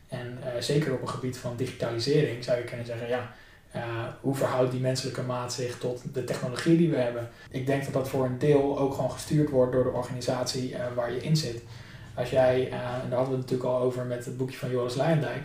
En 0.08 0.38
zeker 0.60 0.94
op 0.94 1.02
een 1.02 1.10
gebied 1.10 1.38
van 1.38 1.56
digitalisering 1.56 2.44
zou 2.44 2.58
je 2.58 2.64
kunnen 2.64 2.86
zeggen, 2.86 3.08
ja, 3.08 3.36
hoe 4.22 4.36
verhoudt 4.36 4.72
die 4.72 4.82
menselijke 4.82 5.22
maat 5.22 5.54
zich 5.54 5.78
tot 5.78 6.04
de 6.14 6.24
technologie 6.24 6.78
die 6.78 6.90
we 6.90 6.98
hebben? 6.98 7.30
Ik 7.50 7.66
denk 7.66 7.84
dat 7.84 7.94
dat 7.94 8.10
voor 8.10 8.26
een 8.26 8.40
deel 8.40 8.80
ook 8.80 8.94
gewoon 8.94 9.12
gestuurd 9.12 9.50
wordt 9.50 9.72
door 9.72 9.84
de 9.84 9.90
organisatie 9.90 10.76
waar 10.96 11.12
je 11.12 11.24
in 11.24 11.38
zit. 11.38 11.62
Als 12.16 12.30
jij, 12.30 12.68
uh, 12.68 12.74
en 12.74 13.10
daar 13.10 13.18
hadden 13.18 13.36
we 13.36 13.42
het 13.42 13.50
natuurlijk 13.52 13.70
al 13.70 13.80
over 13.80 14.06
met 14.06 14.26
het 14.26 14.38
boekje 14.38 14.58
van 14.58 14.70
Joris 14.70 14.96
Luijendijk, 14.96 15.42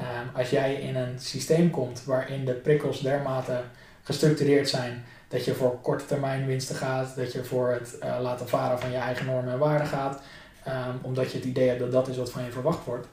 uh, 0.00 0.06
als 0.34 0.50
jij 0.50 0.74
in 0.74 0.96
een 0.96 1.20
systeem 1.20 1.70
komt 1.70 2.04
waarin 2.04 2.44
de 2.44 2.52
prikkels 2.52 3.00
dermate 3.00 3.60
gestructureerd 4.02 4.68
zijn 4.68 5.04
dat 5.28 5.44
je 5.44 5.54
voor 5.54 5.80
korte 5.80 6.04
termijn 6.06 6.46
winsten 6.46 6.76
gaat, 6.76 7.16
dat 7.16 7.32
je 7.32 7.44
voor 7.44 7.70
het 7.70 7.96
uh, 8.02 8.18
laten 8.20 8.48
varen 8.48 8.78
van 8.78 8.90
je 8.90 8.96
eigen 8.96 9.26
normen 9.26 9.52
en 9.52 9.58
waarden 9.58 9.86
gaat, 9.86 10.22
um, 10.68 10.98
omdat 11.02 11.30
je 11.30 11.36
het 11.36 11.46
idee 11.46 11.68
hebt 11.68 11.80
dat 11.80 11.92
dat 11.92 12.08
is 12.08 12.16
wat 12.16 12.30
van 12.30 12.44
je 12.44 12.50
verwacht 12.50 12.84
wordt, 12.84 13.06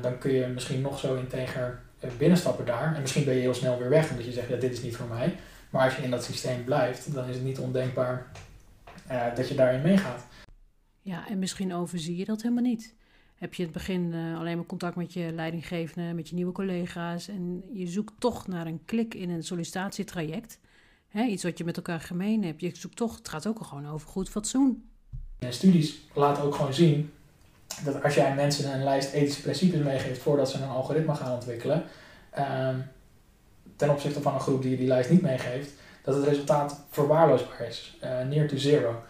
dan 0.00 0.18
kun 0.18 0.32
je 0.32 0.46
misschien 0.46 0.80
nog 0.80 0.98
zo 0.98 1.14
integer 1.14 1.78
binnenstappen 2.18 2.66
daar 2.66 2.94
en 2.94 3.00
misschien 3.00 3.24
ben 3.24 3.34
je 3.34 3.40
heel 3.40 3.54
snel 3.54 3.78
weer 3.78 3.88
weg 3.88 4.10
omdat 4.10 4.24
je 4.24 4.32
zegt 4.32 4.48
ja, 4.48 4.56
dit 4.56 4.72
is 4.72 4.82
niet 4.82 4.96
voor 4.96 5.06
mij. 5.06 5.36
Maar 5.70 5.84
als 5.84 5.96
je 5.96 6.02
in 6.02 6.10
dat 6.10 6.24
systeem 6.24 6.64
blijft, 6.64 7.14
dan 7.14 7.28
is 7.28 7.34
het 7.34 7.44
niet 7.44 7.58
ondenkbaar 7.58 8.26
dat 9.34 9.48
je 9.48 9.54
daarin 9.54 9.82
meegaat. 9.82 10.22
Ja, 11.00 11.28
en 11.28 11.38
misschien 11.38 11.74
overzie 11.74 12.16
je 12.16 12.24
dat 12.24 12.42
helemaal 12.42 12.62
niet. 12.62 12.94
Heb 13.34 13.54
je 13.54 13.62
in 13.62 13.68
het 13.68 13.78
begin 13.78 14.14
alleen 14.14 14.56
maar 14.56 14.66
contact 14.66 14.96
met 14.96 15.12
je 15.12 15.32
leidinggevende, 15.32 16.12
met 16.12 16.28
je 16.28 16.34
nieuwe 16.34 16.52
collega's 16.52 17.28
en 17.28 17.62
je 17.72 17.86
zoekt 17.86 18.12
toch 18.18 18.46
naar 18.46 18.66
een 18.66 18.84
klik 18.84 19.14
in 19.14 19.30
een 19.30 19.42
sollicitatietraject. 19.42 20.58
Hè, 21.08 21.24
iets 21.24 21.42
wat 21.42 21.58
je 21.58 21.64
met 21.64 21.76
elkaar 21.76 22.00
gemeen 22.00 22.44
hebt. 22.44 22.60
Je 22.60 22.70
zoekt 22.74 22.96
toch, 22.96 23.16
het 23.16 23.28
gaat 23.28 23.46
ook 23.46 23.64
gewoon 23.64 23.88
over 23.88 24.08
goed 24.08 24.28
fatsoen. 24.28 24.90
En 25.38 25.52
studies 25.52 26.00
laten 26.14 26.42
ook 26.42 26.54
gewoon 26.54 26.74
zien 26.74 27.10
dat 27.84 28.02
als 28.02 28.14
jij 28.14 28.34
mensen 28.34 28.74
een 28.74 28.84
lijst 28.84 29.12
ethische 29.12 29.42
principes 29.42 29.80
meegeeft 29.80 30.20
voordat 30.20 30.50
ze 30.50 30.62
een 30.62 30.68
algoritme 30.68 31.14
gaan 31.14 31.34
ontwikkelen, 31.34 31.84
ehm, 32.30 32.78
ten 33.76 33.90
opzichte 33.90 34.20
van 34.20 34.34
een 34.34 34.40
groep 34.40 34.62
die 34.62 34.76
die 34.76 34.86
lijst 34.86 35.10
niet 35.10 35.22
meegeeft, 35.22 35.72
dat 36.02 36.14
het 36.14 36.24
resultaat 36.24 36.80
verwaarloosbaar 36.90 37.66
is, 37.66 37.98
uh, 38.04 38.22
near 38.22 38.48
to 38.48 38.56
zero. 38.56 39.02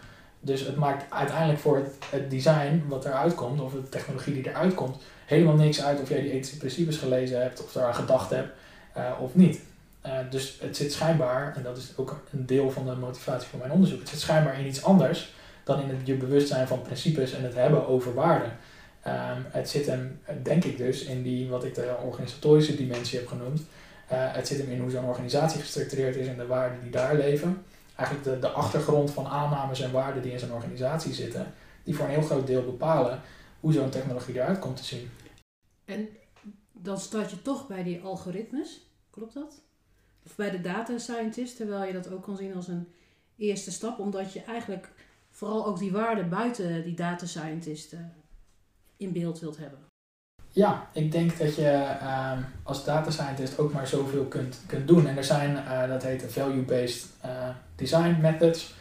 Dus 0.43 0.61
het 0.61 0.75
maakt 0.75 1.13
uiteindelijk 1.13 1.59
voor 1.59 1.85
het, 2.09 2.29
design 2.29 2.83
wat 2.87 3.05
eruit 3.05 3.35
komt, 3.35 3.61
of 3.61 3.71
de 3.71 3.89
technologie 3.89 4.33
die 4.33 4.49
eruit 4.49 4.73
komt, 4.73 4.97
helemaal 5.25 5.55
niks 5.55 5.83
uit 5.83 6.01
of 6.01 6.09
jij 6.09 6.21
die 6.21 6.31
ethische 6.31 6.57
principes 6.57 6.97
gelezen 6.97 7.41
hebt, 7.41 7.63
of 7.63 7.75
eraan 7.75 7.95
gedacht 7.95 8.29
hebt 8.29 8.49
uh, 8.97 9.11
of 9.21 9.35
niet. 9.35 9.59
Uh, 10.05 10.11
dus 10.29 10.57
het 10.61 10.77
zit 10.77 10.93
schijnbaar, 10.93 11.55
en 11.55 11.63
dat 11.63 11.77
is 11.77 11.93
ook 11.95 12.21
een 12.31 12.45
deel 12.45 12.71
van 12.71 12.85
de 12.85 12.95
motivatie 12.95 13.49
van 13.49 13.59
mijn 13.59 13.71
onderzoek, 13.71 13.99
het 13.99 14.09
zit 14.09 14.19
schijnbaar 14.19 14.59
in 14.59 14.65
iets 14.65 14.83
anders 14.83 15.33
dan 15.63 15.81
in 15.81 15.89
het 15.89 15.97
je 16.03 16.13
bewustzijn 16.13 16.67
van 16.67 16.81
principes 16.81 17.33
en 17.33 17.43
het 17.43 17.53
hebben 17.53 17.87
over 17.87 18.13
waarden. 18.13 18.51
Um, 19.07 19.45
het 19.49 19.69
zit 19.69 19.85
hem, 19.85 20.19
denk 20.43 20.63
ik 20.63 20.77
dus, 20.77 21.03
in 21.03 21.23
die, 21.23 21.49
wat 21.49 21.63
ik 21.63 21.75
de 21.75 21.95
organisatorische 22.05 22.75
dimensie 22.75 23.19
heb 23.19 23.27
genoemd. 23.27 23.59
Uh, 23.59 23.65
het 24.33 24.47
zit 24.47 24.57
hem 24.57 24.71
in 24.71 24.79
hoe 24.79 24.91
zo'n 24.91 25.05
organisatie 25.05 25.59
gestructureerd 25.59 26.15
is 26.15 26.27
en 26.27 26.37
de 26.37 26.45
waarden 26.45 26.81
die 26.81 26.91
daar 26.91 27.15
leven. 27.15 27.63
Eigenlijk 27.95 28.29
de, 28.29 28.39
de 28.39 28.53
achtergrond 28.53 29.11
van 29.11 29.27
aannames 29.27 29.81
en 29.81 29.91
waarden 29.91 30.21
die 30.21 30.31
in 30.31 30.39
zo'n 30.39 30.53
organisatie 30.53 31.13
zitten, 31.13 31.53
die 31.83 31.95
voor 31.95 32.05
een 32.05 32.11
heel 32.11 32.21
groot 32.21 32.47
deel 32.47 32.63
bepalen 32.63 33.21
hoe 33.59 33.73
zo'n 33.73 33.89
technologie 33.89 34.35
eruit 34.35 34.59
komt 34.59 34.77
te 34.77 34.83
zien. 34.83 35.09
En 35.85 36.09
dan 36.71 36.99
start 36.99 37.29
je 37.29 37.41
toch 37.41 37.67
bij 37.67 37.83
die 37.83 38.01
algoritmes, 38.01 38.81
klopt 39.09 39.33
dat? 39.33 39.61
Of 40.25 40.35
bij 40.35 40.49
de 40.49 40.61
data 40.61 40.97
scientist, 40.97 41.55
terwijl 41.55 41.83
je 41.83 41.93
dat 41.93 42.11
ook 42.11 42.23
kan 42.23 42.37
zien 42.37 42.55
als 42.55 42.67
een 42.67 42.87
eerste 43.37 43.71
stap, 43.71 43.99
omdat 43.99 44.33
je 44.33 44.41
eigenlijk 44.41 44.89
vooral 45.29 45.65
ook 45.65 45.79
die 45.79 45.91
waarden 45.91 46.29
buiten 46.29 46.83
die 46.83 46.95
data 46.95 47.25
scientist 47.25 47.95
in 48.97 49.11
beeld 49.11 49.39
wilt 49.39 49.57
hebben. 49.57 49.79
Ja, 50.53 50.87
ik 50.93 51.11
denk 51.11 51.37
dat 51.37 51.55
je 51.55 51.95
uh, 52.01 52.31
als 52.63 52.85
data 52.85 53.11
scientist 53.11 53.59
ook 53.59 53.73
maar 53.73 53.87
zoveel 53.87 54.25
kunt, 54.25 54.59
kunt 54.67 54.87
doen. 54.87 55.07
En 55.07 55.17
er 55.17 55.23
zijn, 55.23 55.51
uh, 55.51 55.87
dat 55.87 56.03
heet 56.03 56.25
value-based 56.27 57.07
uh, 57.25 57.49
design 57.75 58.17
methods. 58.21 58.73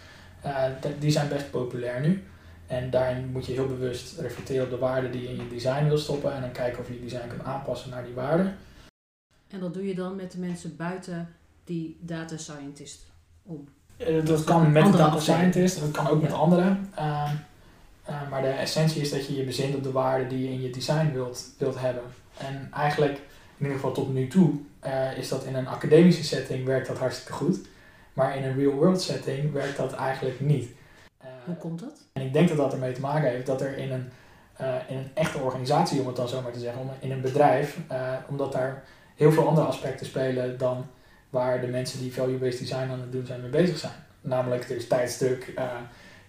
Eh, 0.42 0.64
die 0.98 1.10
zijn 1.10 1.28
best 1.28 1.50
populair 1.50 2.00
nu. 2.00 2.22
En 2.66 2.90
daarin 2.90 3.30
moet 3.32 3.46
je 3.46 3.52
heel 3.52 3.66
bewust 3.66 4.18
reflecteren 4.18 4.64
op 4.64 4.70
de 4.70 4.78
waarden 4.78 5.12
die 5.12 5.22
je 5.22 5.28
in 5.28 5.36
je 5.36 5.48
design 5.48 5.86
wil 5.86 5.98
stoppen. 5.98 6.34
En 6.34 6.40
dan 6.40 6.52
kijken 6.52 6.80
of 6.80 6.88
je 6.88 6.94
je 6.94 7.00
design 7.00 7.28
kunt 7.28 7.44
aanpassen 7.44 7.90
naar 7.90 8.04
die 8.04 8.14
waarden. 8.14 8.56
En 9.48 9.60
dat 9.60 9.74
doe 9.74 9.86
je 9.86 9.94
dan 9.94 10.16
met 10.16 10.32
de 10.32 10.38
mensen 10.38 10.76
buiten 10.76 11.28
die 11.64 11.96
data 12.00 12.36
scientist 12.36 13.06
om? 13.42 13.68
dat 14.24 14.44
kan 14.44 14.72
met 14.72 14.84
de 14.84 14.98
data 14.98 15.20
scientist, 15.20 15.80
dat 15.80 15.90
kan 15.90 16.08
ook 16.08 16.22
met 16.22 16.32
anderen. 16.32 16.90
Uh, 18.08 18.30
maar 18.30 18.42
de 18.42 18.48
essentie 18.48 19.00
is 19.00 19.10
dat 19.10 19.26
je 19.26 19.36
je 19.36 19.44
bezint 19.44 19.74
op 19.74 19.82
de 19.82 19.92
waarden 19.92 20.28
die 20.28 20.42
je 20.44 20.52
in 20.52 20.60
je 20.60 20.70
design 20.70 21.12
wilt, 21.12 21.44
wilt 21.58 21.80
hebben. 21.80 22.02
En 22.38 22.68
eigenlijk, 22.74 23.12
in 23.56 23.64
ieder 23.64 23.74
geval 23.74 23.92
tot 23.92 24.12
nu 24.12 24.26
toe, 24.26 24.52
uh, 24.86 25.18
is 25.18 25.28
dat 25.28 25.44
in 25.44 25.54
een 25.54 25.68
academische 25.68 26.24
setting 26.24 26.64
werkt 26.64 26.86
dat 26.86 26.98
hartstikke 26.98 27.32
goed. 27.32 27.58
Maar 28.12 28.36
in 28.36 28.44
een 28.44 28.56
real 28.56 28.72
world 28.72 29.02
setting 29.02 29.52
werkt 29.52 29.76
dat 29.76 29.92
eigenlijk 29.92 30.40
niet. 30.40 30.70
Uh, 31.22 31.28
Hoe 31.44 31.56
komt 31.56 31.80
dat? 31.80 32.00
En 32.12 32.22
ik 32.22 32.32
denk 32.32 32.48
dat 32.48 32.56
dat 32.56 32.72
ermee 32.72 32.92
te 32.92 33.00
maken 33.00 33.30
heeft 33.30 33.46
dat 33.46 33.60
er 33.60 33.76
in 33.76 33.92
een, 33.92 34.10
in 34.88 34.96
een 34.96 35.10
echte 35.14 35.38
organisatie, 35.38 36.00
om 36.00 36.06
het 36.06 36.16
dan 36.16 36.28
zo 36.28 36.42
maar 36.42 36.52
te 36.52 36.58
zeggen, 36.58 36.90
in 36.98 37.10
een 37.10 37.20
bedrijf, 37.20 37.78
omdat 38.28 38.52
daar 38.52 38.84
heel 39.16 39.32
veel 39.32 39.48
andere 39.48 39.66
aspecten 39.66 40.06
spelen 40.06 40.58
dan 40.58 40.86
waar 41.30 41.60
de 41.60 41.66
mensen 41.66 42.00
die 42.00 42.12
value-based 42.12 42.58
design 42.58 42.90
aan 42.90 43.00
het 43.00 43.12
doen 43.12 43.26
zijn 43.26 43.40
mee 43.40 43.50
bezig 43.50 43.78
zijn. 43.78 43.92
Namelijk, 44.20 44.70
er 44.70 44.76
is 44.76 44.86
tijdstuk, 44.86 45.52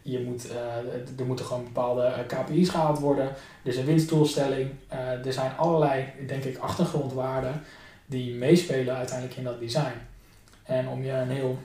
je 0.02 0.20
moet, 0.20 0.46
uh, 0.46 1.20
er 1.20 1.26
moeten 1.26 1.46
gewoon 1.46 1.64
bepaalde 1.64 2.04
eh, 2.04 2.28
KPI's 2.28 2.70
gehaald 2.70 3.00
worden. 3.00 3.26
Er 3.26 3.36
is 3.64 3.78
een 3.78 3.86
winstdoelstelling. 3.86 4.70
Uh, 4.94 5.26
er 5.26 5.34
zijn 5.34 5.58
allerlei, 5.58 6.06
denk 6.28 6.44
ik, 6.44 6.58
achtergrondwaarden 6.58 7.62
die 8.06 8.34
meespelen 8.34 8.96
uiteindelijk 8.96 9.38
in 9.38 9.44
dat 9.44 9.60
design. 9.60 9.98
En 10.64 10.88
om 10.88 11.04
je 11.04 11.12
een 11.12 11.30
heel 11.30 11.58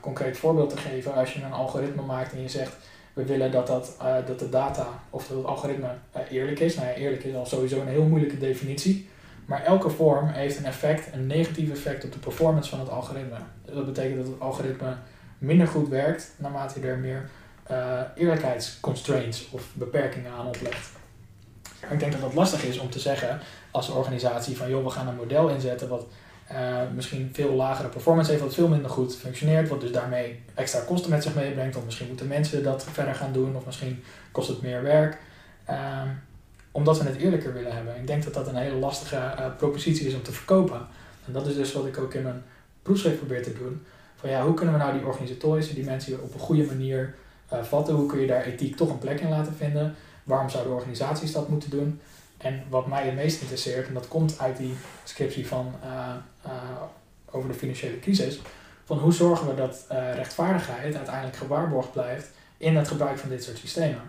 concreet 0.00 0.36
voorbeeld 0.36 0.70
te 0.70 0.76
geven, 0.76 1.14
als 1.14 1.32
je 1.32 1.42
een 1.42 1.52
algoritme 1.52 2.02
maakt 2.02 2.32
en 2.32 2.42
je 2.42 2.48
zegt 2.48 2.76
we 3.12 3.24
willen 3.24 3.50
dat, 3.50 3.66
dat, 3.66 3.96
dat 4.26 4.38
de 4.38 4.48
data 4.48 4.86
of 5.10 5.26
dat 5.26 5.36
het 5.36 5.46
algoritme 5.46 5.88
eerlijk 6.30 6.60
is. 6.60 6.74
Nou 6.74 6.88
ja, 6.88 6.94
eerlijk 6.94 7.24
is 7.24 7.34
al 7.34 7.46
sowieso 7.46 7.80
een 7.80 7.88
heel 7.88 8.04
moeilijke 8.04 8.38
definitie. 8.38 9.08
Maar 9.46 9.64
elke 9.64 9.90
vorm 9.90 10.28
heeft 10.28 10.58
een 10.58 10.64
effect, 10.64 11.12
een 11.12 11.26
negatief 11.26 11.70
effect 11.70 12.04
op 12.04 12.12
de 12.12 12.18
performance 12.18 12.70
van 12.70 12.80
het 12.80 12.88
algoritme. 12.88 13.36
Dat 13.64 13.86
betekent 13.86 14.16
dat 14.16 14.26
het 14.26 14.40
algoritme 14.40 14.96
minder 15.38 15.66
goed 15.66 15.88
werkt 15.88 16.34
naarmate 16.36 16.80
je 16.80 16.86
er 16.86 16.98
meer 16.98 17.30
eerlijkheidsconstraints 18.14 19.48
of 19.50 19.62
beperkingen 19.74 20.32
aan 20.32 20.46
oplegt. 20.46 20.90
ik 21.90 21.98
denk 21.98 22.12
dat 22.12 22.20
dat 22.20 22.34
lastig 22.34 22.64
is 22.64 22.78
om 22.78 22.90
te 22.90 22.98
zeggen 22.98 23.40
als 23.70 23.88
organisatie 23.88 24.56
van 24.56 24.70
joh, 24.70 24.84
we 24.84 24.90
gaan 24.90 25.08
een 25.08 25.16
model 25.16 25.48
inzetten 25.48 25.88
wat 25.88 26.06
uh, 26.52 26.78
misschien 26.94 27.30
veel 27.32 27.52
lagere 27.52 27.88
performance 27.88 28.30
heeft, 28.30 28.42
wat 28.42 28.54
veel 28.54 28.68
minder 28.68 28.90
goed 28.90 29.16
functioneert, 29.16 29.68
wat 29.68 29.80
dus 29.80 29.92
daarmee 29.92 30.42
extra 30.54 30.80
kosten 30.80 31.10
met 31.10 31.22
zich 31.22 31.34
meebrengt. 31.34 31.76
Of 31.76 31.84
misschien 31.84 32.06
moeten 32.06 32.26
mensen 32.26 32.62
dat 32.62 32.84
verder 32.92 33.14
gaan 33.14 33.32
doen, 33.32 33.56
of 33.56 33.66
misschien 33.66 34.04
kost 34.32 34.48
het 34.48 34.62
meer 34.62 34.82
werk. 34.82 35.18
Uh, 35.70 36.02
omdat 36.70 36.98
we 36.98 37.08
het 37.08 37.16
eerlijker 37.16 37.52
willen 37.52 37.74
hebben. 37.74 37.96
Ik 37.96 38.06
denk 38.06 38.24
dat 38.24 38.34
dat 38.34 38.48
een 38.48 38.56
hele 38.56 38.74
lastige 38.74 39.16
uh, 39.16 39.46
propositie 39.56 40.06
is 40.06 40.14
om 40.14 40.22
te 40.22 40.32
verkopen. 40.32 40.86
En 41.26 41.32
dat 41.32 41.46
is 41.46 41.54
dus 41.54 41.72
wat 41.72 41.86
ik 41.86 41.98
ook 41.98 42.14
in 42.14 42.22
mijn 42.22 42.42
proefschrift 42.82 43.16
probeer 43.18 43.42
te 43.42 43.52
doen. 43.52 43.82
Van 44.16 44.30
ja, 44.30 44.44
hoe 44.44 44.54
kunnen 44.54 44.74
we 44.74 44.80
nou 44.80 44.92
die 44.92 45.06
organisatorische 45.06 45.74
dimensie 45.74 46.20
op 46.20 46.34
een 46.34 46.40
goede 46.40 46.64
manier 46.64 47.14
uh, 47.52 47.62
vatten. 47.62 47.94
Hoe 47.94 48.06
kun 48.06 48.20
je 48.20 48.26
daar 48.26 48.44
ethiek 48.44 48.76
toch 48.76 48.90
een 48.90 48.98
plek 48.98 49.20
in 49.20 49.28
laten 49.28 49.54
vinden? 49.54 49.94
Waarom 50.24 50.48
zouden 50.48 50.72
organisaties 50.72 51.32
dat 51.32 51.48
moeten 51.48 51.70
doen? 51.70 52.00
En 52.36 52.64
wat 52.68 52.86
mij 52.86 53.04
het 53.04 53.14
meest 53.14 53.40
interesseert, 53.40 53.88
en 53.88 53.94
dat 53.94 54.08
komt 54.08 54.38
uit 54.38 54.56
die 54.56 54.74
scriptie 55.04 55.46
van, 55.46 55.74
uh, 55.84 56.14
uh, 56.46 56.52
over 57.30 57.48
de 57.48 57.54
financiële 57.54 57.98
crisis, 57.98 58.40
van 58.84 58.98
hoe 58.98 59.12
zorgen 59.12 59.46
we 59.48 59.54
dat 59.54 59.86
rechtvaardigheid 59.88 60.96
uiteindelijk 60.96 61.36
gewaarborgd 61.36 61.92
blijft 61.92 62.30
in 62.56 62.76
het 62.76 62.88
gebruik 62.88 63.18
van 63.18 63.28
dit 63.28 63.44
soort 63.44 63.58
systemen. 63.58 64.02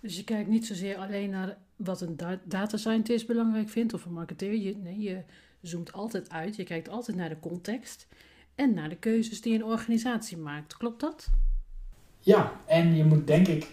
Dus 0.00 0.16
je 0.16 0.24
kijkt 0.24 0.48
niet 0.48 0.66
zozeer 0.66 0.96
alleen 0.96 1.30
naar 1.30 1.56
wat 1.76 2.00
een 2.00 2.18
data 2.44 2.76
scientist 2.76 3.26
belangrijk 3.26 3.68
vindt 3.68 3.94
of 3.94 4.04
een 4.04 4.12
marketeer. 4.12 4.54
Je, 4.54 4.76
nee, 4.76 5.00
je 5.00 5.22
zoomt 5.60 5.92
altijd 5.92 6.30
uit. 6.30 6.56
Je 6.56 6.64
kijkt 6.64 6.88
altijd 6.88 7.16
naar 7.16 7.28
de 7.28 7.40
context 7.40 8.06
en 8.54 8.74
naar 8.74 8.88
de 8.88 8.96
keuzes 8.96 9.40
die 9.40 9.54
een 9.54 9.64
organisatie 9.64 10.36
maakt. 10.36 10.76
Klopt 10.76 11.00
dat? 11.00 11.30
Ja, 12.20 12.52
en 12.66 12.96
je 12.96 13.04
moet 13.04 13.26
denk 13.26 13.48
ik, 13.48 13.66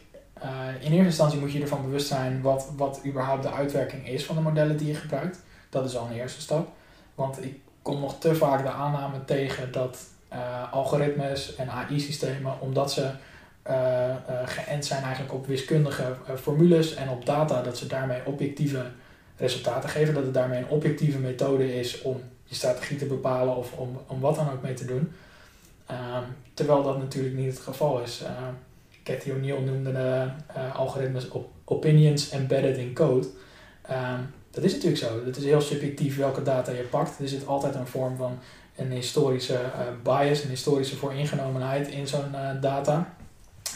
uh, 0.44 0.68
in 0.80 0.92
eerste 0.92 1.06
instantie 1.06 1.40
moet 1.40 1.52
je 1.52 1.62
ervan 1.62 1.82
bewust 1.82 2.08
zijn 2.08 2.42
wat, 2.42 2.72
wat 2.78 3.02
überhaupt 3.06 3.44
de 3.44 3.52
uitwerking 3.52 4.08
is 4.08 4.26
van 4.26 4.36
de 4.36 4.42
modellen 4.42 4.78
die 4.78 4.88
je 4.88 4.96
gebruikt. 4.96 5.40
Dat 5.70 5.86
is 5.86 5.98
al 5.98 6.06
een 6.06 6.18
eerste 6.18 6.42
stap. 6.42 6.68
Want 7.16 7.44
ik 7.44 7.60
kom 7.82 8.00
nog 8.00 8.20
te 8.20 8.36
vaak 8.36 8.64
de 8.64 8.70
aanname 8.70 9.26
tegen 9.26 9.72
dat 9.72 9.98
uh, 10.34 10.74
algoritmes 10.74 11.56
en 11.56 11.70
AI-systemen, 11.70 12.62
omdat 12.62 12.92
ze 12.92 13.10
uh, 13.68 14.16
geënt 14.46 14.86
zijn 14.86 15.04
eigenlijk 15.04 15.34
op 15.34 15.48
wiskundige 15.48 16.16
formules 16.36 16.94
en 16.94 17.10
op 17.10 17.26
data, 17.26 17.62
dat 17.62 17.78
ze 17.78 17.88
daarmee 17.88 18.26
objectieve 18.26 18.86
resultaten 19.38 19.90
geven. 19.90 20.14
Dat 20.14 20.24
het 20.24 20.34
daarmee 20.34 20.60
een 20.60 20.70
objectieve 20.70 21.18
methode 21.18 21.80
is 21.80 22.02
om 22.02 22.22
je 22.44 22.56
strategie 22.56 22.98
te 22.98 23.06
bepalen 23.06 23.56
of 23.56 23.74
om, 23.74 24.00
om 24.08 24.20
wat 24.20 24.36
dan 24.36 24.52
ook 24.52 24.62
mee 24.62 24.74
te 24.74 24.86
doen. 24.86 25.12
Ehm, 25.88 26.24
terwijl 26.54 26.84
dat 26.84 26.98
natuurlijk 26.98 27.36
niet 27.36 27.50
het 27.50 27.60
geval 27.60 28.02
is. 28.02 28.22
Uh, 28.22 28.30
Cathy 29.04 29.32
O'Neill 29.32 29.60
noemde 29.60 29.92
de 29.92 30.28
uh, 30.58 30.76
algoritmes 30.76 31.30
op 31.30 31.50
opinions 31.66 32.30
embedded 32.30 32.78
in 32.78 32.94
code. 32.94 33.28
Ehm, 33.82 34.20
dat 34.52 34.64
is 34.64 34.74
natuurlijk 34.74 35.02
zo. 35.02 35.26
Het 35.26 35.38
is 35.38 35.44
heel 35.44 35.62
subjectief 35.62 36.18
welke 36.18 36.44
data 36.44 36.72
je 36.72 36.82
pakt. 36.82 37.20
Er 37.20 37.28
zit 37.28 37.48
altijd 37.48 37.76
een 37.76 37.88
vorm 37.88 38.18
van 38.18 38.40
een 38.76 38.92
historische 38.92 39.54
uh, 39.54 39.80
bias, 40.04 40.44
een 40.44 40.50
historische 40.50 40.96
vooringenomenheid 40.96 41.88
in 41.88 42.08
zo'n 42.08 42.32
data. 42.62 43.16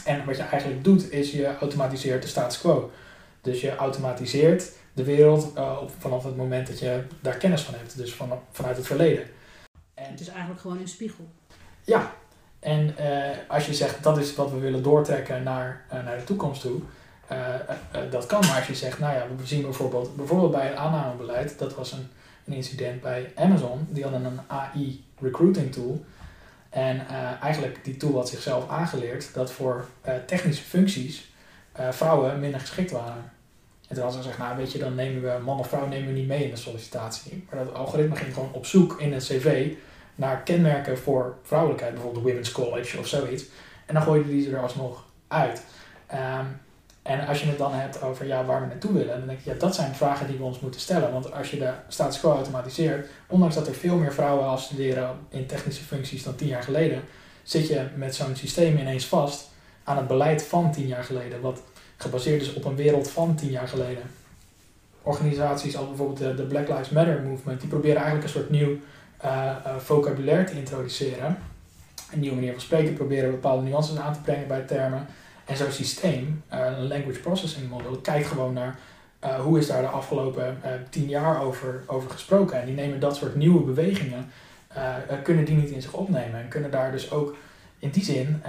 En 0.04 0.24
wat 0.24 0.36
je 0.36 0.42
eigenlijk 0.42 0.84
doet, 0.84 1.12
is 1.12 1.32
je 1.32 1.56
automatiseert 1.58 2.22
de 2.22 2.28
status 2.28 2.60
quo. 2.60 2.90
Dus 3.40 3.60
je 3.60 3.76
automatiseert 3.76 4.70
de 4.92 5.04
wereld 5.04 5.52
vanaf 5.98 6.24
het 6.24 6.36
moment 6.36 6.66
dat 6.66 6.78
je 6.78 7.02
daar 7.20 7.36
kennis 7.36 7.62
van 7.62 7.74
hebt, 7.74 7.96
dus 7.96 8.14
van, 8.14 8.40
vanuit 8.50 8.76
het 8.76 8.86
verleden. 8.86 9.24
En 9.94 10.10
het 10.10 10.20
is 10.20 10.28
eigenlijk 10.28 10.60
gewoon 10.60 10.78
een 10.78 10.88
spiegel. 10.88 11.28
Ja, 11.84 12.12
en 12.60 12.94
uh, 13.00 13.28
als 13.48 13.66
je 13.66 13.74
zegt 13.74 14.02
dat 14.02 14.18
is 14.18 14.34
wat 14.34 14.50
we 14.50 14.58
willen 14.58 14.82
doortrekken 14.82 15.42
naar, 15.42 15.84
uh, 15.92 16.04
naar 16.04 16.16
de 16.16 16.24
toekomst 16.24 16.60
toe, 16.60 16.80
uh, 17.32 17.38
dat 18.10 18.26
kan. 18.26 18.40
Maar 18.40 18.56
als 18.56 18.66
je 18.66 18.74
zegt, 18.74 18.98
nou 18.98 19.14
ja, 19.14 19.26
we 19.36 19.46
zien 19.46 19.62
bijvoorbeeld, 19.62 20.16
bijvoorbeeld 20.16 20.50
bij 20.50 20.66
het 20.66 20.76
aannamebeleid, 20.76 21.58
dat 21.58 21.74
was 21.74 21.92
een, 21.92 22.08
een 22.44 22.52
incident 22.52 23.00
bij 23.00 23.32
Amazon, 23.36 23.86
die 23.90 24.02
hadden 24.02 24.24
een 24.24 24.40
AI 24.46 25.04
recruiting 25.20 25.72
tool. 25.72 26.04
En 26.70 27.06
eigenlijk 27.40 27.84
die 27.84 27.96
tool 27.96 28.14
had 28.14 28.28
zichzelf 28.28 28.68
aangeleerd 28.68 29.34
dat 29.34 29.52
voor 29.52 29.86
technische 30.26 30.62
functies 30.62 31.32
vrouwen 31.90 32.40
minder 32.40 32.60
geschikt 32.60 32.90
waren. 32.90 33.32
En 33.88 33.94
toen 33.94 34.02
hadden 34.04 34.22
ze 34.22 34.28
gezegd, 34.28 34.38
nou 34.38 34.56
weet 34.56 34.72
je, 34.72 34.78
dan 34.78 34.94
nemen 34.94 35.22
we 35.22 35.42
man 35.44 35.58
of 35.58 35.68
vrouw 35.68 35.86
nemen 35.86 36.12
we 36.12 36.18
niet 36.18 36.28
mee 36.28 36.44
in 36.44 36.50
de 36.50 36.56
sollicitatie. 36.56 37.44
Maar 37.50 37.64
dat 37.64 37.74
algoritme 37.74 38.16
ging 38.16 38.34
gewoon 38.34 38.52
op 38.52 38.66
zoek 38.66 39.00
in 39.00 39.12
het 39.12 39.24
cv 39.24 39.72
naar 40.22 40.42
kenmerken 40.42 40.98
voor 40.98 41.36
vrouwelijkheid, 41.42 41.92
bijvoorbeeld 41.92 42.24
de 42.24 42.30
Women's 42.30 42.52
College 42.52 42.98
of 42.98 43.06
zoiets. 43.06 43.44
En 43.86 43.94
dan 43.94 44.02
gooide 44.02 44.28
die 44.28 44.50
er 44.50 44.62
alsnog 44.62 45.04
uit. 45.28 45.62
Ehm, 46.06 46.44
en 47.02 47.26
als 47.26 47.40
je 47.40 47.46
het 47.46 47.58
dan 47.58 47.72
hebt 47.72 48.02
over 48.02 48.26
ja, 48.26 48.44
waar 48.44 48.60
we 48.60 48.66
naartoe 48.66 48.92
willen, 48.92 49.18
dan 49.18 49.26
denk 49.26 49.38
je, 49.44 49.50
ja, 49.50 49.56
dat 49.58 49.74
zijn 49.74 49.94
vragen 49.94 50.26
die 50.26 50.36
we 50.36 50.44
ons 50.44 50.60
moeten 50.60 50.80
stellen. 50.80 51.12
Want 51.12 51.32
als 51.32 51.50
je 51.50 51.58
de 51.58 51.72
status 51.88 52.20
quo 52.20 52.32
automatiseert, 52.32 53.08
ondanks 53.26 53.54
dat 53.54 53.66
er 53.66 53.74
veel 53.74 53.96
meer 53.96 54.12
vrouwen 54.12 54.46
afstuderen 54.46 55.16
in 55.28 55.46
technische 55.46 55.84
functies 55.84 56.22
dan 56.22 56.34
tien 56.34 56.48
jaar 56.48 56.62
geleden, 56.62 57.02
zit 57.42 57.68
je 57.68 57.86
met 57.96 58.14
zo'n 58.14 58.36
systeem 58.36 58.78
ineens 58.78 59.06
vast 59.06 59.50
aan 59.84 59.96
het 59.96 60.06
beleid 60.06 60.42
van 60.42 60.72
tien 60.72 60.86
jaar 60.86 61.04
geleden. 61.04 61.40
Wat 61.40 61.62
gebaseerd 61.96 62.42
is 62.42 62.54
op 62.54 62.64
een 62.64 62.76
wereld 62.76 63.10
van 63.10 63.34
tien 63.34 63.50
jaar 63.50 63.68
geleden. 63.68 64.02
Organisaties 65.02 65.76
als 65.76 65.88
bijvoorbeeld 65.88 66.36
de, 66.36 66.42
Black 66.42 66.68
Lives 66.68 66.90
Matter 66.90 67.22
movement, 67.22 67.60
die 67.60 67.68
proberen 67.68 67.96
eigenlijk 67.96 68.24
een 68.24 68.40
soort 68.40 68.50
nieuw 68.50 68.76
vocabulaire 69.78 70.44
te 70.44 70.56
introduceren. 70.58 71.38
Een 72.12 72.20
nieuwe 72.20 72.34
manier 72.34 72.52
van 72.52 72.60
spreken, 72.60 72.94
proberen 72.94 73.30
bepaalde 73.30 73.68
nuances 73.68 73.96
aan 73.98 74.12
te 74.12 74.20
brengen 74.20 74.48
bij 74.48 74.62
termen. 74.62 75.06
En 75.44 75.56
zo'n 75.56 75.70
systeem, 75.70 76.42
uh, 76.52 76.66
een 76.78 76.86
language 76.86 77.20
processing 77.20 77.70
model, 77.70 77.96
kijkt 77.96 78.26
gewoon 78.26 78.52
naar 78.52 78.78
hoe 79.40 79.58
is 79.58 79.66
daar 79.66 79.82
de 79.82 79.88
afgelopen 79.88 80.58
tien 80.90 81.08
jaar 81.08 81.42
over, 81.42 81.82
over 81.86 82.10
gesproken. 82.10 82.60
En 82.60 82.66
die 82.66 82.74
nemen 82.74 83.00
dat 83.00 83.16
soort 83.16 83.34
nieuwe 83.34 83.62
bewegingen, 83.62 84.30
kunnen 85.22 85.44
die 85.44 85.56
niet 85.56 85.70
in 85.70 85.82
zich 85.82 85.92
opnemen. 85.92 86.40
En 86.40 86.48
kunnen 86.48 86.70
daar 86.70 86.92
dus 86.92 87.10
ook 87.10 87.36
in 87.78 87.90
die 87.90 88.04
zin 88.04 88.42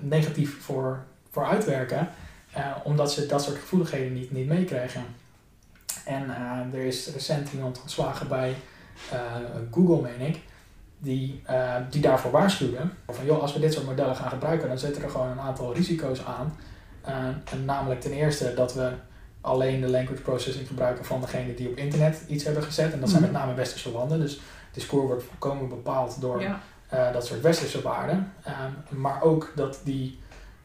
negatief 0.00 0.62
voor, 0.62 0.98
voor 1.30 1.44
uitwerken. 1.44 2.08
Omdat 2.84 3.12
ze 3.12 3.26
dat 3.26 3.42
soort 3.42 3.58
gevoeligheden 3.58 4.12
niet, 4.12 4.30
niet 4.30 4.46
meekrijgen. 4.46 5.04
En 6.04 6.30
er 6.72 6.84
is 6.84 7.12
recent 7.12 7.52
iemand 7.52 7.80
ontslagen 7.80 8.28
bij 8.28 8.54
Google, 9.70 10.00
meen 10.00 10.20
ik, 10.20 10.40
die, 10.98 11.42
die 11.90 12.00
daarvoor 12.00 12.30
waarschuwde. 12.30 12.78
Van 13.08 13.24
joh, 13.24 13.40
als 13.40 13.52
we 13.52 13.60
dit 13.60 13.72
soort 13.72 13.86
modellen 13.86 14.16
gaan 14.16 14.30
gebruiken, 14.30 14.68
dan 14.68 14.78
zitten 14.78 15.02
er 15.02 15.10
gewoon 15.10 15.30
een 15.30 15.40
aantal 15.40 15.74
risico's 15.74 16.24
aan. 16.24 16.56
en 17.44 17.64
namelijk 17.64 18.00
ten 18.00 18.12
eerste 18.12 18.54
dat 18.54 18.74
we 18.74 18.92
alleen 19.40 19.80
de 19.80 19.88
language 19.88 20.22
processing 20.22 20.66
gebruiken 20.66 21.04
van 21.04 21.20
degene 21.20 21.54
die 21.54 21.68
op 21.68 21.76
internet 21.76 22.22
iets 22.28 22.44
hebben 22.44 22.62
gezet. 22.62 22.92
En 22.92 23.00
dat 23.00 23.08
zijn 23.08 23.22
mhm. 23.22 23.32
met 23.32 23.40
name 23.40 23.54
westerse 23.54 23.90
landen. 23.90 24.20
Dus 24.20 24.32
het 24.32 24.74
discours 24.74 25.06
wordt 25.06 25.24
volkomen 25.24 25.68
bepaald 25.68 26.20
door 26.20 26.42
dat 27.12 27.26
soort 27.26 27.40
westerse 27.40 27.82
waarden. 27.82 28.32
maar 28.88 29.22
ook 29.22 29.52
dat 29.54 29.80
die 29.84 30.18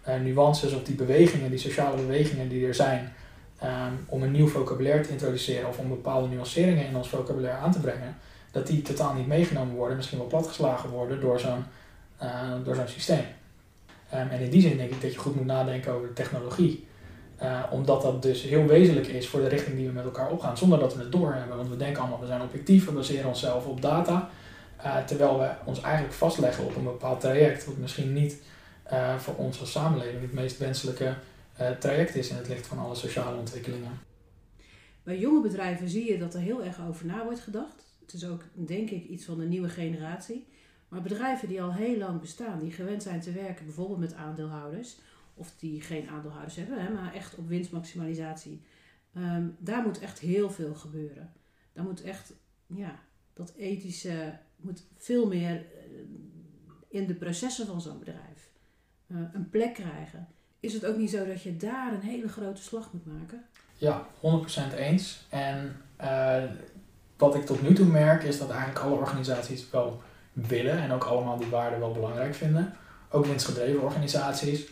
uh, 0.08 0.16
nuances 0.16 0.74
of 0.74 0.84
die 0.84 0.96
bewegingen, 0.96 1.50
die 1.50 1.60
sociale 1.60 1.96
bewegingen 1.96 2.50
die 2.50 2.68
er 2.68 2.76
zijn, 2.76 3.14
ehm, 3.60 3.94
om 4.06 4.24
een 4.24 4.32
nieuw 4.32 4.48
vocabulaire 4.48 5.04
te 5.04 5.12
introduceren 5.12 5.70
of 5.70 5.78
om 5.78 5.90
bepaalde 5.90 6.28
nuanceringen 6.28 6.88
in 6.88 6.96
ons 6.96 7.10
vocabulaire 7.10 7.60
aan 7.60 7.72
te 7.72 7.80
brengen, 7.80 8.18
dat 8.52 8.68
die 8.68 8.82
totaal 8.82 9.14
niet 9.14 9.28
meegenomen 9.28 9.76
worden, 9.76 9.96
misschien 9.98 10.18
wel 10.18 10.28
platgeslagen 10.28 10.90
worden 10.90 11.22
door 11.22 11.40
zo'n 11.40 11.64
uh, 12.24 12.52
door 12.64 12.78
systeem. 12.86 13.26
Um, 14.14 14.30
en 14.30 14.40
in 14.40 14.50
die 14.50 14.62
zin 14.62 14.78
denk 14.78 14.92
ik 14.92 15.02
dat 15.02 15.14
je 15.14 15.20
goed 15.20 15.36
moet 15.36 15.46
nadenken 15.46 15.94
over 15.94 16.08
de 16.08 16.14
technologie. 16.14 16.88
Uh, 17.42 17.64
omdat 17.72 18.02
dat 18.02 18.22
dus 18.22 18.42
heel 18.42 18.66
wezenlijk 18.66 19.08
is 19.08 19.28
voor 19.28 19.40
de 19.40 19.48
richting 19.48 19.76
die 19.76 19.88
we 19.88 19.94
met 19.94 20.04
elkaar 20.04 20.32
opgaan, 20.32 20.58
zonder 20.58 20.80
dat 20.80 20.96
we 20.96 21.02
het 21.02 21.12
doorhebben. 21.12 21.58
Want 21.58 21.70
we 21.70 21.78
denken 21.78 22.02
allemaal, 22.02 22.20
we 22.20 22.26
zijn 22.26 22.42
objectief, 22.42 22.86
we 22.86 22.92
baseren 22.92 23.28
onszelf 23.28 23.66
op 23.66 23.82
data. 23.82 24.30
terwijl 25.06 25.40
we 25.40 25.50
ons 25.64 25.82
eigenlijk 25.82 26.14
vastleggen 26.14 26.66
op 26.66 26.76
een 26.76 26.84
bepaald 26.84 27.20
traject, 27.20 27.66
wat 27.66 27.78
misschien 27.78 28.14
niet 28.14 28.38
voor 29.18 29.36
ons 29.36 29.60
als 29.60 29.72
samenleving 29.72 30.22
het 30.22 30.34
meest 30.34 30.58
wenselijke 30.58 31.14
uh, 31.60 31.70
traject 31.72 32.16
is 32.16 32.30
in 32.30 32.36
het 32.36 32.48
licht 32.48 32.68
van 32.68 32.78
alle 32.78 32.96
sociale 32.96 33.38
ontwikkelingen. 33.38 34.00
Bij 35.04 35.20
jonge 35.20 35.42
bedrijven 35.42 35.90
zie 35.90 36.12
je 36.12 36.18
dat 36.18 36.34
er 36.34 36.40
heel 36.40 36.64
erg 36.64 36.82
over 36.82 37.06
na 37.06 37.24
wordt 37.24 37.40
gedacht. 37.40 37.84
Het 38.02 38.14
is 38.14 38.26
ook, 38.26 38.44
denk 38.54 38.90
ik, 38.90 39.08
iets 39.08 39.26
van 39.26 39.38
de 39.38 39.46
nieuwe 39.46 39.70
generatie. 39.70 40.48
Maar 40.88 41.02
bedrijven 41.02 41.48
die 41.48 41.62
al 41.62 41.74
heel 41.74 41.98
lang 41.98 42.22
bestaan, 42.22 42.60
die 42.60 42.72
gewend 42.72 43.04
zijn 43.04 43.22
te 43.22 43.32
werken 43.32 43.66
bijvoorbeeld 43.66 44.00
met 44.00 44.14
aandeelhouders, 44.14 44.98
of 45.34 45.56
die 45.58 45.82
geen 45.82 46.10
aandeelhouders 46.10 46.56
hebben, 46.56 46.86
hè, 46.86 46.94
maar 46.94 47.14
echt 47.14 47.36
op 47.36 47.48
winstmaximalisatie, 47.48 48.62
um, 49.18 49.56
daar 49.60 49.84
moet 49.84 50.00
echt 50.00 50.20
heel 50.20 50.50
veel 50.50 50.76
gebeuren. 50.76 51.34
Daar 51.74 51.84
moet 51.84 52.02
echt, 52.02 52.34
ja, 52.66 53.00
dat 53.34 53.54
ethische 53.58 54.38
moet 54.56 54.84
veel 54.98 55.28
meer 55.28 55.56
eh, 55.56 55.66
in 56.88 57.08
de 57.08 57.16
processen 57.16 57.66
van 57.66 57.82
zo'n 57.82 58.00
bedrijf. 58.00 58.50
Eh, 59.08 59.18
een 59.34 59.50
plek 59.50 59.74
krijgen. 59.74 60.28
Is 60.66 60.74
het 60.74 60.86
ook 60.86 60.98
niet 60.98 61.10
zo 61.10 61.26
dat 61.26 61.42
je 61.42 61.58
daar 61.58 61.94
een 61.94 62.10
hele 62.10 62.28
grote 62.28 62.62
slag 62.62 62.90
moet 62.92 63.20
maken? 63.20 63.46
Ja, 63.78 64.08
100% 64.74 64.78
eens. 64.78 65.26
En 65.30 65.76
uh, 66.02 66.44
wat 67.18 67.36
ik 67.36 67.46
tot 67.46 67.62
nu 67.62 67.74
toe 67.74 67.86
merk 67.86 68.24
is 68.24 68.38
dat 68.38 68.50
eigenlijk 68.50 68.80
alle 68.80 68.96
organisaties 68.96 69.70
wel 69.70 70.02
willen 70.34 70.78
en 70.78 70.92
ook 70.92 71.04
allemaal 71.04 71.38
die 71.38 71.48
waarden 71.48 71.80
wel 71.80 71.92
belangrijk 71.92 72.36
vinden. 72.36 72.74
Ook 73.10 73.26
winstgedreven 73.26 73.82
organisaties. 73.82 74.68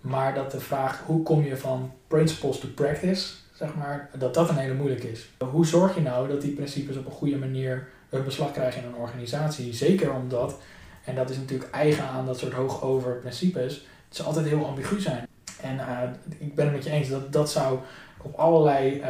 Maar 0.00 0.34
dat 0.34 0.50
de 0.50 0.60
vraag 0.60 1.02
hoe 1.06 1.22
kom 1.22 1.44
je 1.44 1.56
van 1.56 1.92
principles 2.06 2.58
to 2.58 2.68
practice, 2.68 3.32
zeg 3.52 3.74
maar, 3.74 4.10
dat 4.18 4.34
dat 4.34 4.48
een 4.48 4.56
hele 4.56 4.74
moeilijke 4.74 5.10
is. 5.10 5.28
Hoe 5.38 5.66
zorg 5.66 5.94
je 5.94 6.00
nou 6.00 6.28
dat 6.28 6.40
die 6.40 6.52
principes 6.52 6.96
op 6.96 7.06
een 7.06 7.12
goede 7.12 7.38
manier 7.38 7.88
een 8.08 8.24
beslag 8.24 8.52
krijgen 8.52 8.82
in 8.82 8.88
een 8.88 8.94
organisatie? 8.94 9.74
Zeker 9.74 10.12
omdat 10.12 10.58
en 11.04 11.14
dat 11.14 11.30
is 11.30 11.36
natuurlijk 11.36 11.70
eigen 11.70 12.04
aan 12.04 12.26
dat 12.26 12.38
soort 12.38 12.52
hoogover 12.52 13.16
principes. 13.16 13.86
Zal 14.08 14.26
altijd 14.26 14.46
heel 14.46 14.66
ambigu 14.66 15.00
zijn. 15.00 15.28
En 15.60 15.74
uh, 15.74 15.98
ik 16.38 16.54
ben 16.54 16.64
het 16.64 16.74
met 16.74 16.84
je 16.84 16.90
eens 16.90 17.08
dat 17.08 17.32
dat 17.32 17.50
zou 17.50 17.78
op 18.22 18.34
allerlei 18.34 19.00
uh, 19.00 19.06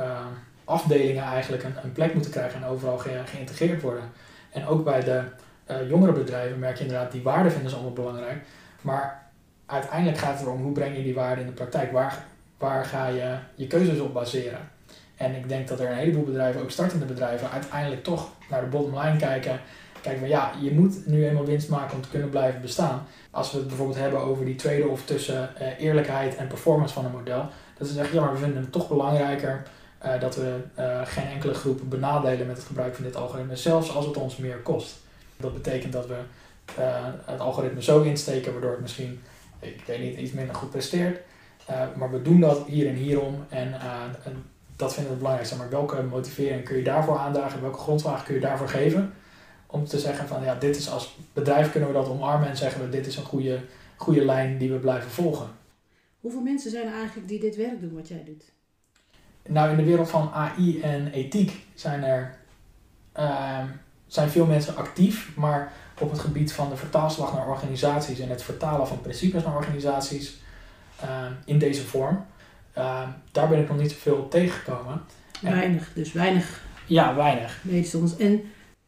uh, 0.00 0.26
afdelingen 0.64 1.22
eigenlijk 1.22 1.62
een, 1.62 1.74
een, 1.82 1.92
plek 1.92 2.14
moeten 2.14 2.30
krijgen 2.30 2.62
en 2.62 2.68
overal 2.68 2.98
ge 2.98 3.20
geïntegreerd 3.24 3.82
worden. 3.82 4.04
En 4.50 4.66
ook 4.66 4.84
bij 4.84 5.00
de 5.00 5.22
jongere 5.88 6.12
bedrijven 6.12 6.58
merk 6.58 6.76
je 6.76 6.84
inderdaad, 6.84 7.12
die 7.12 7.22
waarden 7.22 7.52
vinden 7.52 7.70
ze 7.70 7.76
allemaal 7.76 7.94
belangrijk. 7.94 8.44
Maar 8.80 9.22
uiteindelijk 9.66 10.18
gaat 10.18 10.38
het 10.38 10.46
erom 10.46 10.62
hoe 10.62 10.72
breng 10.72 10.96
je 10.96 11.02
die 11.02 11.14
waarden 11.14 11.44
in 11.44 11.46
de 11.46 11.56
praktijk. 11.56 11.92
Waar, 11.92 12.24
waar 12.58 12.84
ga 12.84 13.06
je 13.06 13.36
je 13.54 13.66
keuzes 13.66 13.98
op 13.98 14.12
baseren? 14.12 14.68
En 15.16 15.34
ik 15.34 15.48
denk 15.48 15.68
dat 15.68 15.80
er 15.80 15.90
een 15.90 15.96
heleboel 15.96 16.24
bedrijven, 16.24 16.60
ook 16.62 16.70
startende 16.70 17.04
bedrijven, 17.04 17.50
uiteindelijk 17.50 18.02
toch 18.02 18.30
naar 18.50 18.60
de 18.60 18.66
bottom 18.66 18.98
line 18.98 19.16
kijken 19.16 19.60
Kijk, 20.04 20.20
maar 20.20 20.28
ja, 20.28 20.52
je 20.60 20.72
moet 20.72 21.06
nu 21.06 21.26
eenmaal 21.26 21.44
winst 21.44 21.68
maken 21.68 21.96
om 21.96 22.02
te 22.02 22.08
kunnen 22.08 22.30
blijven 22.30 22.60
bestaan. 22.60 23.06
Als 23.34 23.52
we 23.52 23.58
het 23.58 23.66
bijvoorbeeld 23.68 23.98
hebben 23.98 24.20
over 24.20 24.44
die 24.44 24.54
trade-off 24.54 25.04
tussen 25.04 25.50
uh, 25.60 25.80
eerlijkheid 25.80 26.36
en 26.36 26.46
performance 26.46 26.94
van 26.94 27.04
een 27.04 27.10
model, 27.10 27.46
dat 27.78 27.88
ze 27.88 27.94
zeggen, 27.94 28.14
ja, 28.14 28.24
maar 28.24 28.32
we 28.32 28.38
vinden 28.38 28.62
het 28.62 28.72
toch 28.72 28.88
belangrijker 28.88 29.62
uh, 30.04 30.20
dat 30.20 30.36
we 30.36 30.60
uh, 30.78 31.00
geen 31.04 31.26
enkele 31.26 31.54
groep 31.54 31.80
benadelen 31.84 32.46
met 32.46 32.56
het 32.56 32.66
gebruik 32.66 32.94
van 32.94 33.04
dit 33.04 33.16
algoritme, 33.16 33.56
zelfs 33.56 33.94
als 33.94 34.06
het 34.06 34.16
ons 34.16 34.36
meer 34.36 34.56
kost. 34.56 34.96
Dat 35.36 35.54
betekent 35.54 35.92
dat 35.92 36.06
we 36.06 36.16
het 37.24 37.40
algoritme 37.40 37.82
zo 37.82 38.02
insteken 38.02 38.52
waardoor 38.52 38.70
het 38.70 38.80
misschien, 38.80 39.20
ik 39.60 39.82
weet 39.86 40.00
niet, 40.00 40.18
iets 40.18 40.32
minder 40.32 40.54
goed 40.54 40.70
presteert. 40.70 41.20
maar 41.94 42.10
we 42.10 42.22
doen 42.22 42.40
dat 42.40 42.66
hier 42.66 42.88
en 42.88 42.94
hierom 42.94 43.44
en, 43.48 43.80
en 44.24 44.44
dat 44.76 44.94
vinden 44.94 45.04
we 45.04 45.10
het 45.10 45.18
belangrijkste. 45.18 45.56
Maar 45.56 45.70
welke 45.70 46.02
motivering 46.02 46.64
kun 46.64 46.76
je 46.76 46.82
daarvoor 46.82 47.18
aandragen? 47.18 47.60
Welke 47.60 47.78
grondslagen 47.78 48.24
kun 48.24 48.34
je 48.34 48.40
daarvoor 48.40 48.68
geven? 48.68 49.12
Om 49.74 49.84
te 49.84 49.98
zeggen 49.98 50.28
van 50.28 50.42
ja, 50.42 50.54
dit 50.54 50.76
is 50.76 50.90
als 50.90 51.16
bedrijf 51.32 51.70
kunnen 51.70 51.88
we 51.88 51.94
dat 51.94 52.08
omarmen 52.08 52.48
en 52.48 52.56
zeggen 52.56 52.80
we 52.80 52.88
dit 52.88 53.06
is 53.06 53.16
een 53.16 53.24
goede, 53.24 53.60
goede 53.96 54.24
lijn 54.24 54.58
die 54.58 54.72
we 54.72 54.78
blijven 54.78 55.10
volgen. 55.10 55.46
Hoeveel 56.20 56.40
mensen 56.40 56.70
zijn 56.70 56.86
er 56.86 56.94
eigenlijk 56.94 57.28
die 57.28 57.40
dit 57.40 57.56
werk 57.56 57.80
doen 57.80 57.94
wat 57.94 58.08
jij 58.08 58.24
doet? 58.24 58.44
Nou, 59.48 59.70
in 59.70 59.76
de 59.76 59.84
wereld 59.84 60.10
van 60.10 60.30
AI 60.32 60.80
en 60.80 61.12
ethiek 61.12 61.66
zijn 61.74 62.02
er 62.02 62.36
uh, 63.18 63.64
zijn 64.06 64.30
veel 64.30 64.46
mensen 64.46 64.76
actief, 64.76 65.36
maar 65.36 65.72
op 66.00 66.10
het 66.10 66.20
gebied 66.20 66.52
van 66.52 66.68
de 66.68 66.76
vertaalslag 66.76 67.32
naar 67.32 67.48
organisaties 67.48 68.18
en 68.18 68.28
het 68.28 68.42
vertalen 68.42 68.86
van 68.86 69.00
principes 69.00 69.44
naar 69.44 69.56
organisaties 69.56 70.36
uh, 71.04 71.26
in 71.44 71.58
deze 71.58 71.82
vorm, 71.82 72.24
uh, 72.78 73.08
daar 73.32 73.48
ben 73.48 73.60
ik 73.60 73.68
nog 73.68 73.78
niet 73.78 73.90
zoveel 73.90 74.16
op 74.16 74.30
tegengekomen. 74.30 75.00
Weinig, 75.40 75.92
dus 75.94 76.12
weinig. 76.12 76.62
Ja, 76.86 77.14
weinig. 77.14 77.62
En 78.18 78.44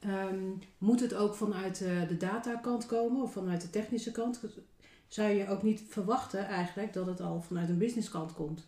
Um, 0.06 0.58
moet 0.78 1.00
het 1.00 1.14
ook 1.14 1.34
vanuit 1.34 1.80
uh, 1.80 2.08
de 2.08 2.16
datakant 2.16 2.86
komen 2.86 3.22
of 3.22 3.32
vanuit 3.32 3.60
de 3.60 3.70
technische 3.70 4.10
kant? 4.10 4.40
Zou 5.08 5.28
je 5.28 5.48
ook 5.48 5.62
niet 5.62 5.82
verwachten 5.88 6.46
eigenlijk 6.46 6.92
dat 6.92 7.06
het 7.06 7.20
al 7.20 7.42
vanuit 7.46 7.68
een 7.68 7.78
businesskant 7.78 8.34
komt? 8.34 8.66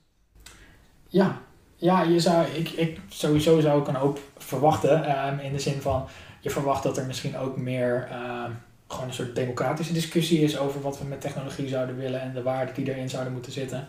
Ja, 1.09 1.41
ja 1.77 2.03
je 2.03 2.21
zou, 2.21 2.47
ik, 2.47 2.69
ik, 2.69 3.01
sowieso 3.09 3.61
zou 3.61 3.81
ik 3.81 3.89
een 3.89 3.95
hoop 3.95 4.21
verwachten. 4.37 5.27
Um, 5.27 5.39
in 5.39 5.53
de 5.53 5.59
zin 5.59 5.81
van, 5.81 6.07
je 6.41 6.51
verwacht 6.51 6.83
dat 6.83 6.97
er 6.97 7.07
misschien 7.07 7.37
ook 7.37 7.57
meer 7.57 8.09
um, 8.13 8.57
gewoon 8.89 9.07
een 9.07 9.15
soort 9.15 9.35
democratische 9.35 9.93
discussie 9.93 10.41
is 10.41 10.59
over 10.59 10.81
wat 10.81 10.99
we 10.99 11.05
met 11.05 11.21
technologie 11.21 11.69
zouden 11.69 11.97
willen 11.97 12.21
en 12.21 12.33
de 12.35 12.43
waarden 12.43 12.75
die 12.75 12.95
erin 12.95 13.09
zouden 13.09 13.33
moeten 13.33 13.53
zitten. 13.53 13.89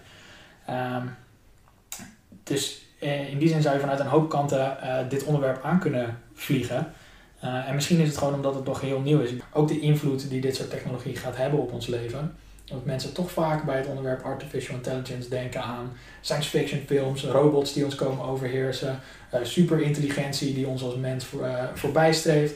dus 2.43 2.88
eh, 3.00 3.32
in 3.32 3.38
die 3.38 3.47
zin 3.47 3.62
zou 3.62 3.76
je 3.76 3.82
vanuit 3.82 4.00
een 4.00 4.06
hoop 4.06 4.30
kanten 4.30 4.78
uh, 4.84 5.10
dit 5.10 5.24
onderwerp 5.24 5.64
aan 5.64 5.80
kunnen 5.80 6.18
vliegen. 6.34 6.93
Eh, 7.40 7.68
en 7.68 7.76
misschien 7.76 8.00
is 8.00 8.08
het 8.08 8.18
gewoon 8.18 8.34
omdat 8.34 8.56
het 8.56 8.66
nog 8.66 8.82
heel 8.82 9.00
nieuw 9.00 9.20
is. 9.20 9.32
Ook 9.54 9.68
de 9.68 9.80
invloed 9.80 10.30
die 10.30 10.42
dit 10.42 10.56
soort 10.56 10.70
technologie 10.70 11.16
gaat 11.16 11.38
hebben 11.38 11.60
op 11.60 11.74
ons 11.74 11.88
leven. 11.88 12.36
Dat 12.66 12.86
mensen 12.86 13.14
toch 13.14 13.32
vaak 13.32 13.64
bij 13.64 13.78
het 13.78 13.88
onderwerp 13.88 14.24
artificial 14.24 14.76
intelligence 14.76 15.30
denken 15.30 15.62
aan 15.62 15.92
science 16.22 16.50
fiction 16.50 16.82
films, 16.86 17.24
robots 17.24 17.74
die 17.74 17.86
ons 17.86 17.96
komen 17.96 18.26
overheersen, 18.26 19.00
uh, 19.34 19.40
superintelligentie 19.44 20.54
die 20.54 20.68
ons 20.68 20.84
als 20.84 20.96
mens 20.96 21.26
voor, 21.26 21.42
uh, 21.42 21.64
voorbij 21.74 22.14
streeft. 22.14 22.56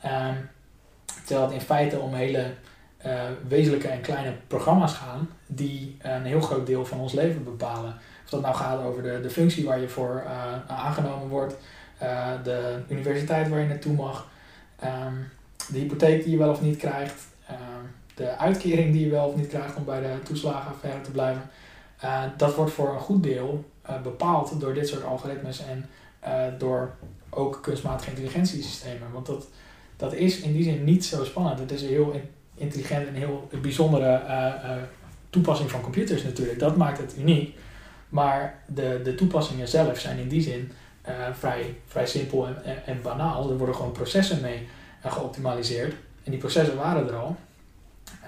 Ehm, 0.00 0.34
terwijl 1.24 1.46
het 1.46 1.54
in 1.54 1.66
feite 1.66 1.98
om 1.98 2.14
hele 2.14 2.44
wezenlijke 3.48 3.88
en 3.88 4.00
kleine 4.00 4.32
programma's 4.46 4.92
gaan 4.92 5.30
die 5.46 5.96
een 5.98 6.24
heel 6.24 6.40
groot 6.40 6.66
deel 6.66 6.86
van 6.86 7.00
ons 7.00 7.12
leven 7.12 7.44
bepalen. 7.44 7.94
Of 8.24 8.30
dat 8.30 8.40
nou 8.40 8.54
gaat 8.54 8.82
over 8.82 9.02
de, 9.02 9.20
de 9.22 9.30
functie 9.30 9.64
waar 9.64 9.80
je 9.80 9.88
voor 9.88 10.24
aangenomen 10.66 11.28
wordt, 11.28 11.54
de 12.42 12.78
universiteit 12.88 13.48
waar 13.48 13.60
je 13.60 13.66
naartoe 13.66 13.92
mag, 13.92 14.28
um, 14.84 15.28
de 15.72 15.78
hypotheek 15.78 16.22
die 16.22 16.32
je 16.32 16.38
wel 16.38 16.50
of 16.50 16.62
niet 16.62 16.76
krijgt, 16.76 17.26
um, 17.50 17.90
de 18.14 18.36
uitkering 18.36 18.92
die 18.92 19.04
je 19.04 19.10
wel 19.10 19.26
of 19.26 19.36
niet 19.36 19.48
krijgt 19.48 19.76
om 19.76 19.84
bij 19.84 20.00
de 20.00 20.22
toeslagenaffaire 20.22 21.00
te 21.00 21.10
blijven. 21.10 21.42
Uh, 22.04 22.22
dat 22.36 22.54
wordt 22.54 22.72
voor 22.72 22.88
een 22.88 23.00
goed 23.00 23.22
deel 23.22 23.64
uh, 23.90 24.02
bepaald 24.02 24.60
door 24.60 24.74
dit 24.74 24.88
soort 24.88 25.04
algoritmes 25.04 25.62
en 25.64 25.88
door 26.58 26.94
ook 27.30 27.58
kunstmatige 27.62 28.10
intelligentiesystemen. 28.10 29.12
Want 29.12 29.26
dat, 29.26 29.48
dat 29.96 30.12
is 30.12 30.40
in 30.40 30.52
die 30.52 30.62
zin 30.62 30.84
niet 30.84 31.04
zo 31.04 31.24
spannend. 31.24 31.58
Het 31.58 31.70
is 31.70 31.82
een 31.82 31.88
heel 31.88 32.20
intelligent 32.54 33.06
en 33.06 33.14
heel 33.14 33.48
bijzondere 33.62 34.22
toepassing 35.30 35.70
van 35.70 35.80
computers 35.80 36.22
natuurlijk. 36.22 36.58
Dat 36.58 36.76
maakt 36.76 36.98
het 36.98 37.14
uniek. 37.18 37.58
Maar 38.08 38.62
de, 38.66 39.00
de 39.04 39.14
toepassingen 39.14 39.68
zelf 39.68 39.98
zijn 39.98 40.18
in 40.18 40.28
die 40.28 40.42
zin 40.42 40.72
vrij, 41.32 41.76
vrij 41.86 42.06
simpel 42.06 42.46
en, 42.46 42.86
en, 42.86 43.02
banaal. 43.02 43.50
Er 43.50 43.56
worden 43.56 43.74
gewoon 43.74 43.92
processen 43.92 44.40
mee 44.40 44.68
geoptimaliseerd. 45.02 45.94
En 46.24 46.30
die 46.30 46.40
processen 46.40 46.76
waren 46.76 47.08
er 47.08 47.14
al. 47.14 47.36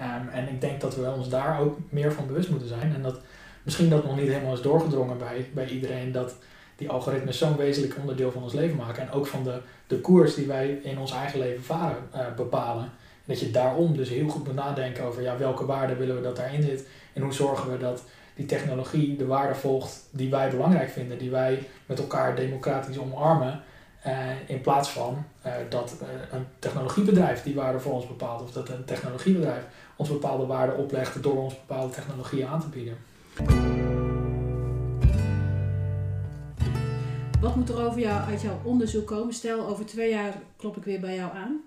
Um, 0.01 0.29
en 0.29 0.47
ik 0.47 0.61
denk 0.61 0.81
dat 0.81 0.95
we 0.95 1.11
ons 1.11 1.29
daar 1.29 1.59
ook 1.59 1.77
meer 1.89 2.11
van 2.13 2.27
bewust 2.27 2.49
moeten 2.49 2.67
zijn. 2.67 2.93
En 2.95 3.01
dat 3.01 3.19
misschien 3.63 3.89
dat 3.89 4.03
nog 4.03 4.15
niet 4.15 4.27
helemaal 4.27 4.53
is 4.53 4.61
doorgedrongen 4.61 5.17
bij, 5.17 5.49
bij 5.53 5.67
iedereen 5.67 6.11
dat 6.11 6.35
die 6.75 6.89
algoritmes 6.89 7.37
zo'n 7.37 7.57
wezenlijk 7.57 7.97
onderdeel 7.97 8.31
van 8.31 8.43
ons 8.43 8.53
leven 8.53 8.75
maken. 8.75 9.01
En 9.01 9.11
ook 9.11 9.27
van 9.27 9.43
de, 9.43 9.61
de 9.87 9.99
koers 9.99 10.35
die 10.35 10.47
wij 10.47 10.79
in 10.83 10.99
ons 10.99 11.11
eigen 11.11 11.39
leven 11.39 11.63
varen 11.63 11.97
uh, 12.15 12.35
bepalen. 12.35 12.83
En 12.83 13.27
dat 13.27 13.39
je 13.39 13.51
daarom 13.51 13.97
dus 13.97 14.09
heel 14.09 14.27
goed 14.27 14.45
moet 14.45 14.55
nadenken 14.55 15.03
over 15.03 15.21
ja, 15.21 15.37
welke 15.37 15.65
waarden 15.65 15.97
willen 15.97 16.15
we 16.15 16.21
dat 16.21 16.35
daarin 16.35 16.61
zit. 16.61 16.87
En 17.13 17.21
hoe 17.21 17.33
zorgen 17.33 17.71
we 17.71 17.77
dat 17.77 18.03
die 18.35 18.45
technologie 18.45 19.15
de 19.15 19.25
waarde 19.25 19.55
volgt 19.55 20.07
die 20.11 20.29
wij 20.29 20.49
belangrijk 20.49 20.89
vinden. 20.89 21.17
Die 21.17 21.31
wij 21.31 21.67
met 21.85 21.99
elkaar 21.99 22.35
democratisch 22.35 22.97
omarmen. 22.97 23.61
Uh, 24.07 24.49
in 24.49 24.61
plaats 24.61 24.89
van 24.89 25.25
uh, 25.45 25.53
dat 25.69 25.97
uh, 26.01 26.07
een 26.31 26.45
technologiebedrijf 26.59 27.43
die 27.43 27.55
waarde 27.55 27.79
voor 27.79 27.93
ons 27.93 28.07
bepaalt. 28.07 28.41
Of 28.41 28.51
dat 28.51 28.69
een 28.69 28.85
technologiebedrijf 28.85 29.63
ons 29.95 30.09
bepaalde 30.09 30.45
waarden 30.45 30.77
oplegt 30.77 31.23
door 31.23 31.43
ons 31.43 31.53
bepaalde 31.53 31.93
technologieën 31.93 32.47
aan 32.47 32.61
te 32.61 32.67
bieden. 32.67 32.97
Wat 37.41 37.55
moet 37.55 37.69
er 37.69 37.85
over 37.85 37.99
jou 37.99 38.21
uit 38.29 38.41
jouw 38.41 38.59
onderzoek 38.63 39.07
komen? 39.07 39.33
Stel, 39.33 39.67
over 39.67 39.85
twee 39.85 40.09
jaar 40.09 40.33
klop 40.57 40.77
ik 40.77 40.83
weer 40.83 40.99
bij 40.99 41.15
jou 41.15 41.31
aan. 41.35 41.61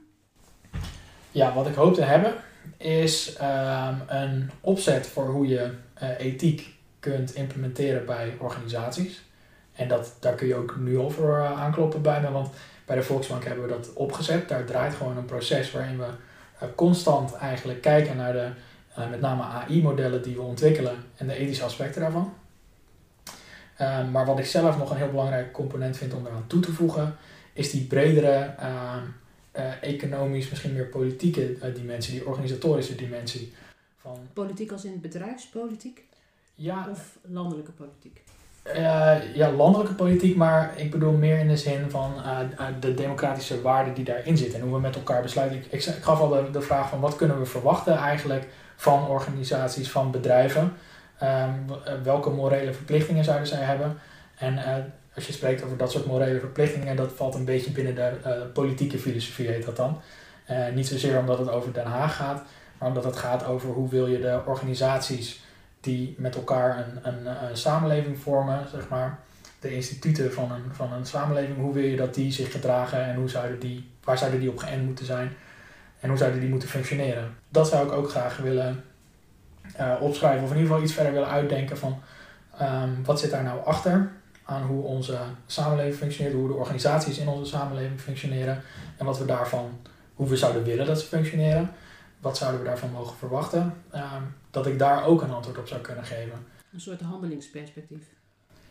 Ja, 1.31 1.55
wat 1.55 1.67
ik 1.67 1.75
hoop 1.75 1.95
te 1.95 2.03
hebben 2.03 2.35
is 2.77 3.39
um, 3.41 4.03
een 4.07 4.51
opzet 4.61 5.07
voor 5.07 5.27
hoe 5.27 5.47
je 5.47 5.71
ethiek 6.18 6.74
kunt 7.00 7.34
implementeren 7.34 8.07
bij 8.07 8.34
organisaties. 8.38 9.22
En 9.74 9.88
dat, 9.88 10.16
daar 10.20 10.34
kun 10.34 10.46
je 10.46 10.55
ook 10.55 10.76
nu 10.76 10.98
al 10.98 11.11
voor 11.11 11.38
uh, 11.38 11.61
aankloppen 11.61 12.02
bij 12.02 12.20
me, 12.20 12.30
want 12.30 12.48
bij 12.84 12.96
de 12.96 13.02
Volksbank 13.02 13.44
hebben 13.44 13.64
we 13.64 13.70
dat 13.70 13.92
opgezet. 13.92 14.48
Daar 14.48 14.64
draait 14.64 14.94
gewoon 14.94 15.16
een 15.16 15.24
proces 15.24 15.70
waarin 15.70 15.98
we 15.98 16.05
uh, 16.62 16.68
constant 16.74 17.34
eigenlijk 17.34 17.80
kijken 17.80 18.16
naar 18.16 18.32
de 18.32 18.48
uh, 18.98 19.11
met 19.11 19.20
name 19.20 19.42
AI-modellen 19.42 20.22
die 20.22 20.34
we 20.34 20.42
ontwikkelen 20.42 20.96
en 21.16 21.26
de 21.26 21.34
ethische 21.34 21.64
aspecten 21.64 22.00
daarvan. 22.00 22.34
Uh, 23.80 24.11
maar 24.11 24.26
wat 24.26 24.38
ik 24.38 24.46
zelf 24.46 24.78
nog 24.78 24.90
een 24.90 24.96
heel 24.96 25.11
belangrijk 25.11 25.52
component 25.52 25.96
vind 25.96 26.14
om 26.14 26.26
eraan 26.26 26.46
toe 26.46 26.61
te 26.61 26.72
voegen, 26.72 27.16
is 27.52 27.70
die 27.70 27.84
bredere 27.84 28.55
economisch, 29.80 30.50
misschien 30.50 30.72
meer 30.72 30.86
politieke 30.86 31.72
dimensie, 31.74 32.12
die 32.12 32.26
organisatorische 32.26 32.94
dimensie. 32.94 33.52
Van, 34.05 34.18
politiek 34.32 34.72
als 34.72 34.84
in 34.84 35.00
bedrijfspolitiek? 35.00 36.05
Ja. 36.55 36.88
Of 36.90 37.18
landelijke 37.22 37.70
politiek? 37.70 38.22
Uh, 38.66 39.34
ja, 39.34 39.50
landelijke 39.50 39.94
politiek, 39.94 40.36
maar 40.36 40.78
ik 40.78 40.90
bedoel 40.90 41.12
meer 41.12 41.38
in 41.38 41.48
de 41.48 41.57
zin 41.57 41.90
van 41.90 42.12
uh, 42.16 42.38
de 42.80 42.94
democratische 42.94 43.62
waarden 43.62 43.94
die 43.94 44.05
daarin 44.05 44.36
zitten 44.36 44.59
en 44.59 44.64
hoe 44.64 44.74
we 44.74 44.80
met 44.80 44.96
elkaar 44.96 45.22
besluiten. 45.22 45.59
Ik, 45.59 45.64
ik, 45.64 45.84
ik 45.84 46.02
gaf 46.02 46.20
al 46.20 46.28
de, 46.28 46.50
de, 46.52 46.61
vraag 46.61 46.88
van 46.88 47.00
wat 47.00 47.16
kunnen 47.16 47.38
we 47.38 47.46
verwachten 47.46 47.96
eigenlijk 47.96 48.46
van 48.76 49.09
organisaties, 49.09 49.90
van 49.90 50.11
bedrijven. 50.11 50.72
Um, 51.22 51.66
welke 52.02 52.30
morele 52.30 52.72
verplichtingen 52.72 53.24
zouden 53.24 53.46
zij 53.46 53.62
hebben? 53.62 53.98
En 54.36 54.59
als 55.14 55.26
je 55.26 55.32
spreekt 55.32 55.64
over 55.64 55.76
dat 55.76 55.90
soort 55.90 56.07
morele 56.07 56.40
verplichtingen, 56.40 56.96
dat 56.96 57.12
valt 57.12 57.34
een 57.34 57.44
beetje 57.44 57.70
binnen 57.70 57.94
de 57.94 58.50
politieke 58.52 58.98
filosofie, 58.98 59.48
heet 59.48 59.64
dat 59.64 59.76
dan. 59.76 60.00
niet 60.74 60.86
zozeer 60.86 61.18
omdat 61.18 61.38
het 61.38 61.50
over 61.50 61.72
Den 61.72 61.86
Haag 61.86 62.16
gaat, 62.16 62.42
maar 62.79 62.89
omdat 62.89 63.05
het 63.05 63.16
gaat 63.16 63.47
over 63.47 63.68
hoe 63.68 63.89
wil 63.89 64.07
je 64.07 64.20
de 64.20 64.41
organisaties 64.47 65.43
die 65.81 66.14
met 66.18 66.35
elkaar 66.35 66.79
een, 66.79 67.09
een, 67.09 67.49
een, 67.49 67.57
samenleving 67.57 68.18
vormen, 68.18 68.68
zeg 68.70 68.89
maar. 68.89 69.18
De 69.61 69.75
instituten 69.75 70.33
van 70.33 70.53
een, 70.53 70.64
van 70.72 70.93
een 70.93 71.07
samenleving, 71.07 71.57
hoe 71.57 71.72
wil 71.72 71.83
je 71.83 71.97
dat 71.97 72.14
die 72.14 72.33
zich 72.33 72.53
gedragen 72.53 73.05
en 73.05 73.16
hoe 73.16 73.29
zouden 73.29 73.59
die, 73.59 73.91
waar 74.05 74.18
zouden 74.18 74.41
die 74.41 74.51
op 74.51 74.59
geënt 74.59 74.85
moeten 74.85 75.07
zijn 75.07 75.33
en 76.01 76.09
hoe 76.09 76.18
zouden 76.18 76.41
die 76.41 76.49
moeten 76.49 76.68
functioneren. 76.68 77.35
Dat 77.49 77.68
zou 77.68 77.87
ik 77.87 77.93
ook 77.93 78.11
graag 78.11 78.37
willen 78.37 78.85
uh, 79.81 79.95
opschrijven 80.01 80.45
of 80.45 80.51
in 80.51 80.57
ieder 80.57 80.70
geval 80.70 80.85
iets 80.85 80.95
verder 80.95 81.12
willen 81.12 81.29
uitdenken 81.29 81.79
van 81.79 82.03
um, 82.61 83.05
wat 83.05 83.20
zit 83.20 83.31
daar 83.31 83.43
nou 83.43 83.64
achter 83.64 84.12
aan 84.45 84.62
hoe 84.62 84.83
onze 84.83 85.18
samenleving 85.47 85.95
functioneert, 85.95 86.35
hoe 86.35 86.49
de 86.49 86.55
organisaties 86.55 87.18
in 87.18 87.29
onze 87.29 87.51
samenleving 87.51 88.01
functioneren 88.01 88.62
en 88.97 89.07
wat 89.07 89.18
we 89.18 89.25
daarvan, 89.25 89.81
hoe 90.14 90.29
we 90.29 90.37
zouden 90.37 90.64
willen 90.64 90.87
dat 90.87 91.01
ze 91.01 91.07
functioneren 91.07 91.70
wat 92.25 92.37
zouden 92.37 92.61
we 92.61 92.66
daarvan 92.66 92.91
mogen 92.91 93.16
verwachten? 93.16 93.75
Um, 93.95 94.35
dat 94.51 94.66
ik 94.66 94.79
daar 94.79 95.05
ook 95.05 95.22
een 95.22 95.31
antwoord 95.31 95.59
op 95.59 95.68
zou 95.68 95.81
kunnen 95.81 96.05
geven. 96.05 96.47
Een 96.72 96.81
soort 96.81 97.01
handelingsperspectief. 97.01 98.03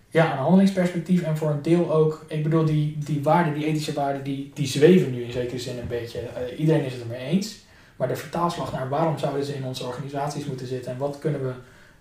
Ja, 0.09 0.31
een 0.31 0.37
handelingsperspectief 0.37 1.21
en 1.21 1.37
voor 1.37 1.49
een 1.49 1.61
deel 1.61 1.93
ook, 1.93 2.25
ik 2.27 2.43
bedoel, 2.43 2.65
die, 2.65 2.97
die 2.97 3.23
waarden, 3.23 3.53
die 3.53 3.65
ethische 3.65 3.93
waarden, 3.93 4.23
die, 4.23 4.51
die 4.53 4.67
zweven 4.67 5.11
nu 5.11 5.23
in 5.23 5.31
zekere 5.31 5.59
zin 5.59 5.77
een 5.77 5.87
beetje. 5.87 6.19
Uh, 6.21 6.59
iedereen 6.59 6.85
is 6.85 6.93
het 6.93 7.01
ermee 7.01 7.25
eens, 7.25 7.57
maar 7.95 8.07
de 8.07 8.15
vertaalslag 8.15 8.71
naar 8.71 8.89
waarom 8.89 9.17
zouden 9.17 9.45
ze 9.45 9.55
in 9.55 9.65
onze 9.65 9.85
organisaties 9.85 10.45
moeten 10.45 10.67
zitten 10.67 10.91
en 10.91 10.97
wat 10.97 11.19
kunnen 11.19 11.43
we 11.43 11.53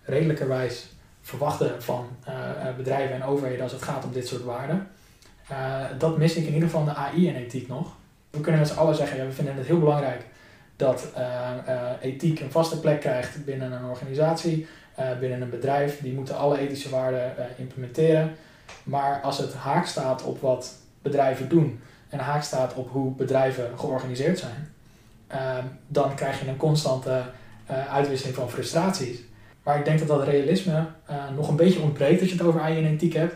redelijkerwijs 0.02 0.86
verwachten 1.20 1.82
van 1.82 2.08
uh, 2.28 2.76
bedrijven 2.76 3.14
en 3.14 3.24
overheden 3.24 3.62
als 3.62 3.72
het 3.72 3.82
gaat 3.82 4.04
om 4.04 4.12
dit 4.12 4.26
soort 4.26 4.44
waarden. 4.44 4.88
Uh, 5.50 5.84
dat 5.98 6.18
mis 6.18 6.34
ik 6.34 6.46
in 6.46 6.54
ieder 6.54 6.68
geval 6.68 6.80
in 6.80 6.86
de 6.86 6.94
AI 6.94 7.28
en 7.28 7.34
ethiek 7.34 7.68
nog. 7.68 7.96
We 8.30 8.40
kunnen 8.40 8.60
met 8.60 8.70
z'n 8.70 8.78
allen 8.78 8.94
zeggen, 8.94 9.16
ja, 9.16 9.24
we 9.24 9.32
vinden 9.32 9.56
het 9.56 9.66
heel 9.66 9.78
belangrijk 9.78 10.24
dat 10.82 11.06
uh, 11.16 11.22
uh, 11.68 11.90
ethiek 12.00 12.40
een 12.40 12.50
vaste 12.50 12.80
plek 12.80 13.00
krijgt 13.00 13.44
binnen 13.44 13.72
een 13.72 13.84
organisatie, 13.84 14.66
uh, 14.98 15.18
binnen 15.20 15.42
een 15.42 15.50
bedrijf. 15.50 16.00
Die 16.00 16.12
moeten 16.12 16.36
alle 16.36 16.58
ethische 16.58 16.90
waarden 16.90 17.32
implementeren. 17.56 18.34
Maar 18.82 19.20
als 19.20 19.38
het 19.38 19.54
haak 19.54 19.86
staat 19.86 20.22
op 20.22 20.40
wat 20.40 20.74
bedrijven 21.02 21.48
doen 21.48 21.80
en 22.08 22.18
haak 22.18 22.42
staat 22.42 22.74
op 22.74 22.90
hoe 22.90 23.14
bedrijven 23.14 23.78
georganiseerd 23.78 24.38
zijn, 24.38 24.72
dan 25.86 26.14
krijg 26.14 26.40
je 26.40 26.48
een 26.48 26.56
constante 26.56 27.22
uitwisseling 27.90 28.36
van 28.36 28.50
frustraties. 28.50 29.18
Maar 29.62 29.78
ik 29.78 29.84
denk 29.84 29.98
dat 29.98 30.08
dat 30.08 30.24
realisme 30.24 30.86
nog 31.36 31.48
een 31.48 31.56
beetje 31.56 31.80
ontbreekt 31.80 32.20
als 32.20 32.30
je 32.30 32.36
het 32.36 32.46
over 32.46 32.60
AI 32.60 32.76
en 32.78 32.92
ethiek 32.92 33.12
hebt. 33.12 33.34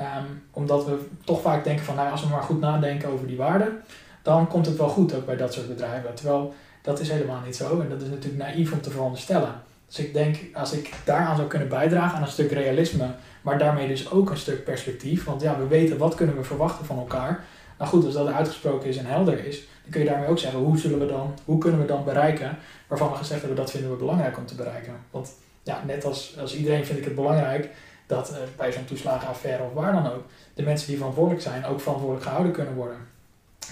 Um, 0.00 0.42
omdat 0.52 0.84
we 0.84 1.06
toch 1.24 1.40
vaak 1.40 1.64
denken 1.64 1.84
van, 1.84 1.94
nou, 1.94 2.10
als 2.10 2.22
we 2.22 2.28
maar 2.28 2.42
goed 2.42 2.60
nadenken 2.60 3.08
over 3.08 3.26
die 3.26 3.36
waarden, 3.36 3.82
dan 4.22 4.48
komt 4.48 4.66
het 4.66 4.76
wel 4.76 4.88
goed 4.88 5.14
ook 5.14 5.26
bij 5.26 5.36
dat 5.36 5.52
soort 5.52 5.68
bedrijven. 5.68 6.14
Terwijl 6.14 6.54
dat 6.88 7.00
is 7.00 7.08
helemaal 7.08 7.40
niet 7.44 7.56
zo 7.56 7.80
en 7.80 7.88
dat 7.88 8.02
is 8.02 8.08
natuurlijk 8.08 8.42
naïef 8.42 8.72
om 8.72 8.80
te 8.80 8.90
veronderstellen. 8.90 9.62
Dus 9.86 9.98
ik 9.98 10.12
denk, 10.12 10.36
als 10.54 10.72
ik 10.72 10.90
daaraan 11.04 11.36
zou 11.36 11.48
kunnen 11.48 11.68
bijdragen 11.68 12.16
aan 12.16 12.22
een 12.22 12.28
stuk 12.28 12.52
realisme, 12.52 13.06
maar 13.42 13.58
daarmee 13.58 13.88
dus 13.88 14.10
ook 14.10 14.30
een 14.30 14.36
stuk 14.36 14.64
perspectief, 14.64 15.24
want 15.24 15.42
ja, 15.42 15.58
we 15.58 15.66
weten 15.66 15.98
wat 15.98 16.14
kunnen 16.14 16.36
we 16.36 16.44
verwachten 16.44 16.86
van 16.86 16.98
elkaar. 16.98 17.44
Nou 17.78 17.90
goed, 17.90 18.04
als 18.04 18.14
dat 18.14 18.26
uitgesproken 18.26 18.88
is 18.88 18.96
en 18.96 19.06
helder 19.06 19.46
is, 19.46 19.56
dan 19.82 19.90
kun 19.90 20.00
je 20.00 20.06
daarmee 20.06 20.28
ook 20.28 20.38
zeggen, 20.38 20.60
hoe, 20.60 20.78
zullen 20.78 20.98
we 20.98 21.06
dan, 21.06 21.34
hoe 21.44 21.58
kunnen 21.58 21.80
we 21.80 21.86
dan 21.86 22.04
bereiken 22.04 22.58
waarvan 22.86 23.10
we 23.10 23.16
gezegd 23.16 23.40
hebben 23.40 23.58
dat 23.58 23.70
vinden 23.70 23.90
we 23.90 23.96
belangrijk 23.96 24.38
om 24.38 24.46
te 24.46 24.54
bereiken. 24.54 24.92
Want 25.10 25.32
ja, 25.62 25.82
net 25.86 26.04
als, 26.04 26.38
als 26.40 26.56
iedereen 26.56 26.84
vind 26.84 26.98
ik 26.98 27.04
het 27.04 27.14
belangrijk 27.14 27.70
dat 28.06 28.30
uh, 28.30 28.36
bij 28.56 28.72
zo'n 28.72 28.84
toeslagenaffaire 28.84 29.64
of 29.64 29.72
waar 29.72 29.92
dan 29.92 30.12
ook, 30.12 30.24
de 30.54 30.62
mensen 30.62 30.88
die 30.88 30.96
verantwoordelijk 30.96 31.42
zijn 31.42 31.64
ook 31.64 31.80
verantwoordelijk 31.80 32.26
gehouden 32.26 32.52
kunnen 32.52 32.74
worden 32.74 33.16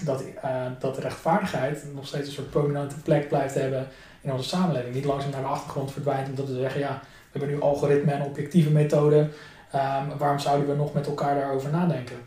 dat, 0.05 0.23
uh, 0.45 0.65
dat 0.79 0.97
rechtvaardigheid 0.97 1.83
nog 1.93 2.07
steeds 2.07 2.27
een 2.27 2.33
soort 2.33 2.49
prominente 2.49 2.95
plek 2.95 3.27
blijft 3.27 3.53
hebben 3.53 3.87
in 4.21 4.31
onze 4.31 4.49
samenleving. 4.49 4.93
Niet 4.93 5.05
langzaam 5.05 5.31
naar 5.31 5.41
de 5.41 5.47
achtergrond 5.47 5.91
verdwijnt 5.91 6.29
omdat 6.29 6.47
we 6.47 6.55
zeggen, 6.55 6.79
ja, 6.79 7.01
we 7.01 7.39
hebben 7.39 7.49
nu 7.49 7.61
algoritme 7.61 8.11
en 8.11 8.21
objectieve 8.21 8.69
methoden, 8.69 9.31
um, 9.75 10.17
waarom 10.17 10.39
zouden 10.39 10.67
we 10.67 10.75
nog 10.75 10.93
met 10.93 11.07
elkaar 11.07 11.35
daarover 11.35 11.69
nadenken? 11.69 12.17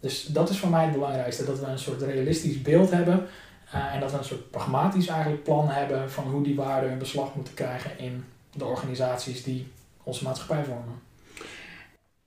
Dus 0.00 0.24
dat 0.24 0.48
is 0.48 0.58
voor 0.58 0.70
mij 0.70 0.84
het 0.84 0.92
belangrijkste, 0.92 1.44
dat 1.44 1.58
we 1.58 1.66
een 1.66 1.78
soort 1.78 2.02
realistisch 2.02 2.62
beeld 2.62 2.90
hebben 2.90 3.26
uh, 3.74 3.94
en 3.94 4.00
dat 4.00 4.10
we 4.10 4.18
een 4.18 4.24
soort 4.24 4.50
pragmatisch 4.50 5.06
eigenlijk 5.06 5.42
plan 5.42 5.68
hebben 5.68 6.10
van 6.10 6.24
hoe 6.24 6.42
die 6.42 6.56
waarden 6.56 6.90
in 6.90 6.98
beslag 6.98 7.34
moeten 7.34 7.54
krijgen 7.54 7.98
in 7.98 8.24
de 8.52 8.64
organisaties 8.64 9.42
die 9.42 9.72
onze 10.02 10.24
maatschappij 10.24 10.64
vormen. 10.64 11.00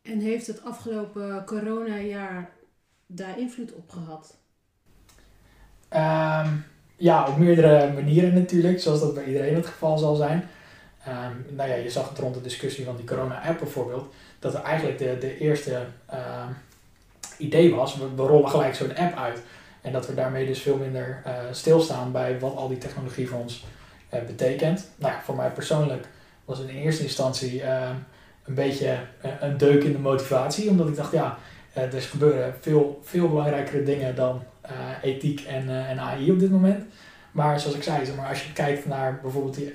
En 0.01 0.19
heeft 0.19 0.47
het 0.47 0.63
afgelopen 0.63 1.45
coronajaar 1.45 2.49
daar 3.05 3.39
invloed 3.39 3.73
op 3.73 3.89
gehad? 3.89 4.37
Um, 5.95 6.65
ja, 6.95 7.27
op 7.27 7.37
meerdere 7.37 7.91
manieren 7.93 8.33
natuurlijk, 8.33 8.79
zoals 8.79 8.99
dat 8.99 9.13
bij 9.13 9.23
iedereen 9.23 9.55
het 9.55 9.65
geval 9.65 9.97
zal 9.97 10.15
zijn. 10.15 10.49
Um, 11.07 11.55
nou 11.55 11.69
ja, 11.69 11.75
je 11.75 11.89
zag 11.89 12.09
het 12.09 12.17
rond 12.17 12.33
de 12.33 12.41
discussie 12.41 12.85
van 12.85 12.95
die 12.95 13.05
corona-app 13.05 13.59
bijvoorbeeld, 13.59 14.13
dat 14.39 14.53
er 14.53 14.61
eigenlijk 14.61 14.97
de, 14.97 15.17
de 15.19 15.37
eerste 15.37 15.81
uh, 16.13 16.17
idee 17.37 17.75
was, 17.75 17.97
we, 18.15 18.23
rollen 18.23 18.49
gelijk 18.49 18.75
zo'n 18.75 18.95
app 18.95 19.17
uit. 19.17 19.41
En 19.81 19.91
dat 19.91 20.07
we 20.07 20.13
daarmee 20.13 20.45
dus 20.45 20.61
veel 20.61 20.77
minder 20.77 21.21
uh, 21.25 21.33
stilstaan 21.51 22.11
bij 22.11 22.39
wat 22.39 22.55
al 22.55 22.67
die 22.67 22.77
technologie 22.77 23.29
voor 23.29 23.39
ons 23.39 23.65
uh, 24.13 24.19
betekent. 24.21 24.89
Nou 24.95 25.13
voor 25.23 25.35
mij 25.35 25.49
persoonlijk 25.49 26.07
was 26.45 26.59
in 26.59 26.67
eerste 26.67 27.03
instantie 27.03 27.63
een 28.45 28.55
beetje 28.55 28.97
een 29.39 29.57
deuk 29.57 29.83
in 29.83 29.91
de 29.91 29.99
motivatie. 29.99 30.69
Omdat 30.69 30.87
ik 30.87 30.95
dacht, 30.95 31.11
ja, 31.11 31.37
er 31.73 32.01
gebeuren 32.01 32.55
veel, 32.59 32.99
veel 33.03 33.29
belangrijkere 33.29 33.83
dingen 33.83 34.15
dan 34.15 34.43
ethiek 35.01 35.41
en, 35.41 35.87
en 35.87 35.99
AI 35.99 36.31
op 36.31 36.39
dit 36.39 36.51
moment. 36.51 36.83
Maar 37.31 37.59
zoals 37.59 37.75
ik 37.75 37.83
zei, 37.83 38.05
zeg 38.05 38.15
maar, 38.15 38.29
als 38.29 38.43
je 38.43 38.53
kijkt 38.53 38.85
naar 38.85 39.19
bijvoorbeeld 39.21 39.55
die 39.55 39.73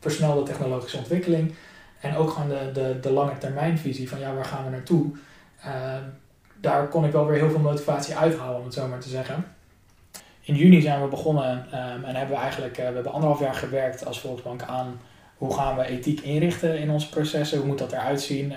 versnelde 0.00 0.42
technologische 0.42 0.96
ontwikkeling. 0.96 1.54
En 2.00 2.16
ook 2.16 2.30
gewoon 2.30 2.48
de, 2.48 2.70
de, 2.72 2.98
de 3.00 3.10
lange 3.10 3.38
termijnvisie 3.38 4.08
van 4.08 4.18
ja, 4.18 4.34
waar 4.34 4.44
gaan 4.44 4.64
we 4.64 4.70
naartoe? 4.70 5.10
daar 6.60 6.88
kon 6.88 7.04
ik 7.04 7.12
wel 7.12 7.26
weer 7.26 7.38
heel 7.38 7.50
veel 7.50 7.58
motivatie 7.58 8.16
uithalen, 8.16 8.58
om 8.58 8.64
het 8.64 8.74
zo 8.74 8.88
maar 8.88 9.00
te 9.00 9.08
zeggen. 9.08 9.44
In 10.40 10.54
juni 10.54 10.80
zijn 10.80 11.02
we 11.02 11.08
begonnen 11.08 11.50
um, 11.58 12.04
en 12.04 12.14
hebben 12.14 12.36
we 12.36 12.42
eigenlijk 12.42 12.76
we 12.76 12.82
hebben 12.82 13.12
anderhalf 13.12 13.40
jaar 13.40 13.54
gewerkt 13.54 14.06
als 14.06 14.20
Volksbank 14.20 14.62
aan 14.62 15.00
hoe 15.36 15.54
gaan 15.54 15.76
we 15.76 15.86
ethiek 15.86 16.20
inrichten 16.20 16.78
in 16.78 16.90
onze 16.90 17.08
processen, 17.08 17.58
hoe 17.58 17.66
moet 17.66 17.78
dat 17.78 17.92
eruit 17.92 18.20
zien, 18.20 18.54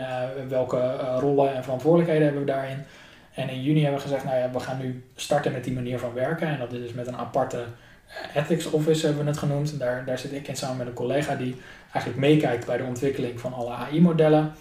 welke 0.48 0.96
rollen 1.20 1.56
en 1.56 1.64
verantwoordelijkheden 1.64 2.24
hebben 2.24 2.46
we 2.46 2.52
daarin. 2.52 2.86
En 3.36 3.50
in 3.50 3.62
juni 3.62 3.82
hebben 3.82 4.00
we 4.00 4.08
gezegd, 4.08 4.24
nou 4.24 4.38
ja, 4.38 4.52
we 4.52 4.60
gaan 4.60 4.78
nu 4.78 5.04
starten 5.16 5.52
met 5.52 5.64
die 5.64 5.74
manier 5.74 6.00
van 6.00 6.14
werken. 6.14 6.48
En 6.48 6.60
dat 6.60 6.72
is 6.72 6.80
dus 6.80 6.94
met 6.94 7.08
een 7.08 7.18
aparte 7.18 7.64
ethics 8.34 8.66
office 8.66 9.06
hebben 9.06 9.24
we 9.24 9.30
het 9.30 9.40
genoemd. 9.40 9.80
Daar, 9.80 10.06
daar 10.06 10.20
zit 10.20 10.32
ik 10.32 10.48
in 10.48 10.56
samen 10.56 10.78
met 10.78 10.88
een 10.88 10.94
collega 10.94 11.36
die 11.36 11.56
eigenlijk 11.92 12.18
meekijkt 12.18 12.66
bij 12.66 12.78
de 12.78 12.84
ontwikkeling 12.84 13.40
van 13.40 13.54
alle 13.54 13.72
AI-modellen, 13.72 14.54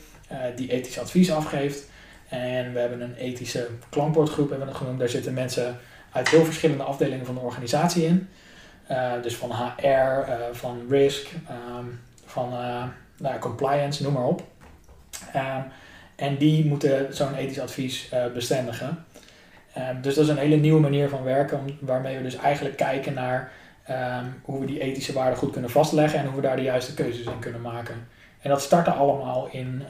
die 0.56 0.70
ethisch 0.70 0.98
advies 0.98 1.32
afgeeft. 1.32 1.88
En 2.28 2.72
we 2.72 2.78
hebben 2.78 3.00
een 3.00 3.14
ethische 3.14 3.68
klankbordgroep, 3.88 4.48
hebben 4.48 4.66
we 4.66 4.72
het 4.72 4.82
genoemd. 4.82 4.98
Daar 4.98 5.08
zitten 5.08 5.34
mensen 5.34 5.78
uit 6.12 6.28
heel 6.28 6.44
verschillende 6.44 6.82
afdelingen 6.82 7.26
van 7.26 7.34
de 7.34 7.40
organisatie 7.40 8.04
in. 8.04 8.28
Uh, 8.90 9.12
dus 9.22 9.36
van 9.36 9.50
HR, 9.50 9.86
eh, 9.86 10.36
van 10.52 10.86
risk, 10.88 11.26
um, 11.78 12.00
van 12.24 12.50
nou, 13.18 13.38
compliance, 13.38 14.02
noem 14.02 14.12
maar 14.12 14.26
op. 14.26 14.42
En 16.16 16.36
die 16.36 16.64
moeten 16.64 17.14
zo'n 17.14 17.34
ethisch 17.34 17.60
advies 17.60 18.08
bestendigen. 18.34 19.04
Um, 19.78 20.02
dus 20.02 20.14
dat 20.14 20.24
is 20.24 20.30
een 20.30 20.36
hele 20.36 20.56
nieuwe 20.56 20.80
manier 20.80 21.08
van 21.08 21.22
werken, 21.22 21.78
waarmee 21.80 22.16
we 22.16 22.22
dus 22.22 22.36
eigenlijk 22.36 22.76
kijken 22.76 23.14
naar 23.14 23.52
hoe 24.42 24.60
we 24.60 24.66
die 24.66 24.80
ethische 24.80 25.12
waarden 25.12 25.38
goed 25.38 25.52
kunnen 25.52 25.70
vastleggen 25.70 26.18
en 26.18 26.26
hoe 26.26 26.34
we 26.34 26.40
daar 26.40 26.56
de 26.56 26.62
juiste 26.62 26.94
keuzes 26.94 27.26
in 27.26 27.38
kunnen 27.38 27.60
maken. 27.60 27.94
En 28.40 28.50
dat 28.50 28.62
startte 28.62 28.90
allemaal 28.90 29.48
in 29.50 29.82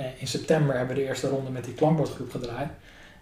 eh, 0.00 0.06
in 0.16 0.26
september 0.26 0.76
hebben 0.76 0.96
we 0.96 1.02
de 1.02 1.08
eerste 1.08 1.28
ronde 1.28 1.50
met 1.50 1.64
die 1.64 1.74
klankbordgroep 1.74 2.30
gedraaid. 2.30 2.68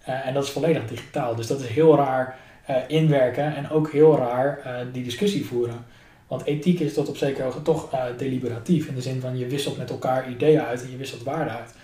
Eh, 0.04 0.26
en 0.26 0.34
dat 0.34 0.44
is 0.44 0.50
volledig 0.50 0.86
digitaal. 0.86 1.34
Dus 1.34 1.46
dat 1.46 1.60
is 1.60 1.66
heel 1.66 1.96
raar 1.96 2.38
eh, 2.64 2.76
inwerken 2.86 3.56
en 3.56 3.70
ook 3.70 3.92
heel 3.92 4.16
raar 4.16 4.60
die 4.92 5.04
discussie 5.04 5.46
voeren. 5.46 5.84
Want 6.26 6.44
ethiek 6.44 6.80
is 6.80 6.94
tot 6.94 7.08
op 7.08 7.16
zekere 7.16 7.42
hoogte 7.42 7.62
toch 7.62 7.90
deliberatief. 8.16 8.88
In 8.88 8.94
de 8.94 9.02
zin 9.02 9.20
van 9.20 9.38
je 9.38 9.46
wisselt 9.46 9.78
met 9.78 9.90
elkaar 9.90 10.30
ideeën 10.30 10.60
uit 10.60 10.82
en 10.82 10.90
je 10.90 10.96
wisselt 10.96 11.22
waarden 11.22 11.54
uit. 11.54 11.74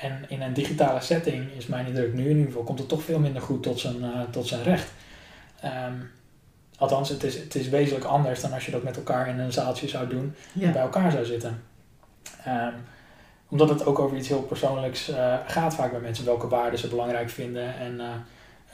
En 0.00 0.24
in 0.28 0.42
een 0.42 0.52
digitale 0.52 1.00
setting 1.00 1.52
is 1.52 1.66
mijn 1.66 1.86
indruk 1.86 2.14
nu 2.14 2.22
in 2.22 2.28
ieder 2.28 2.46
geval, 2.46 2.62
komt 2.62 2.78
het 2.78 2.88
toch 2.88 3.02
veel 3.02 3.18
minder 3.18 3.42
goed 3.42 3.62
tot 3.62 3.80
zijn, 3.80 3.96
tot 4.30 4.46
zijn 4.46 4.62
recht. 4.62 4.92
Um, 5.64 6.10
althans, 6.76 7.08
het 7.08 7.22
is, 7.22 7.34
het 7.38 7.54
is 7.54 7.68
wezenlijk 7.68 8.04
anders 8.04 8.40
dan 8.40 8.52
als 8.52 8.66
je 8.66 8.72
dat 8.72 8.82
met 8.82 8.96
elkaar 8.96 9.28
in 9.28 9.38
een 9.38 9.52
zaaltje 9.52 9.88
zou 9.88 10.08
doen 10.08 10.34
en 10.60 10.72
bij 10.72 10.82
elkaar 10.82 11.10
zou 11.10 11.24
zitten. 11.24 11.62
Um, 12.46 12.74
omdat 13.48 13.68
het 13.68 13.86
ook 13.86 13.98
over 13.98 14.16
iets 14.16 14.28
heel 14.28 14.42
persoonlijks 14.42 15.10
uh, 15.10 15.36
gaat 15.46 15.74
vaak 15.74 15.90
bij 15.90 16.00
mensen. 16.00 16.24
Welke 16.24 16.48
waarden 16.48 16.78
ze 16.78 16.88
belangrijk 16.88 17.30
vinden 17.30 17.76
en 17.76 17.94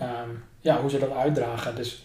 uh, 0.01 0.09
um, 0.09 0.45
ja, 0.61 0.81
hoe 0.81 0.91
ze 0.91 0.99
dat 0.99 1.13
uitdragen. 1.13 1.77
Dus 1.77 2.05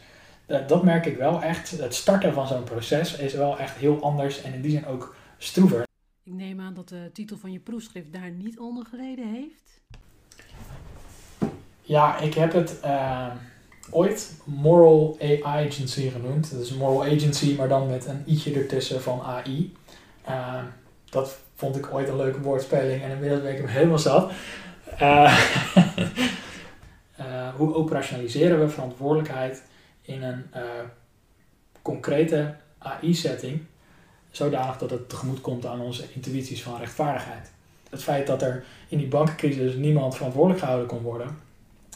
dat 0.68 0.84
merk 0.84 1.06
ik 1.06 1.18
wel 1.18 1.42
echt. 1.42 1.72
Het 1.72 1.96
starten 1.96 2.34
van 2.34 2.48
zo'n 2.48 2.64
proces 2.64 3.18
is 3.18 3.34
wel 3.34 3.58
echt 3.58 3.78
heel 3.78 4.02
anders 4.02 4.42
en 4.42 4.54
in 4.54 4.62
die 4.62 4.72
zin 4.72 4.86
ook 4.86 5.16
stroever. 5.38 5.90
Ik 6.32 6.38
neem 6.38 6.60
aan 6.60 6.74
dat 6.74 6.90
de 6.90 7.10
titel 7.14 7.38
van 7.38 7.52
je 7.52 7.60
proefschrift 7.60 8.14
daar 8.14 8.32
niet 8.32 8.60
onder 8.60 8.86
gereden 8.86 9.28
heeft. 9.28 9.82
Ja, 11.82 12.20
ik 12.20 12.34
heb 12.34 12.54
het 12.54 12.80
ehm, 12.80 13.36
ooit 13.90 14.36
Moral 14.44 15.18
AI 15.22 15.42
Agency 15.44 16.10
genoemd. 16.10 16.52
Dat 16.52 16.62
is 16.62 16.74
Moral 16.74 17.04
Agency, 17.04 17.56
maar 17.56 17.68
dan 17.68 17.90
met 17.90 18.06
een 18.06 18.24
i'tje 18.26 18.54
ertussen 18.54 19.02
van 19.02 19.22
AI. 19.22 19.74
Ehm, 20.24 20.66
dat 21.10 21.40
vond 21.56 21.76
ik 21.76 21.94
ooit 21.94 22.08
een 22.08 22.18
leuke 22.18 22.42
woordspeling 22.42 23.02
en 23.02 23.12
inmiddels 23.12 23.42
ben 23.42 23.52
ik 23.52 23.58
hem 23.58 23.68
helemaal 23.68 24.00
zat. 24.00 24.32
Uh, 25.02 25.40
hoe 27.58 27.74
operationaliseren 27.74 28.60
we 28.60 28.70
verantwoordelijkheid 28.70 29.64
in 30.02 30.24
een 30.24 30.44
concrete 31.82 32.56
AI-setting, 32.78 33.66
zodanig 34.32 34.78
dat 34.78 34.90
het 34.90 35.10
tegemoet 35.10 35.42
komt 35.42 35.66
aan 35.66 35.82
onze 35.82 36.04
intuïties 36.14 36.64
van 36.64 36.78
rechtvaardigheid. 36.78 37.52
Het 37.90 38.04
feit 38.04 38.28
dat 38.28 38.42
er 38.42 38.64
in 38.88 38.98
die 38.98 39.08
bankencrisis 39.08 39.76
niemand 39.76 40.16
verantwoordelijk 40.16 40.60
gehouden 40.60 40.88
kon 40.88 41.02
worden, 41.02 41.38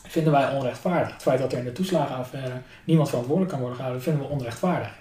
vinden 0.07 0.31
wij 0.31 0.51
onrechtvaardig. 0.51 1.13
Het 1.13 1.21
feit 1.21 1.39
dat 1.39 1.51
er 1.51 1.57
in 1.57 1.65
de 1.65 1.71
toeslagenaffaire 1.71 2.61
niemand 2.83 3.09
verantwoordelijk 3.09 3.51
kan 3.51 3.61
worden 3.61 3.77
gehouden, 3.77 4.03
vinden 4.03 4.21
we 4.21 4.33
onrechtvaardig. 4.33 4.93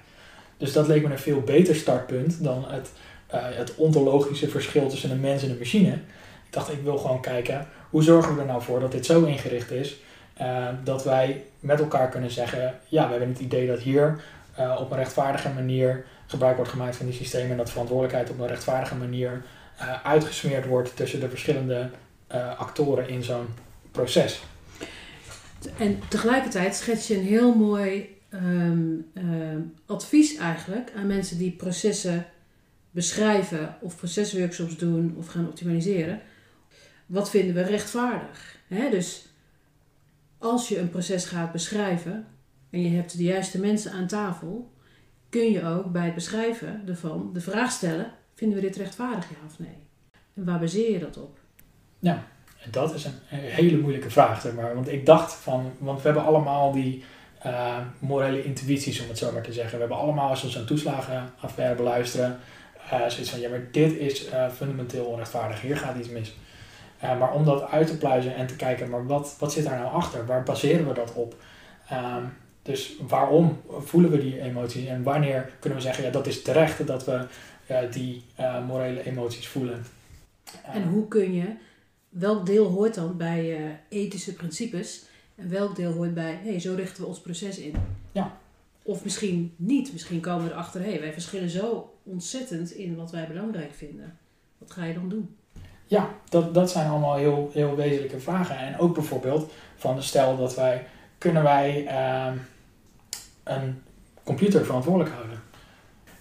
Dus 0.56 0.72
dat 0.72 0.86
leek 0.86 1.02
me 1.02 1.10
een 1.10 1.18
veel 1.18 1.40
beter 1.40 1.74
startpunt 1.74 2.42
dan 2.42 2.64
het 2.68 2.90
uh, 3.34 3.40
het 3.56 3.74
ontologische 3.74 4.48
verschil 4.48 4.88
tussen 4.88 5.10
een 5.10 5.20
mens 5.20 5.42
en 5.42 5.50
een 5.50 5.58
machine. 5.58 5.92
Ik 6.46 6.50
dacht, 6.50 6.72
ik 6.72 6.82
wil 6.82 6.98
gewoon 6.98 7.20
kijken, 7.20 7.66
hoe 7.90 8.02
zorgen 8.02 8.34
we 8.34 8.40
er 8.40 8.46
nou 8.46 8.62
voor 8.62 8.80
dat 8.80 8.92
dit 8.92 9.06
zo 9.06 9.24
ingericht 9.24 9.70
is, 9.70 9.96
uh, 10.40 10.68
dat 10.84 11.04
wij 11.04 11.44
met 11.60 11.80
elkaar 11.80 12.08
kunnen 12.08 12.30
zeggen, 12.30 12.74
ja, 12.88 13.04
we 13.04 13.10
hebben 13.10 13.28
het 13.28 13.38
idee 13.38 13.66
dat 13.66 13.78
hier 13.78 14.22
uh, 14.58 14.76
op 14.80 14.90
een 14.90 14.96
rechtvaardige 14.96 15.48
manier 15.48 16.04
gebruik 16.26 16.56
wordt 16.56 16.70
gemaakt 16.70 16.96
van 16.96 17.06
die 17.06 17.14
systemen 17.14 17.50
en 17.50 17.56
dat 17.56 17.70
verantwoordelijkheid 17.70 18.30
op 18.30 18.38
een 18.38 18.46
rechtvaardige 18.46 18.94
manier 18.94 19.44
uitgesmeerd 20.02 20.66
wordt 20.66 20.96
tussen 20.96 21.20
de 21.20 21.28
verschillende 21.28 21.90
actoren 22.56 23.08
in 23.08 23.22
zo'n 23.22 23.46
proces. 23.90 24.42
En 25.78 26.00
tegelijkertijd 26.08 26.74
schets 26.74 27.06
je 27.06 27.16
een 27.16 27.24
heel 27.24 27.54
mooi 27.54 28.18
um, 28.30 29.10
um, 29.14 29.74
advies 29.86 30.36
eigenlijk 30.36 30.92
aan 30.96 31.06
mensen 31.06 31.38
die 31.38 31.50
processen 31.50 32.26
beschrijven 32.90 33.76
of 33.80 33.96
procesworkshops 33.96 34.76
doen 34.76 35.14
of 35.18 35.26
gaan 35.26 35.46
optimaliseren. 35.46 36.20
Wat 37.06 37.30
vinden 37.30 37.54
we 37.54 37.62
rechtvaardig? 37.62 38.52
dus 38.90 39.26
als 40.38 40.68
je 40.68 40.78
een 40.78 40.90
proces 40.90 41.24
gaat 41.24 41.52
beschrijven 41.52 42.26
en 42.70 42.82
je 42.82 42.96
hebt 42.96 43.16
de 43.16 43.22
juiste 43.22 43.60
mensen 43.60 43.92
aan 43.92 44.06
tafel, 44.06 44.72
kun 45.34 45.50
je 45.50 45.66
ook 45.66 45.92
bij 45.92 46.04
het 46.04 46.14
beschrijven 46.14 46.82
ervan 46.86 47.30
de 47.32 47.40
vraag 47.40 47.70
stellen: 47.70 48.12
vinden 48.34 48.56
we 48.56 48.66
dit 48.66 48.76
rechtvaardig, 48.76 49.28
ja 49.30 49.36
of 49.46 49.58
nee? 49.58 49.76
En 50.34 50.44
waar 50.44 50.58
baseer 50.58 50.90
je 50.90 50.98
dat 50.98 51.16
op? 51.16 51.38
Ja, 51.98 52.24
dat 52.70 52.94
is 52.94 53.04
een 53.04 53.18
hele 53.30 53.78
moeilijke 53.78 54.10
vraag, 54.10 54.40
zeg 54.40 54.54
maar. 54.54 54.74
Want 54.74 54.88
ik 54.88 55.06
dacht 55.06 55.34
van, 55.34 55.72
want 55.78 55.98
we 55.98 56.04
hebben 56.04 56.24
allemaal 56.24 56.72
die 56.72 57.04
uh, 57.46 57.78
morele 57.98 58.44
intuïties, 58.44 59.00
om 59.00 59.08
het 59.08 59.18
zo 59.18 59.32
maar 59.32 59.42
te 59.42 59.52
zeggen. 59.52 59.72
We 59.72 59.78
hebben 59.78 59.98
allemaal, 59.98 60.28
als 60.28 60.42
we 60.42 60.48
zo'n 60.48 60.64
toeslagenaffaire 60.64 61.74
beluisteren, 61.74 62.38
uh, 62.92 63.08
zoiets 63.08 63.30
van, 63.30 63.40
ja, 63.40 63.48
maar 63.48 63.66
dit 63.70 63.92
is 63.92 64.28
uh, 64.28 64.50
fundamenteel 64.50 65.04
onrechtvaardig, 65.04 65.60
hier 65.60 65.76
gaat 65.76 65.96
iets 65.98 66.08
mis. 66.08 66.36
Maar 67.00 67.32
om 67.32 67.44
dat 67.44 67.70
uit 67.70 67.86
te 67.86 67.98
pluizen 67.98 68.34
en 68.34 68.46
te 68.46 68.56
kijken, 68.56 68.90
maar 68.90 69.06
wat, 69.06 69.36
wat 69.38 69.52
zit 69.52 69.64
daar 69.64 69.78
nou 69.78 69.92
achter? 69.92 70.26
Waar 70.26 70.42
baseren 70.42 70.88
we 70.88 70.94
dat 70.94 71.12
op? 71.12 71.36
Um, 71.92 72.32
dus 72.64 72.94
waarom 73.08 73.60
voelen 73.68 74.10
we 74.10 74.18
die 74.18 74.40
emoties 74.40 74.86
en 74.86 75.02
wanneer 75.02 75.52
kunnen 75.58 75.78
we 75.78 75.84
zeggen, 75.84 76.04
ja, 76.04 76.10
dat 76.10 76.26
is 76.26 76.42
terecht 76.42 76.86
dat 76.86 77.04
we 77.04 77.26
die 77.90 78.22
morele 78.66 79.04
emoties 79.04 79.48
voelen? 79.48 79.84
en 80.62 80.82
hoe 80.82 81.08
kun 81.08 81.34
je, 81.34 81.46
welk 82.08 82.46
deel 82.46 82.66
hoort 82.66 82.94
dan 82.94 83.16
bij 83.16 83.78
ethische 83.88 84.32
principes 84.32 85.04
en 85.34 85.50
welk 85.50 85.76
deel 85.76 85.92
hoort 85.92 86.14
bij, 86.14 86.38
hé, 86.42 86.50
hey, 86.50 86.60
zo 86.60 86.74
richten 86.74 87.02
we 87.02 87.08
ons 87.08 87.20
proces 87.20 87.58
in? 87.58 87.74
Ja. 88.12 88.36
Of 88.82 89.04
misschien 89.04 89.54
niet. 89.56 89.92
Misschien 89.92 90.20
komen 90.20 90.46
we 90.46 90.52
erachter, 90.52 90.80
hé, 90.80 90.90
hey, 90.90 91.00
wij 91.00 91.12
verschillen 91.12 91.50
zo 91.50 91.94
ontzettend 92.02 92.70
in 92.70 92.96
wat 92.96 93.10
wij 93.10 93.26
belangrijk 93.26 93.72
vinden. 93.74 94.18
Wat 94.58 94.70
ga 94.70 94.84
je 94.84 94.94
dan 94.94 95.08
doen? 95.08 95.36
Ja, 95.86 96.14
dat, 96.28 96.54
dat 96.54 96.70
zijn 96.70 96.90
allemaal 96.90 97.16
heel, 97.16 97.50
heel 97.52 97.76
wezenlijke 97.76 98.20
vragen. 98.20 98.58
En 98.58 98.78
ook 98.78 98.94
bijvoorbeeld 98.94 99.52
van 99.76 100.02
stel 100.02 100.36
dat 100.36 100.54
wij, 100.54 100.86
kunnen 101.18 101.42
wij 101.42 101.86
ehm, 101.86 102.36
een 103.44 103.82
computer 104.24 104.64
verantwoordelijk 104.64 105.14
houden? 105.14 105.42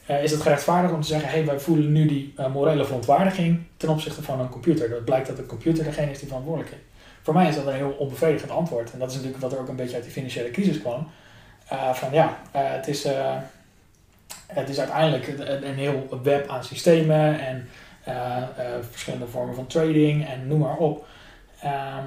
Uh, 0.10 0.24
is 0.24 0.32
het 0.32 0.42
gerechtvaardigd 0.42 0.94
om 0.94 1.02
te 1.02 1.08
zeggen, 1.08 1.30
hey, 1.30 1.46
wij 1.46 1.60
voelen 1.60 1.92
nu 1.92 2.08
die 2.08 2.34
uh, 2.40 2.54
morele 2.54 2.86
verontwaardiging 2.86 3.64
ten 3.78 3.90
opzichte 3.90 4.24
van 4.24 4.40
een 4.40 4.50
computer. 4.50 4.90
Dat 4.90 5.06
blijkt 5.06 5.28
dat 5.28 5.38
de 5.38 5.46
computer 5.46 5.84
degene 5.84 6.12
is 6.12 6.20
die 6.20 6.28
verantwoordelijk 6.28 6.72
is. 6.72 6.80
Voor 7.22 7.34
mij 7.34 7.48
is 7.48 7.56
dat 7.56 7.68
een 7.68 7.74
heel 7.74 7.96
onbevredigend 7.98 8.52
antwoord. 8.52 8.92
En 8.92 9.00
dat 9.00 9.10
is 9.10 9.16
natuurlijk 9.16 9.42
wat 9.42 9.54
er 9.54 9.60
ook 9.60 9.68
een 9.68 9.76
beetje 9.76 9.96
uit 9.96 10.04
die 10.04 10.14
financiële 10.14 10.52
crisis 10.52 10.80
kwam. 10.80 11.08
Uh, 11.72 11.94
van 11.94 12.12
ja, 12.12 12.38
het, 12.52 12.88
is, 12.88 13.08
het 14.48 14.70
is 14.70 14.80
uiteindelijk 14.80 15.28
een, 15.28 15.68
een, 15.68 15.76
heel 15.76 16.20
web 16.24 16.48
aan 16.48 16.64
systemen 16.64 17.40
en 17.40 17.70
verschillende 18.90 19.28
vormen 19.28 19.56
van 19.56 19.68
trading 19.68 20.28
en 20.28 20.48
noem 20.48 20.60
maar 20.60 20.78
op. 20.78 21.06
Ehm, 21.62 22.06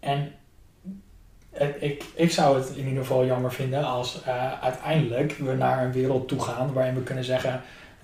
en 0.00 0.32
ik, 1.60 2.04
ik 2.14 2.30
zou 2.30 2.58
het 2.58 2.76
in 2.76 2.86
ieder 2.86 3.02
geval 3.02 3.26
jammer 3.26 3.52
vinden 3.52 3.84
als 3.84 4.22
uh, 4.26 4.62
uiteindelijk 4.62 5.32
we 5.32 5.52
naar 5.52 5.84
een 5.84 5.92
wereld 5.92 6.28
toe 6.28 6.40
gaan 6.40 6.72
waarin 6.72 6.94
we 6.94 7.02
kunnen 7.02 7.24
zeggen: 7.24 7.62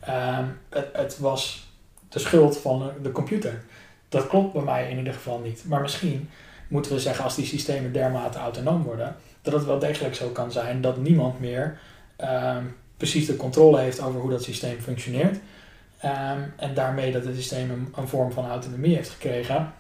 uh, 0.09 0.39
het, 0.69 0.89
het, 0.93 1.19
was 1.19 1.69
de 2.09 2.19
schuld 2.19 2.59
van 2.59 2.91
de 3.03 3.13
computer. 3.13 3.63
Dat 4.09 4.27
klopt 4.27 4.53
bij 4.53 4.63
mij 4.63 4.91
in 4.91 4.99
ieder 4.99 5.13
geval 5.13 5.39
niet. 5.39 5.65
Maar 5.67 5.81
misschien 5.81 6.31
moeten 6.69 6.93
we 6.93 7.01
zeggen, 7.01 7.25
als 7.25 7.35
die 7.35 7.47
systemen 7.47 7.93
dermate 7.93 8.39
autonoom 8.39 8.83
worden, 8.83 9.17
dat 9.43 9.53
het 9.53 9.65
wel 9.65 9.79
degelijk 9.79 10.15
zo 10.15 10.29
kan 10.29 10.53
zijn 10.53 10.81
dat 10.81 10.97
niemand 10.97 11.41
meer 11.41 11.79
uh, 12.21 12.57
precies 12.97 13.27
de 13.27 13.37
controle 13.37 13.81
heeft 13.81 14.01
over 14.01 14.21
hoe 14.21 14.31
dat 14.31 14.43
systeem 14.43 14.81
functioneert. 14.81 15.39
Ehm, 15.99 16.41
en 16.57 16.75
daarmee 16.75 17.13
dat 17.13 17.25
het 17.25 17.35
systeem 17.35 17.71
een, 17.71 17.93
een 17.97 18.09
vorm 18.09 18.33
van 18.33 18.49
autonomie 18.49 18.97
heeft 18.97 19.11
gekregen, 19.11 19.73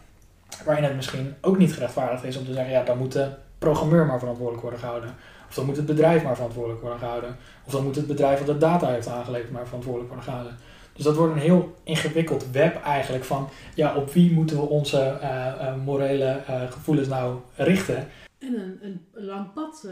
waarin 0.64 0.84
het 0.84 0.96
misschien 0.96 1.34
ook 1.40 1.58
niet 1.58 1.72
gerechtvaardigd 1.72 2.24
is 2.24 2.36
om 2.36 2.44
te 2.44 2.52
zeggen: 2.52 2.72
ja, 2.72 2.82
dan 2.82 2.98
moeten 2.98 3.38
programmeur 3.58 4.06
maar 4.06 4.18
verantwoordelijk 4.18 4.62
worden 4.62 4.80
gehouden. 4.80 5.14
Of 5.48 5.54
dan 5.54 5.66
moet 5.66 5.76
het 5.76 5.86
bedrijf 5.86 6.22
maar 6.22 6.34
verantwoordelijk 6.34 6.80
worden 6.80 6.98
gehouden. 6.98 7.36
Of 7.64 7.72
dan 7.72 7.84
moet 7.84 7.96
het 7.96 8.06
bedrijf 8.06 8.38
dat 8.38 8.46
de 8.46 8.58
data 8.58 8.88
heeft 8.88 9.08
aangeleverd 9.08 9.52
maar 9.52 9.66
verantwoordelijk 9.66 10.12
worden 10.12 10.28
gehouden. 10.28 10.56
Dus 10.92 11.04
dat 11.04 11.16
wordt 11.16 11.32
een 11.32 11.40
heel 11.40 11.74
ingewikkeld 11.82 12.50
web 12.50 12.82
eigenlijk 12.82 13.24
van 13.24 13.48
ja, 13.74 13.94
op 13.94 14.12
wie 14.12 14.32
moeten 14.32 14.56
we 14.56 14.62
onze 14.62 15.18
uh, 15.22 15.28
uh, 15.60 15.74
morele 15.84 16.42
uh, 16.50 16.70
gevoelens 16.70 17.08
nou 17.08 17.38
richten. 17.54 18.08
En 18.38 18.54
een, 18.60 18.78
een 18.82 19.06
lang 19.12 19.52
pad 19.52 19.86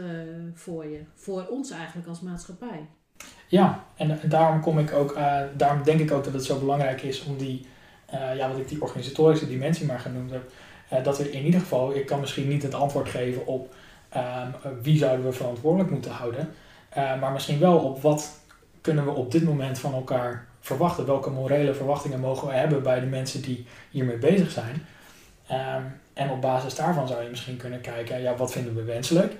voor 0.53 0.85
je, 0.85 0.99
voor 1.15 1.45
ons 1.49 1.71
eigenlijk 1.71 2.07
als 2.07 2.21
maatschappij. 2.21 2.85
Ja, 3.47 3.83
en, 3.95 4.21
en 4.21 4.29
daarom 4.29 4.61
kom 4.61 4.79
ik 4.79 4.93
ook, 4.93 5.17
daarom 5.57 5.83
denk 5.83 5.99
ik 5.99 6.11
ook 6.11 6.23
dat 6.23 6.33
het 6.33 6.45
zo 6.45 6.59
belangrijk 6.59 7.01
is 7.01 7.23
om 7.23 7.37
die, 7.37 7.67
ja, 8.35 8.47
wat 8.49 8.57
ik 8.57 8.67
die 8.67 8.81
organisatorische 8.81 9.47
dimensie 9.47 9.85
maar 9.85 9.99
genoemd 9.99 10.31
heb, 10.31 10.51
uh, 10.93 11.03
dat 11.03 11.17
we 11.17 11.31
in 11.31 11.45
ieder 11.45 11.59
geval, 11.59 11.95
ik 11.95 12.05
kan 12.05 12.19
misschien 12.19 12.47
niet 12.47 12.63
het 12.63 12.73
antwoord 12.73 13.09
geven 13.09 13.47
op 13.47 13.73
um, 14.15 14.81
wie 14.81 14.97
zouden 14.97 15.25
we 15.25 15.31
verantwoordelijk 15.31 15.91
moeten 15.91 16.11
houden, 16.11 16.53
uh, 16.97 17.19
maar 17.19 17.31
misschien 17.31 17.59
wel 17.59 17.77
op 17.77 18.01
wat 18.01 18.39
kunnen 18.81 19.05
we 19.05 19.11
op 19.11 19.31
dit 19.31 19.43
moment 19.43 19.79
van 19.79 19.93
elkaar 19.93 20.47
verwachten. 20.59 21.05
Welke 21.05 21.29
morele 21.29 21.73
verwachtingen 21.73 22.19
mogen 22.19 22.47
we 22.47 22.53
hebben 22.53 22.83
bij 22.83 22.99
de 22.99 23.05
mensen 23.05 23.41
die 23.41 23.65
hiermee 23.91 24.17
bezig 24.17 24.51
zijn. 24.51 24.85
Um, 25.51 25.99
en 26.13 26.29
op 26.29 26.41
basis 26.41 26.75
daarvan 26.75 27.07
zou 27.07 27.23
je 27.23 27.29
misschien 27.29 27.57
kunnen 27.57 27.81
kijken, 27.81 28.21
ja, 28.21 28.35
wat 28.35 28.51
vinden 28.51 28.75
we 28.75 28.83
wenselijk? 28.83 29.33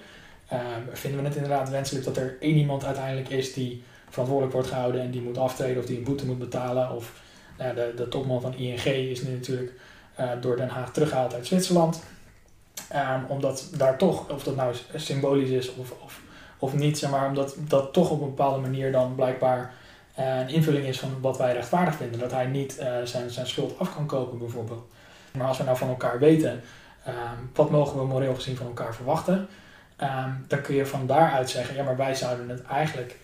Um, 0.53 0.95
vinden 0.95 1.21
we 1.21 1.27
het 1.27 1.35
inderdaad 1.35 1.69
wenselijk 1.69 2.05
dat 2.05 2.17
er 2.17 2.37
één 2.39 2.55
iemand 2.55 2.85
uiteindelijk 2.85 3.29
is 3.29 3.53
die 3.53 3.83
verantwoordelijk 4.09 4.53
wordt 4.53 4.69
gehouden 4.69 5.01
en 5.01 5.11
die 5.11 5.21
moet 5.21 5.37
aftreden 5.37 5.77
of 5.77 5.85
die 5.85 5.97
een 5.97 6.03
boete 6.03 6.25
moet 6.25 6.39
betalen? 6.39 6.91
Of 6.91 7.21
nou, 7.57 7.75
de, 7.75 7.93
de 7.95 8.07
topman 8.07 8.41
van 8.41 8.55
ING 8.55 8.85
is 8.85 9.21
nu 9.21 9.31
natuurlijk 9.31 9.71
door 10.41 10.55
Den 10.55 10.69
Haag 10.69 10.91
teruggehaald 10.91 11.33
uit 11.33 11.47
Zwitserland. 11.47 12.03
Um, 12.95 13.25
omdat 13.27 13.67
daar 13.77 13.97
toch, 13.97 14.29
of 14.29 14.43
dat 14.43 14.55
nou 14.55 14.75
symbolisch 14.95 15.49
is 15.49 15.75
of, 15.75 15.93
of, 16.03 16.19
of 16.59 16.73
niet, 16.73 16.97
zeg 16.97 17.09
maar, 17.09 17.27
omdat 17.27 17.55
dat 17.59 17.93
toch 17.93 18.09
op 18.09 18.21
een 18.21 18.27
bepaalde 18.27 18.59
manier 18.59 18.91
dan 18.91 19.15
blijkbaar 19.15 19.73
uh, 20.19 20.39
een 20.39 20.49
invulling 20.49 20.85
is 20.85 20.99
van 20.99 21.21
wat 21.21 21.37
wij 21.37 21.53
rechtvaardig 21.53 21.95
vinden. 21.95 22.19
Dat 22.19 22.31
hij 22.31 22.45
niet 22.45 22.77
uh, 22.79 22.87
zijn, 23.03 23.29
zijn 23.29 23.47
schuld 23.47 23.79
af 23.79 23.95
kan 23.95 24.05
kopen, 24.05 24.37
bijvoorbeeld. 24.37 24.85
Maar 25.31 25.47
als 25.47 25.57
we 25.57 25.63
nou 25.63 25.77
van 25.77 25.89
elkaar 25.89 26.19
weten, 26.19 26.61
um, 27.07 27.49
wat 27.53 27.69
mogen 27.69 27.99
we 27.99 28.05
moreel 28.05 28.35
gezien 28.35 28.55
van 28.55 28.65
elkaar 28.65 28.95
verwachten, 28.95 29.47
um, 30.01 30.45
dan 30.47 30.61
kun 30.61 30.75
je 30.75 30.85
van 30.85 31.07
daaruit 31.07 31.49
zeggen, 31.49 31.75
ja, 31.75 31.83
maar 31.83 31.97
wij 31.97 32.15
zouden 32.15 32.49
het 32.49 32.63
eigenlijk 32.63 33.17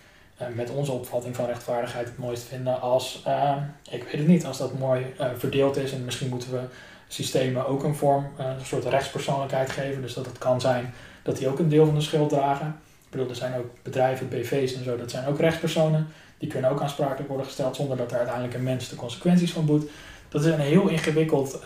met 0.53 0.69
onze 0.69 0.91
opvatting 0.91 1.35
van 1.35 1.45
rechtvaardigheid 1.45 2.07
het 2.07 2.17
mooist 2.17 2.43
vinden 2.43 2.81
als, 2.81 3.23
uh, 3.27 3.55
ik 3.89 4.03
weet 4.03 4.17
het 4.17 4.27
niet, 4.27 4.45
als 4.45 4.57
dat 4.57 4.79
mooi 4.79 5.05
uh, 5.19 5.27
verdeeld 5.37 5.77
is 5.77 5.91
en 5.91 6.05
misschien 6.05 6.29
moeten 6.29 6.51
we 6.51 6.59
systemen 7.07 7.67
ook 7.67 7.83
een 7.83 7.95
vorm, 7.95 8.27
een 8.37 8.65
soort 8.65 8.85
rechtspersoonlijkheid 8.85 9.69
geven. 9.69 10.01
Dus 10.01 10.13
dat 10.13 10.25
het 10.25 10.37
kan 10.37 10.61
zijn 10.61 10.93
dat 11.23 11.37
die 11.37 11.47
ook 11.47 11.59
een 11.59 11.69
deel 11.69 11.85
van 11.85 11.95
de 11.95 12.01
schuld 12.01 12.29
dragen. 12.29 12.67
Ik 13.05 13.09
bedoel, 13.09 13.29
er 13.29 13.35
zijn 13.35 13.57
ook 13.57 13.65
bedrijven, 13.83 14.29
BV's 14.29 14.73
en 14.73 14.83
zo, 14.83 14.97
dat 14.97 15.11
zijn 15.11 15.27
ook 15.27 15.39
rechtspersonen. 15.39 16.07
Die 16.37 16.49
kunnen 16.49 16.69
ook 16.69 16.81
aansprakelijk 16.81 17.27
worden 17.27 17.45
gesteld 17.45 17.75
zonder 17.75 17.97
dat 17.97 18.11
er 18.11 18.17
uiteindelijk 18.17 18.55
een 18.55 18.63
mens 18.63 18.89
de 18.89 18.95
consequenties 18.95 19.51
van 19.51 19.65
boet. 19.65 19.89
Dat 20.29 20.45
is 20.45 20.51
een 20.51 20.59
heel 20.59 20.87
ingewikkeld 20.87 21.59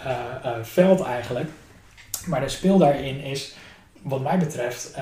veld 0.62 1.02
eigenlijk. 1.02 1.50
Maar 2.26 2.42
de 2.42 2.50
speel 2.50 2.78
daarin 2.78 3.20
is 3.20 3.56
wat 4.02 4.22
mij 4.22 4.38
betreft 4.38 4.96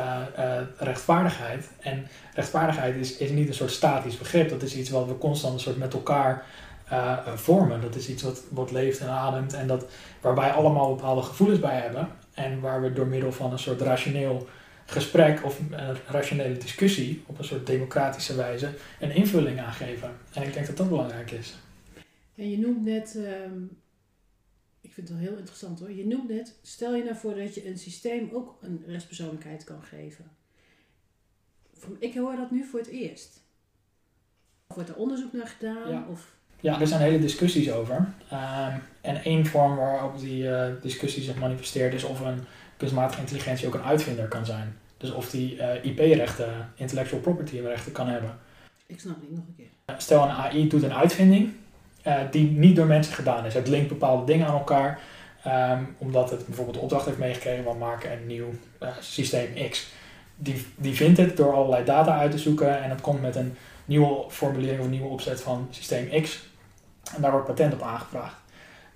rechtvaardigheid. 0.77 1.69
En 1.79 2.07
rechtvaardigheid 2.33 2.95
is, 2.95 3.17
is 3.17 3.29
niet 3.29 3.47
een 3.47 3.53
soort 3.53 3.71
statisch 3.71 4.17
begrip. 4.17 4.49
Dat 4.49 4.61
is 4.61 4.75
iets 4.75 4.89
wat 4.89 5.07
we 5.07 5.17
constant 5.17 5.53
een 5.53 5.59
soort 5.59 5.77
met 5.77 5.93
elkaar 5.93 6.45
uh, 6.91 7.27
vormen. 7.35 7.81
Dat 7.81 7.95
is 7.95 8.09
iets 8.09 8.25
wat, 8.49 8.71
leeft 8.71 8.99
en 8.99 9.07
ademt. 9.07 9.53
En 9.53 9.67
dat, 9.67 9.85
waarbij 10.21 10.51
allemaal 10.51 10.95
bepaalde 10.95 11.21
gevoelens 11.21 11.59
bij 11.59 11.79
hebben. 11.79 12.07
En 12.33 12.59
waar 12.59 12.81
we 12.81 12.93
door 12.93 13.07
middel 13.07 13.31
van 13.31 13.51
een 13.51 13.59
soort 13.59 13.81
rationeel 13.81 14.47
gesprek 14.85 15.45
of 15.45 15.59
een 15.59 15.97
rationele 16.07 16.57
discussie 16.57 17.23
op 17.25 17.39
een 17.39 17.45
soort 17.45 17.65
democratische 17.65 18.35
wijze 18.35 18.73
een 18.99 19.11
invulling 19.11 19.59
aan 19.59 19.73
geven. 19.73 20.11
En 20.33 20.43
ik 20.43 20.53
denk 20.53 20.67
dat 20.67 20.77
dat 20.77 20.89
belangrijk 20.89 21.31
is. 21.31 21.55
En 22.35 22.49
je 22.49 22.57
noemt 22.57 22.85
net 22.85 23.15
um 23.15 23.81
ik 24.83 24.93
vind 24.93 25.07
het 25.07 25.17
wel 25.17 25.27
heel 25.27 25.37
interessant 25.37 25.79
hoor. 25.79 25.91
Je 25.91 26.07
noemt 26.07 26.29
net, 26.29 26.55
stel 26.61 26.95
je 26.95 27.03
nou 27.03 27.15
voor 27.15 27.35
dat 27.35 27.55
je 27.55 27.67
een 27.67 27.77
systeem 27.77 28.29
ook 28.33 28.57
een 28.61 28.83
rechtspersoonlijkheid 28.87 29.63
kan 29.63 29.83
geven. 29.83 30.31
Ik 31.99 32.15
hoor 32.15 32.35
dat 32.35 32.51
nu 32.51 32.63
voor 32.63 32.79
het 32.79 32.89
eerst. 32.89 33.41
Of 34.67 34.75
wordt 34.75 34.89
er 34.89 34.95
onderzoek 34.95 35.33
naar 35.33 35.47
gedaan? 35.47 35.89
Ja, 35.89 36.05
of... 36.11 36.31
ja 36.59 36.81
er 36.81 36.87
zijn 36.87 37.01
hele 37.01 37.19
discussies 37.19 37.71
over. 37.71 37.95
Um, 38.33 38.81
en 39.01 39.23
één 39.23 39.45
vorm 39.45 39.75
waarop 39.75 40.19
die 40.19 40.43
uh, 40.43 40.65
discussie 40.81 41.23
zich 41.23 41.35
manifesteert 41.35 41.93
is 41.93 42.03
of 42.03 42.19
een 42.19 42.39
kunstmatige 42.77 43.21
intelligentie 43.21 43.67
ook 43.67 43.73
een 43.73 43.83
uitvinder 43.83 44.27
kan 44.27 44.45
zijn. 44.45 44.77
Dus 44.97 45.11
of 45.11 45.29
die 45.29 45.55
uh, 45.55 45.85
IP-rechten, 45.85 46.71
intellectual 46.75 47.21
property 47.21 47.59
rechten 47.59 47.91
kan 47.91 48.07
hebben. 48.07 48.37
Ik 48.85 48.99
snap 48.99 49.21
niet, 49.21 49.31
nog 49.31 49.45
een 49.47 49.55
keer. 49.57 49.97
Stel 49.97 50.23
een 50.23 50.29
AI 50.29 50.67
doet 50.67 50.83
een 50.83 50.93
uitvinding 50.93 51.53
uh, 52.07 52.19
die 52.31 52.49
niet 52.51 52.75
door 52.75 52.85
mensen 52.85 53.13
gedaan 53.13 53.45
is. 53.45 53.53
Het 53.53 53.67
linkt 53.67 53.89
bepaalde 53.89 54.25
dingen 54.25 54.47
aan 54.47 54.53
elkaar, 54.53 54.99
um, 55.47 55.95
omdat 55.97 56.29
het 56.29 56.45
bijvoorbeeld 56.45 56.75
de 56.75 56.81
opdracht 56.81 57.05
heeft 57.05 57.17
meegekregen 57.17 57.63
van 57.63 57.77
maken 57.77 58.11
een 58.11 58.27
nieuw 58.27 58.49
systeem 58.99 59.69
X. 59.69 59.91
Die, 60.35 60.65
die 60.75 60.95
vindt 60.95 61.17
het 61.17 61.37
door 61.37 61.53
allerlei 61.53 61.85
data 61.85 62.17
uit 62.17 62.31
te 62.31 62.37
zoeken 62.37 62.83
en 62.83 62.89
het 62.89 63.01
komt 63.01 63.21
met 63.21 63.35
een 63.35 63.55
nieuwe 63.85 64.25
formulering 64.29 64.79
of 64.79 64.85
een 64.85 64.91
nieuwe 64.91 65.07
opzet 65.07 65.41
van 65.41 65.67
systeem 65.69 66.21
X. 66.21 66.43
En 67.15 67.21
daar 67.21 67.31
wordt 67.31 67.47
patent 67.47 67.73
op 67.73 67.81
aangevraagd. 67.81 68.35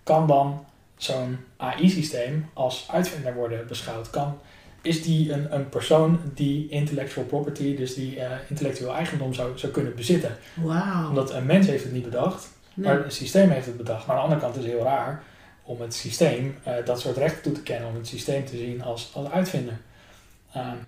Kan 0.03 0.27
dan 0.27 0.65
zo'n 0.95 1.37
AI-systeem 1.57 2.49
als 2.53 2.87
uitvinder 2.91 3.33
worden 3.33 3.67
beschouwd? 3.67 4.09
Kan, 4.09 4.37
is 4.81 5.03
die 5.03 5.33
een, 5.33 5.53
een 5.53 5.69
persoon 5.69 6.19
die 6.33 6.69
intellectual 6.69 7.25
property, 7.25 7.75
dus 7.75 7.93
die 7.93 8.15
uh, 8.15 8.23
intellectueel 8.49 8.93
eigendom 8.93 9.33
zou, 9.33 9.57
zou 9.57 9.71
kunnen 9.71 9.95
bezitten? 9.95 10.37
Wow. 10.53 11.05
Omdat 11.09 11.33
een 11.33 11.45
mens 11.45 11.67
heeft 11.67 11.83
het 11.83 11.93
niet 11.93 12.03
bedacht, 12.03 12.49
Nee. 12.77 12.87
Maar 12.87 13.03
het 13.03 13.13
systeem 13.13 13.49
heeft 13.49 13.65
het 13.65 13.77
bedacht. 13.77 14.05
Maar 14.05 14.15
aan 14.15 14.21
de 14.21 14.27
andere 14.27 14.41
kant 14.41 14.55
is 14.55 14.63
het 14.63 14.73
heel 14.73 14.83
raar 14.83 15.23
om 15.63 15.81
het 15.81 15.93
systeem 15.93 16.55
uh, 16.67 16.73
dat 16.85 16.99
soort 16.99 17.17
rechten 17.17 17.41
toe 17.41 17.51
te 17.51 17.61
kennen, 17.61 17.89
om 17.89 17.95
het 17.95 18.07
systeem 18.07 18.45
te 18.45 18.57
zien 18.57 18.83
als, 18.83 19.11
als 19.13 19.29
uitvinder. 19.29 19.77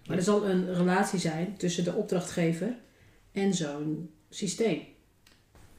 Maar 0.08 0.18
er 0.18 0.24
zal 0.24 0.46
een 0.46 0.74
relatie 0.74 1.20
zijn 1.20 1.58
tussen 1.58 1.84
de 1.84 1.94
opdrachtgever 1.94 2.74
en 3.32 3.54
zo'n 3.54 4.14
systeem. 4.30 4.82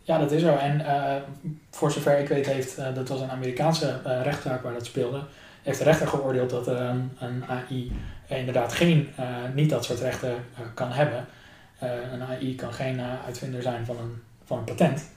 Ja, 0.03 0.18
dat 0.18 0.32
is 0.32 0.43
zo. 0.43 0.57
En 0.57 0.80
uh, 0.80 1.16
voor 1.70 1.93
zover 1.93 2.18
ik 2.18 2.28
weet 2.28 2.47
heeft, 2.47 2.78
uh, 2.78 2.95
dat 2.95 3.09
was 3.09 3.20
een 3.20 3.30
Amerikaanse 3.30 4.01
rechtszaak 4.22 4.62
waar 4.62 4.72
dat 4.72 4.86
speelde, 4.86 5.24
heeft 5.62 5.78
de 5.78 5.84
rechter 5.84 6.07
geoordeeld 6.07 6.51
dat 6.51 6.66
een, 6.66 7.11
een 7.18 7.45
AI 7.45 7.93
inderdaad 8.26 8.72
geen, 8.72 9.09
niet 9.55 9.70
dat 9.70 9.84
soort 9.84 10.01
rechten 10.01 10.34
kan 10.74 10.93
hebben. 10.93 11.26
een 12.12 12.22
AI 12.22 12.55
kan 12.55 12.72
geen 12.72 13.01
uitvinder 13.01 13.62
zijn 13.62 13.86
van 13.86 13.99
een, 13.99 14.22
van 14.45 14.59
een 14.59 14.64
patent. 14.64 15.09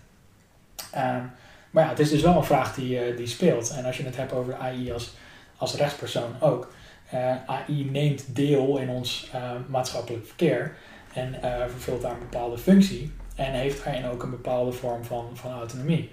Um, 0.96 1.32
maar 1.72 1.84
ja, 1.84 1.90
het 1.90 2.00
is 2.00 2.10
dus 2.10 2.22
wel 2.22 2.36
een 2.36 2.44
vraag 2.44 2.76
die, 2.76 3.16
die 3.16 3.28
speelt. 3.28 3.70
En 3.70 3.86
als 3.86 3.98
je 3.98 4.04
het 4.04 4.18
hebt 4.18 4.34
over 4.34 4.56
AI 4.56 4.92
als, 4.92 5.14
als 5.58 5.76
rechtspersoon 5.76 6.36
ook. 6.40 6.68
Uh, 7.14 7.36
AI 7.46 7.90
neemt 7.92 8.36
deel 8.36 8.78
in 8.78 8.90
ons 8.90 9.32
uh, 9.36 9.52
maatschappelijk 9.68 10.26
verkeer 10.26 10.76
en 11.14 11.36
vervult 11.70 12.02
daar 12.02 12.12
een 12.12 12.20
bepaalde 12.30 12.58
functie. 12.58 13.12
En 13.36 13.52
heeft 13.52 13.84
daarin 13.84 14.06
ook 14.06 14.24
een 14.24 14.30
bepaalde 14.30 14.72
vorm 14.72 15.04
van, 15.04 15.30
van 15.34 15.52
autonomie. 15.52 16.10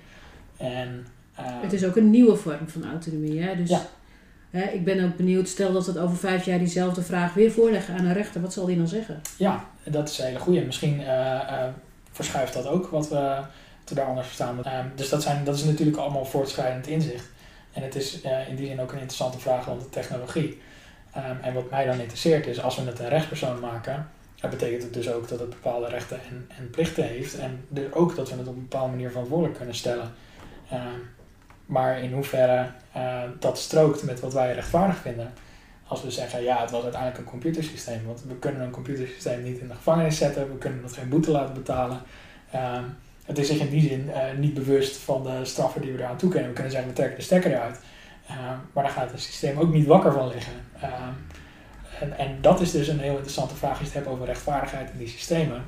En 0.57 1.07
Eh, 1.35 1.45
Het 1.63 1.73
is 1.73 1.85
ook 1.85 1.97
een 1.97 2.11
nieuwe 2.11 2.37
vorm 2.37 2.69
van 2.69 2.85
autonomie. 2.91 3.41
Hè? 3.43 3.57
Dus 3.57 3.69
Ja. 3.69 3.87
hè, 4.51 4.63
ik 4.63 4.85
ben 4.85 5.05
ook 5.05 5.17
benieuwd, 5.17 5.49
stel 5.49 5.73
dat 5.73 5.87
we 5.87 5.93
het 5.93 6.01
over 6.01 6.17
vijf 6.17 6.45
jaar 6.45 6.59
diezelfde 6.59 7.03
vraag 7.03 7.35
weer 7.35 7.51
voorleggen 7.53 7.95
aan 7.95 8.05
een 8.05 8.13
rechter. 8.13 8.41
Wat 8.41 8.53
zal 8.53 8.67
die 8.67 8.77
dan 8.77 8.89
zeggen? 8.89 9.21
Ja, 9.37 9.65
dat 9.85 10.09
is 10.09 10.19
een 10.19 10.25
hele 10.27 10.39
goede. 10.39 10.61
Misschien 10.61 11.01
eh, 11.01 11.35
eh, 11.41 11.69
verschuift 12.13 12.53
dat 12.53 12.67
ook 12.67 12.87
wat 12.87 13.09
we, 13.09 13.39
we 13.89 13.95
daar 13.95 14.07
anders 14.07 14.27
verstaan. 14.27 14.63
Dus 14.97 15.09
dat, 15.09 15.23
zijn, 15.23 15.45
dat 15.45 15.55
is 15.57 15.65
natuurlijk 15.65 15.97
allemaal 15.97 16.25
voortschrijdend 16.25 16.87
inzicht. 16.87 17.29
En 17.73 17.83
het 17.83 17.95
is 17.95 18.21
eh, 18.23 18.49
in 18.49 18.57
die 18.57 18.67
zin 18.67 18.81
ook 18.81 18.93
een 18.93 18.99
interessante 18.99 19.39
vraag 19.39 19.67
rond 19.67 19.81
de 19.81 19.89
technologie. 19.91 20.61
Ehm, 21.13 21.37
en 21.43 21.55
wat 21.55 21.71
mij 21.71 21.85
dan 21.85 22.01
interesseert 22.01 22.47
is, 22.47 22.63
als 22.63 22.77
we 22.77 22.83
het 22.83 22.99
een 22.99 23.09
rechtspersoon 23.09 23.61
maken, 23.61 24.09
dat 24.41 24.51
betekent 24.51 24.83
het 24.83 24.95
dus 24.95 25.13
ook 25.13 25.29
dat 25.29 25.41
het 25.41 25.51
bepaalde 25.51 25.89
rechten 25.89 26.21
en, 26.29 26.49
en 26.59 26.71
plichten 26.71 27.05
heeft. 27.05 27.39
En 27.39 27.65
dus 27.69 27.93
ook 27.93 28.17
dat 28.17 28.31
we 28.31 28.37
het 28.37 28.49
op 28.49 28.55
een 28.55 28.69
bepaalde 28.69 28.91
manier 28.91 29.11
verantwoordelijk 29.11 29.57
kunnen 29.57 29.75
stellen. 29.75 30.13
Ehm, 30.71 30.99
maar 31.67 32.03
in 32.03 32.13
hoeverre 32.13 32.67
eh, 32.93 33.23
dat 33.39 33.59
strookt 33.59 34.03
met 34.03 34.21
wat 34.21 34.33
wij 34.33 34.53
rechtvaardig 34.55 34.97
vinden. 34.97 35.33
Als 35.87 36.03
we 36.03 36.11
zeggen, 36.11 36.43
ja, 36.43 36.61
het 36.61 36.71
was 36.71 36.83
uiteindelijk 36.83 37.21
een 37.21 37.31
computersysteem. 37.31 38.07
Want 38.07 38.23
we 38.29 38.35
kunnen 38.35 38.63
een 38.63 38.71
computersysteem 38.71 39.43
niet 39.43 39.59
in 39.59 39.69
de 39.69 39.75
gevangenis 39.75 40.19
zetten. 40.19 40.53
We 40.53 40.59
kunnen 40.59 40.83
het 40.83 40.93
geen 40.93 41.09
boete 41.09 41.31
laten 41.31 41.55
betalen. 41.55 42.01
Ehm, 42.51 42.85
het 43.25 43.39
is 43.39 43.47
zich 43.47 43.61
in 43.61 43.71
die 43.71 43.89
zin 43.89 44.11
eh, 44.11 44.39
niet 44.39 44.55
bewust 44.55 44.97
van 44.97 45.23
de 45.23 45.45
straffen 45.45 45.81
die 45.81 45.93
we 45.93 45.99
eraan 45.99 46.17
toekennen. 46.17 46.49
We 46.49 46.55
kunnen 46.55 46.73
zeggen, 46.73 46.91
we 46.91 46.97
trekken 46.97 47.19
de 47.19 47.25
stekker 47.25 47.51
eruit. 47.51 47.81
Ehm, 48.31 48.59
maar 48.73 48.85
daar 48.85 48.93
gaat 48.93 49.11
het 49.11 49.21
systeem 49.21 49.59
ook 49.59 49.73
niet 49.73 49.87
wakker 49.87 50.13
van 50.13 50.29
liggen. 50.29 50.53
Ehm, 50.81 51.13
en, 52.01 52.19
en 52.19 52.39
dat 52.41 52.61
is 52.61 52.71
dus 52.71 52.89
een 52.89 53.01
heel 53.01 53.13
interessante 53.13 53.55
vraag 53.55 53.71
als 53.71 53.79
je 53.79 53.85
het 53.85 53.95
hebt 53.95 54.07
over 54.07 54.27
rechtvaardigheid 54.27 54.91
in 54.91 54.99
die 54.99 55.09
systemen. 55.09 55.65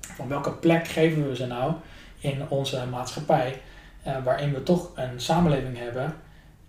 Van 0.00 0.28
welke 0.28 0.52
plek 0.52 0.88
geven 0.88 1.28
we 1.28 1.36
ze 1.36 1.46
nou 1.46 1.74
in 2.18 2.48
onze 2.48 2.86
maatschappij, 2.90 3.60
eh, 4.02 4.24
waarin 4.24 4.52
we 4.52 4.62
toch 4.62 4.90
een 4.94 5.20
samenleving 5.20 5.78
hebben 5.78 6.14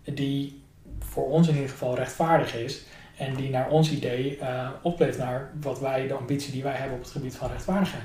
die 0.03 0.63
voor 0.99 1.29
ons 1.29 1.47
in 1.47 1.53
ieder 1.53 1.69
geval 1.69 1.95
rechtvaardig 1.95 2.55
is 2.55 2.83
en 3.17 3.35
die 3.35 3.49
naar 3.49 3.69
ons 3.69 3.91
idee 3.91 4.37
eh, 4.37 4.69
opleeft 4.81 5.17
naar 5.17 5.51
wat 5.61 5.79
wij, 5.79 6.07
de 6.07 6.13
ambitie 6.13 6.51
die 6.51 6.63
wij 6.63 6.75
hebben 6.75 6.97
op 6.97 7.03
het 7.03 7.11
gebied 7.11 7.35
van 7.35 7.49
rechtvaardigheid. 7.49 8.03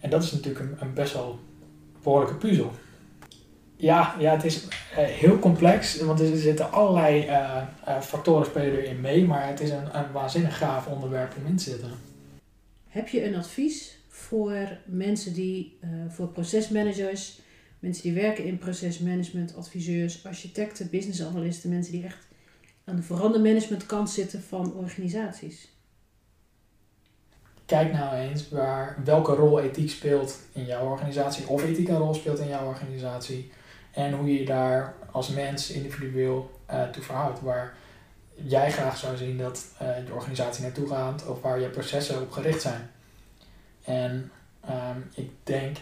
En 0.00 0.10
dat 0.10 0.22
is 0.22 0.32
natuurlijk 0.32 0.64
een, 0.64 0.76
een 0.80 0.94
best 0.94 1.12
wel 1.12 1.40
behoorlijke 2.02 2.34
puzzel. 2.34 2.72
Ja, 3.80 4.16
ja, 4.18 4.32
het 4.32 4.44
is 4.44 4.64
eh, 4.96 5.04
heel 5.04 5.38
complex, 5.38 6.00
want 6.00 6.20
er 6.20 6.36
zitten 6.36 6.72
allerlei 6.72 7.26
eh, 7.26 7.62
eh, 7.84 8.00
factoren 8.00 8.46
spelen 8.46 8.78
erin 8.78 9.00
mee, 9.00 9.26
maar 9.26 9.46
het 9.46 9.60
is 9.60 9.70
een, 9.70 9.98
een 9.98 10.12
waanzinnig 10.12 10.58
gaaf 10.58 10.86
onderwerp 10.86 11.34
om 11.36 11.46
in 11.46 11.56
te 11.56 11.62
zitten. 11.62 11.90
Heb 12.88 13.08
je 13.08 13.24
een 13.24 13.36
advies 13.36 13.98
voor 14.08 14.78
mensen 14.84 15.32
die, 15.32 15.78
voor 16.08 16.28
procesmanagers, 16.28 17.40
mensen 17.78 18.02
die 18.02 18.12
werken 18.12 18.44
in 18.44 18.58
procesmanagement, 18.58 19.56
adviseurs, 19.56 20.26
architecten, 20.26 20.90
business 20.90 21.22
analisten, 21.22 21.70
mensen 21.70 21.92
die 21.92 22.04
echt 22.04 22.26
aan 22.84 22.96
de 22.96 23.02
verandermanagement 23.02 23.86
kant 23.86 24.10
zitten 24.10 24.42
van 24.42 24.74
organisaties? 24.74 25.68
Kijk 27.66 27.92
nou 27.92 28.16
eens 28.16 28.48
waar, 28.48 28.96
welke 29.04 29.32
rol 29.32 29.60
ethiek 29.60 29.90
speelt 29.90 30.38
in 30.52 30.64
jouw 30.64 30.86
organisatie, 30.86 31.48
of 31.48 31.64
ethiek 31.64 31.88
een 31.88 31.96
rol 31.96 32.14
speelt 32.14 32.38
in 32.38 32.48
jouw 32.48 32.66
organisatie, 32.66 33.50
en 33.92 34.12
hoe 34.12 34.32
je 34.32 34.38
je 34.38 34.44
daar 34.44 34.94
als 35.10 35.28
mens 35.28 35.70
individueel 35.70 36.60
eh, 36.66 36.82
toe 36.82 37.02
verhoudt. 37.02 37.40
Waar 37.40 37.74
jij 38.34 38.72
graag 38.72 38.96
zou 38.96 39.16
zien 39.16 39.38
dat 39.38 39.66
eh, 39.78 40.06
je 40.06 40.12
organisatie 40.12 40.62
naartoe 40.62 40.88
gaat, 40.88 41.26
of 41.26 41.42
waar 41.42 41.60
je 41.60 41.68
processen 41.68 42.20
op 42.20 42.32
gericht 42.32 42.62
zijn. 42.62 42.90
En 43.84 44.32
ehm, 44.60 44.98
ik 45.14 45.30
denk, 45.44 45.76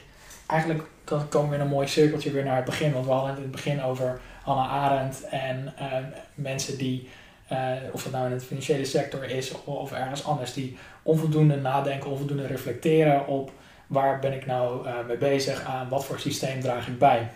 eigenlijk 0.46 0.82
dan 1.04 1.28
komen 1.28 1.50
we 1.50 1.54
in 1.54 1.60
een 1.60 1.68
mooi 1.68 1.88
cirkeltje 1.88 2.30
weer 2.30 2.44
naar 2.44 2.56
het 2.56 2.64
begin. 2.64 2.92
Want 2.92 3.06
we 3.06 3.12
hadden 3.12 3.30
het 3.30 3.38
in 3.38 3.44
het 3.44 3.52
begin 3.52 3.82
over 3.82 4.20
Hannah 4.42 4.72
Arendt 4.72 5.22
en 5.22 5.72
ehm, 5.76 6.04
mensen 6.34 6.78
die, 6.78 7.08
eh, 7.48 7.72
of 7.92 8.04
het 8.04 8.12
nou 8.12 8.30
in 8.30 8.38
de 8.38 8.44
financiële 8.44 8.84
sector 8.84 9.24
is 9.24 9.50
of, 9.52 9.66
of 9.66 9.92
ergens 9.92 10.24
anders, 10.24 10.52
die 10.52 10.76
onvoldoende 11.02 11.56
nadenken, 11.56 12.10
onvoldoende 12.10 12.46
reflecteren 12.46 13.26
op 13.26 13.52
waar 13.86 14.18
ben 14.18 14.32
ik 14.32 14.46
nou 14.46 14.88
mee 15.06 15.16
bezig, 15.16 15.64
aan 15.64 15.88
wat 15.88 16.04
voor 16.04 16.18
systeem 16.18 16.60
draag 16.60 16.88
ik 16.88 16.98
bij. 16.98 17.28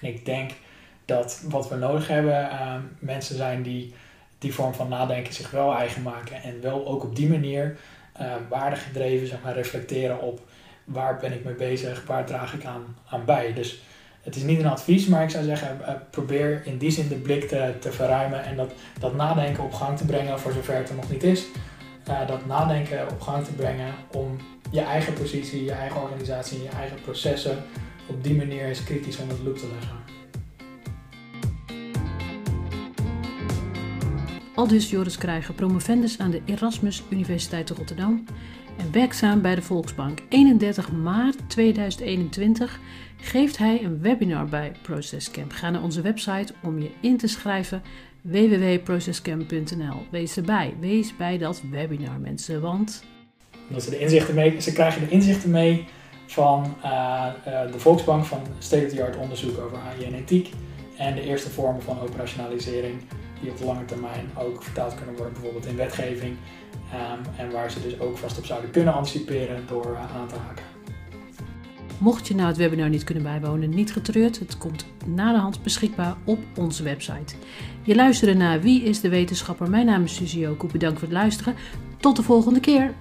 En 0.00 0.08
ik 0.08 0.24
denk 0.24 0.50
dat 1.04 1.42
wat 1.48 1.68
we 1.68 1.76
nodig 1.76 2.08
hebben, 2.08 2.50
ehm, 2.50 2.80
mensen 2.98 3.36
zijn 3.36 3.62
die 3.62 3.94
die 4.38 4.54
vorm 4.54 4.74
van 4.74 4.88
nadenken 4.88 5.34
zich 5.34 5.50
wel 5.50 5.74
eigen 5.74 6.02
maken 6.02 6.42
en 6.42 6.60
wel 6.60 6.86
ook 6.86 7.02
op 7.02 7.16
die 7.16 7.28
manier 7.28 7.76
uh, 8.20 8.32
waardegedreven 8.48 9.26
zeg 9.26 9.38
maar, 9.42 9.54
reflecteren 9.54 10.20
op 10.20 10.40
waar 10.84 11.16
ben 11.16 11.32
ik 11.32 11.44
mee 11.44 11.54
bezig, 11.54 12.04
waar 12.06 12.26
draag 12.26 12.54
ik 12.54 12.64
aan, 12.64 12.96
aan 13.08 13.24
bij. 13.24 13.52
Dus 13.52 13.82
het 14.22 14.36
is 14.36 14.42
niet 14.42 14.58
een 14.58 14.66
advies, 14.66 15.06
maar 15.06 15.22
ik 15.22 15.30
zou 15.30 15.44
zeggen, 15.44 15.78
uh, 15.80 15.90
probeer 16.10 16.62
in 16.64 16.78
die 16.78 16.90
zin 16.90 17.08
de 17.08 17.14
blik 17.14 17.48
te, 17.48 17.74
te 17.80 17.92
verruimen 17.92 18.44
en 18.44 18.56
dat, 18.56 18.72
dat 18.98 19.14
nadenken 19.14 19.64
op 19.64 19.72
gang 19.72 19.96
te 19.96 20.04
brengen 20.04 20.40
voor 20.40 20.52
zover 20.52 20.74
het 20.74 20.88
er 20.88 20.94
nog 20.94 21.10
niet 21.10 21.22
is. 21.22 21.44
Uh, 22.08 22.26
dat 22.26 22.46
nadenken 22.46 23.08
op 23.10 23.20
gang 23.20 23.44
te 23.44 23.52
brengen 23.52 23.94
om 24.12 24.36
je 24.70 24.80
eigen 24.80 25.12
positie, 25.12 25.64
je 25.64 25.72
eigen 25.72 26.02
organisatie, 26.02 26.62
je 26.62 26.68
eigen 26.68 27.00
processen 27.00 27.64
op 28.08 28.24
die 28.24 28.34
manier 28.34 28.64
eens 28.64 28.84
kritisch 28.84 29.18
onder 29.18 29.36
de 29.36 29.42
loep 29.42 29.56
te 29.56 29.68
leggen. 29.72 29.96
Aldus 34.54 34.90
Joris 34.90 35.18
Krijger, 35.18 35.54
promovendus 35.54 36.18
aan 36.18 36.30
de 36.30 36.42
Erasmus 36.44 37.02
Universiteit 37.10 37.66
te 37.66 37.74
Rotterdam 37.74 38.24
en 38.78 38.92
werkzaam 38.92 39.42
bij 39.42 39.54
de 39.54 39.62
Volksbank. 39.62 40.22
31 40.28 40.92
maart 40.92 41.50
2021 41.50 42.80
geeft 43.16 43.58
hij 43.58 43.84
een 43.84 44.00
webinar 44.00 44.46
bij 44.46 44.72
ProcessCamp. 44.82 45.52
Ga 45.52 45.70
naar 45.70 45.82
onze 45.82 46.00
website 46.00 46.52
om 46.62 46.78
je 46.78 46.90
in 47.00 47.16
te 47.16 47.26
schrijven 47.26 47.82
www.processcamp.nl. 48.20 50.06
Wees 50.10 50.36
erbij, 50.36 50.74
wees 50.80 51.16
bij 51.16 51.38
dat 51.38 51.62
webinar 51.70 52.20
mensen, 52.20 52.60
want... 52.60 53.04
Dat 53.68 53.82
ze, 53.82 53.90
de 53.90 53.98
inzichten 53.98 54.34
mee, 54.34 54.60
ze 54.60 54.72
krijgen 54.72 55.00
de 55.00 55.08
inzichten 55.08 55.50
mee 55.50 55.84
van 56.32 56.74
uh, 56.84 57.26
uh, 57.46 57.72
de 57.72 57.78
Volksbank 57.78 58.24
van 58.24 58.40
state-of-the-art 58.58 59.16
onderzoek 59.16 59.58
over 59.60 59.78
AI 59.78 60.50
en 60.96 61.14
de 61.14 61.22
eerste 61.22 61.50
vormen 61.50 61.82
van 61.82 62.00
operationalisering 62.00 63.00
die 63.40 63.50
op 63.50 63.58
de 63.58 63.64
lange 63.64 63.84
termijn 63.84 64.30
ook 64.38 64.62
vertaald 64.62 64.94
kunnen 64.94 65.14
worden, 65.14 65.32
bijvoorbeeld 65.32 65.66
in 65.66 65.76
wetgeving. 65.76 66.36
Um, 66.94 67.34
en 67.36 67.50
waar 67.50 67.70
ze 67.70 67.82
dus 67.82 68.00
ook 68.00 68.16
vast 68.18 68.38
op 68.38 68.44
zouden 68.44 68.70
kunnen 68.70 68.94
anticiperen 68.94 69.64
door 69.66 69.90
uh, 69.92 70.16
aan 70.16 70.28
te 70.28 70.34
haken. 70.46 70.64
Mocht 71.98 72.28
je 72.28 72.34
nou 72.34 72.48
het 72.48 72.56
webinar 72.56 72.88
niet 72.88 73.04
kunnen 73.04 73.22
bijwonen, 73.22 73.70
niet 73.70 73.92
getreurd. 73.92 74.38
Het 74.38 74.58
komt 74.58 74.86
na 75.06 75.32
de 75.32 75.38
hand 75.38 75.62
beschikbaar 75.62 76.16
op 76.24 76.38
onze 76.56 76.82
website. 76.82 77.34
Je 77.82 77.94
luisterde 77.94 78.34
naar 78.34 78.60
Wie 78.60 78.82
is 78.82 79.00
de 79.00 79.08
Wetenschapper? 79.08 79.70
Mijn 79.70 79.86
naam 79.86 80.04
is 80.04 80.14
Suzie 80.14 80.50
Okoe. 80.50 80.70
Bedankt 80.70 80.98
voor 80.98 81.08
het 81.08 81.16
luisteren. 81.16 81.54
Tot 82.00 82.16
de 82.16 82.22
volgende 82.22 82.60
keer. 82.60 82.94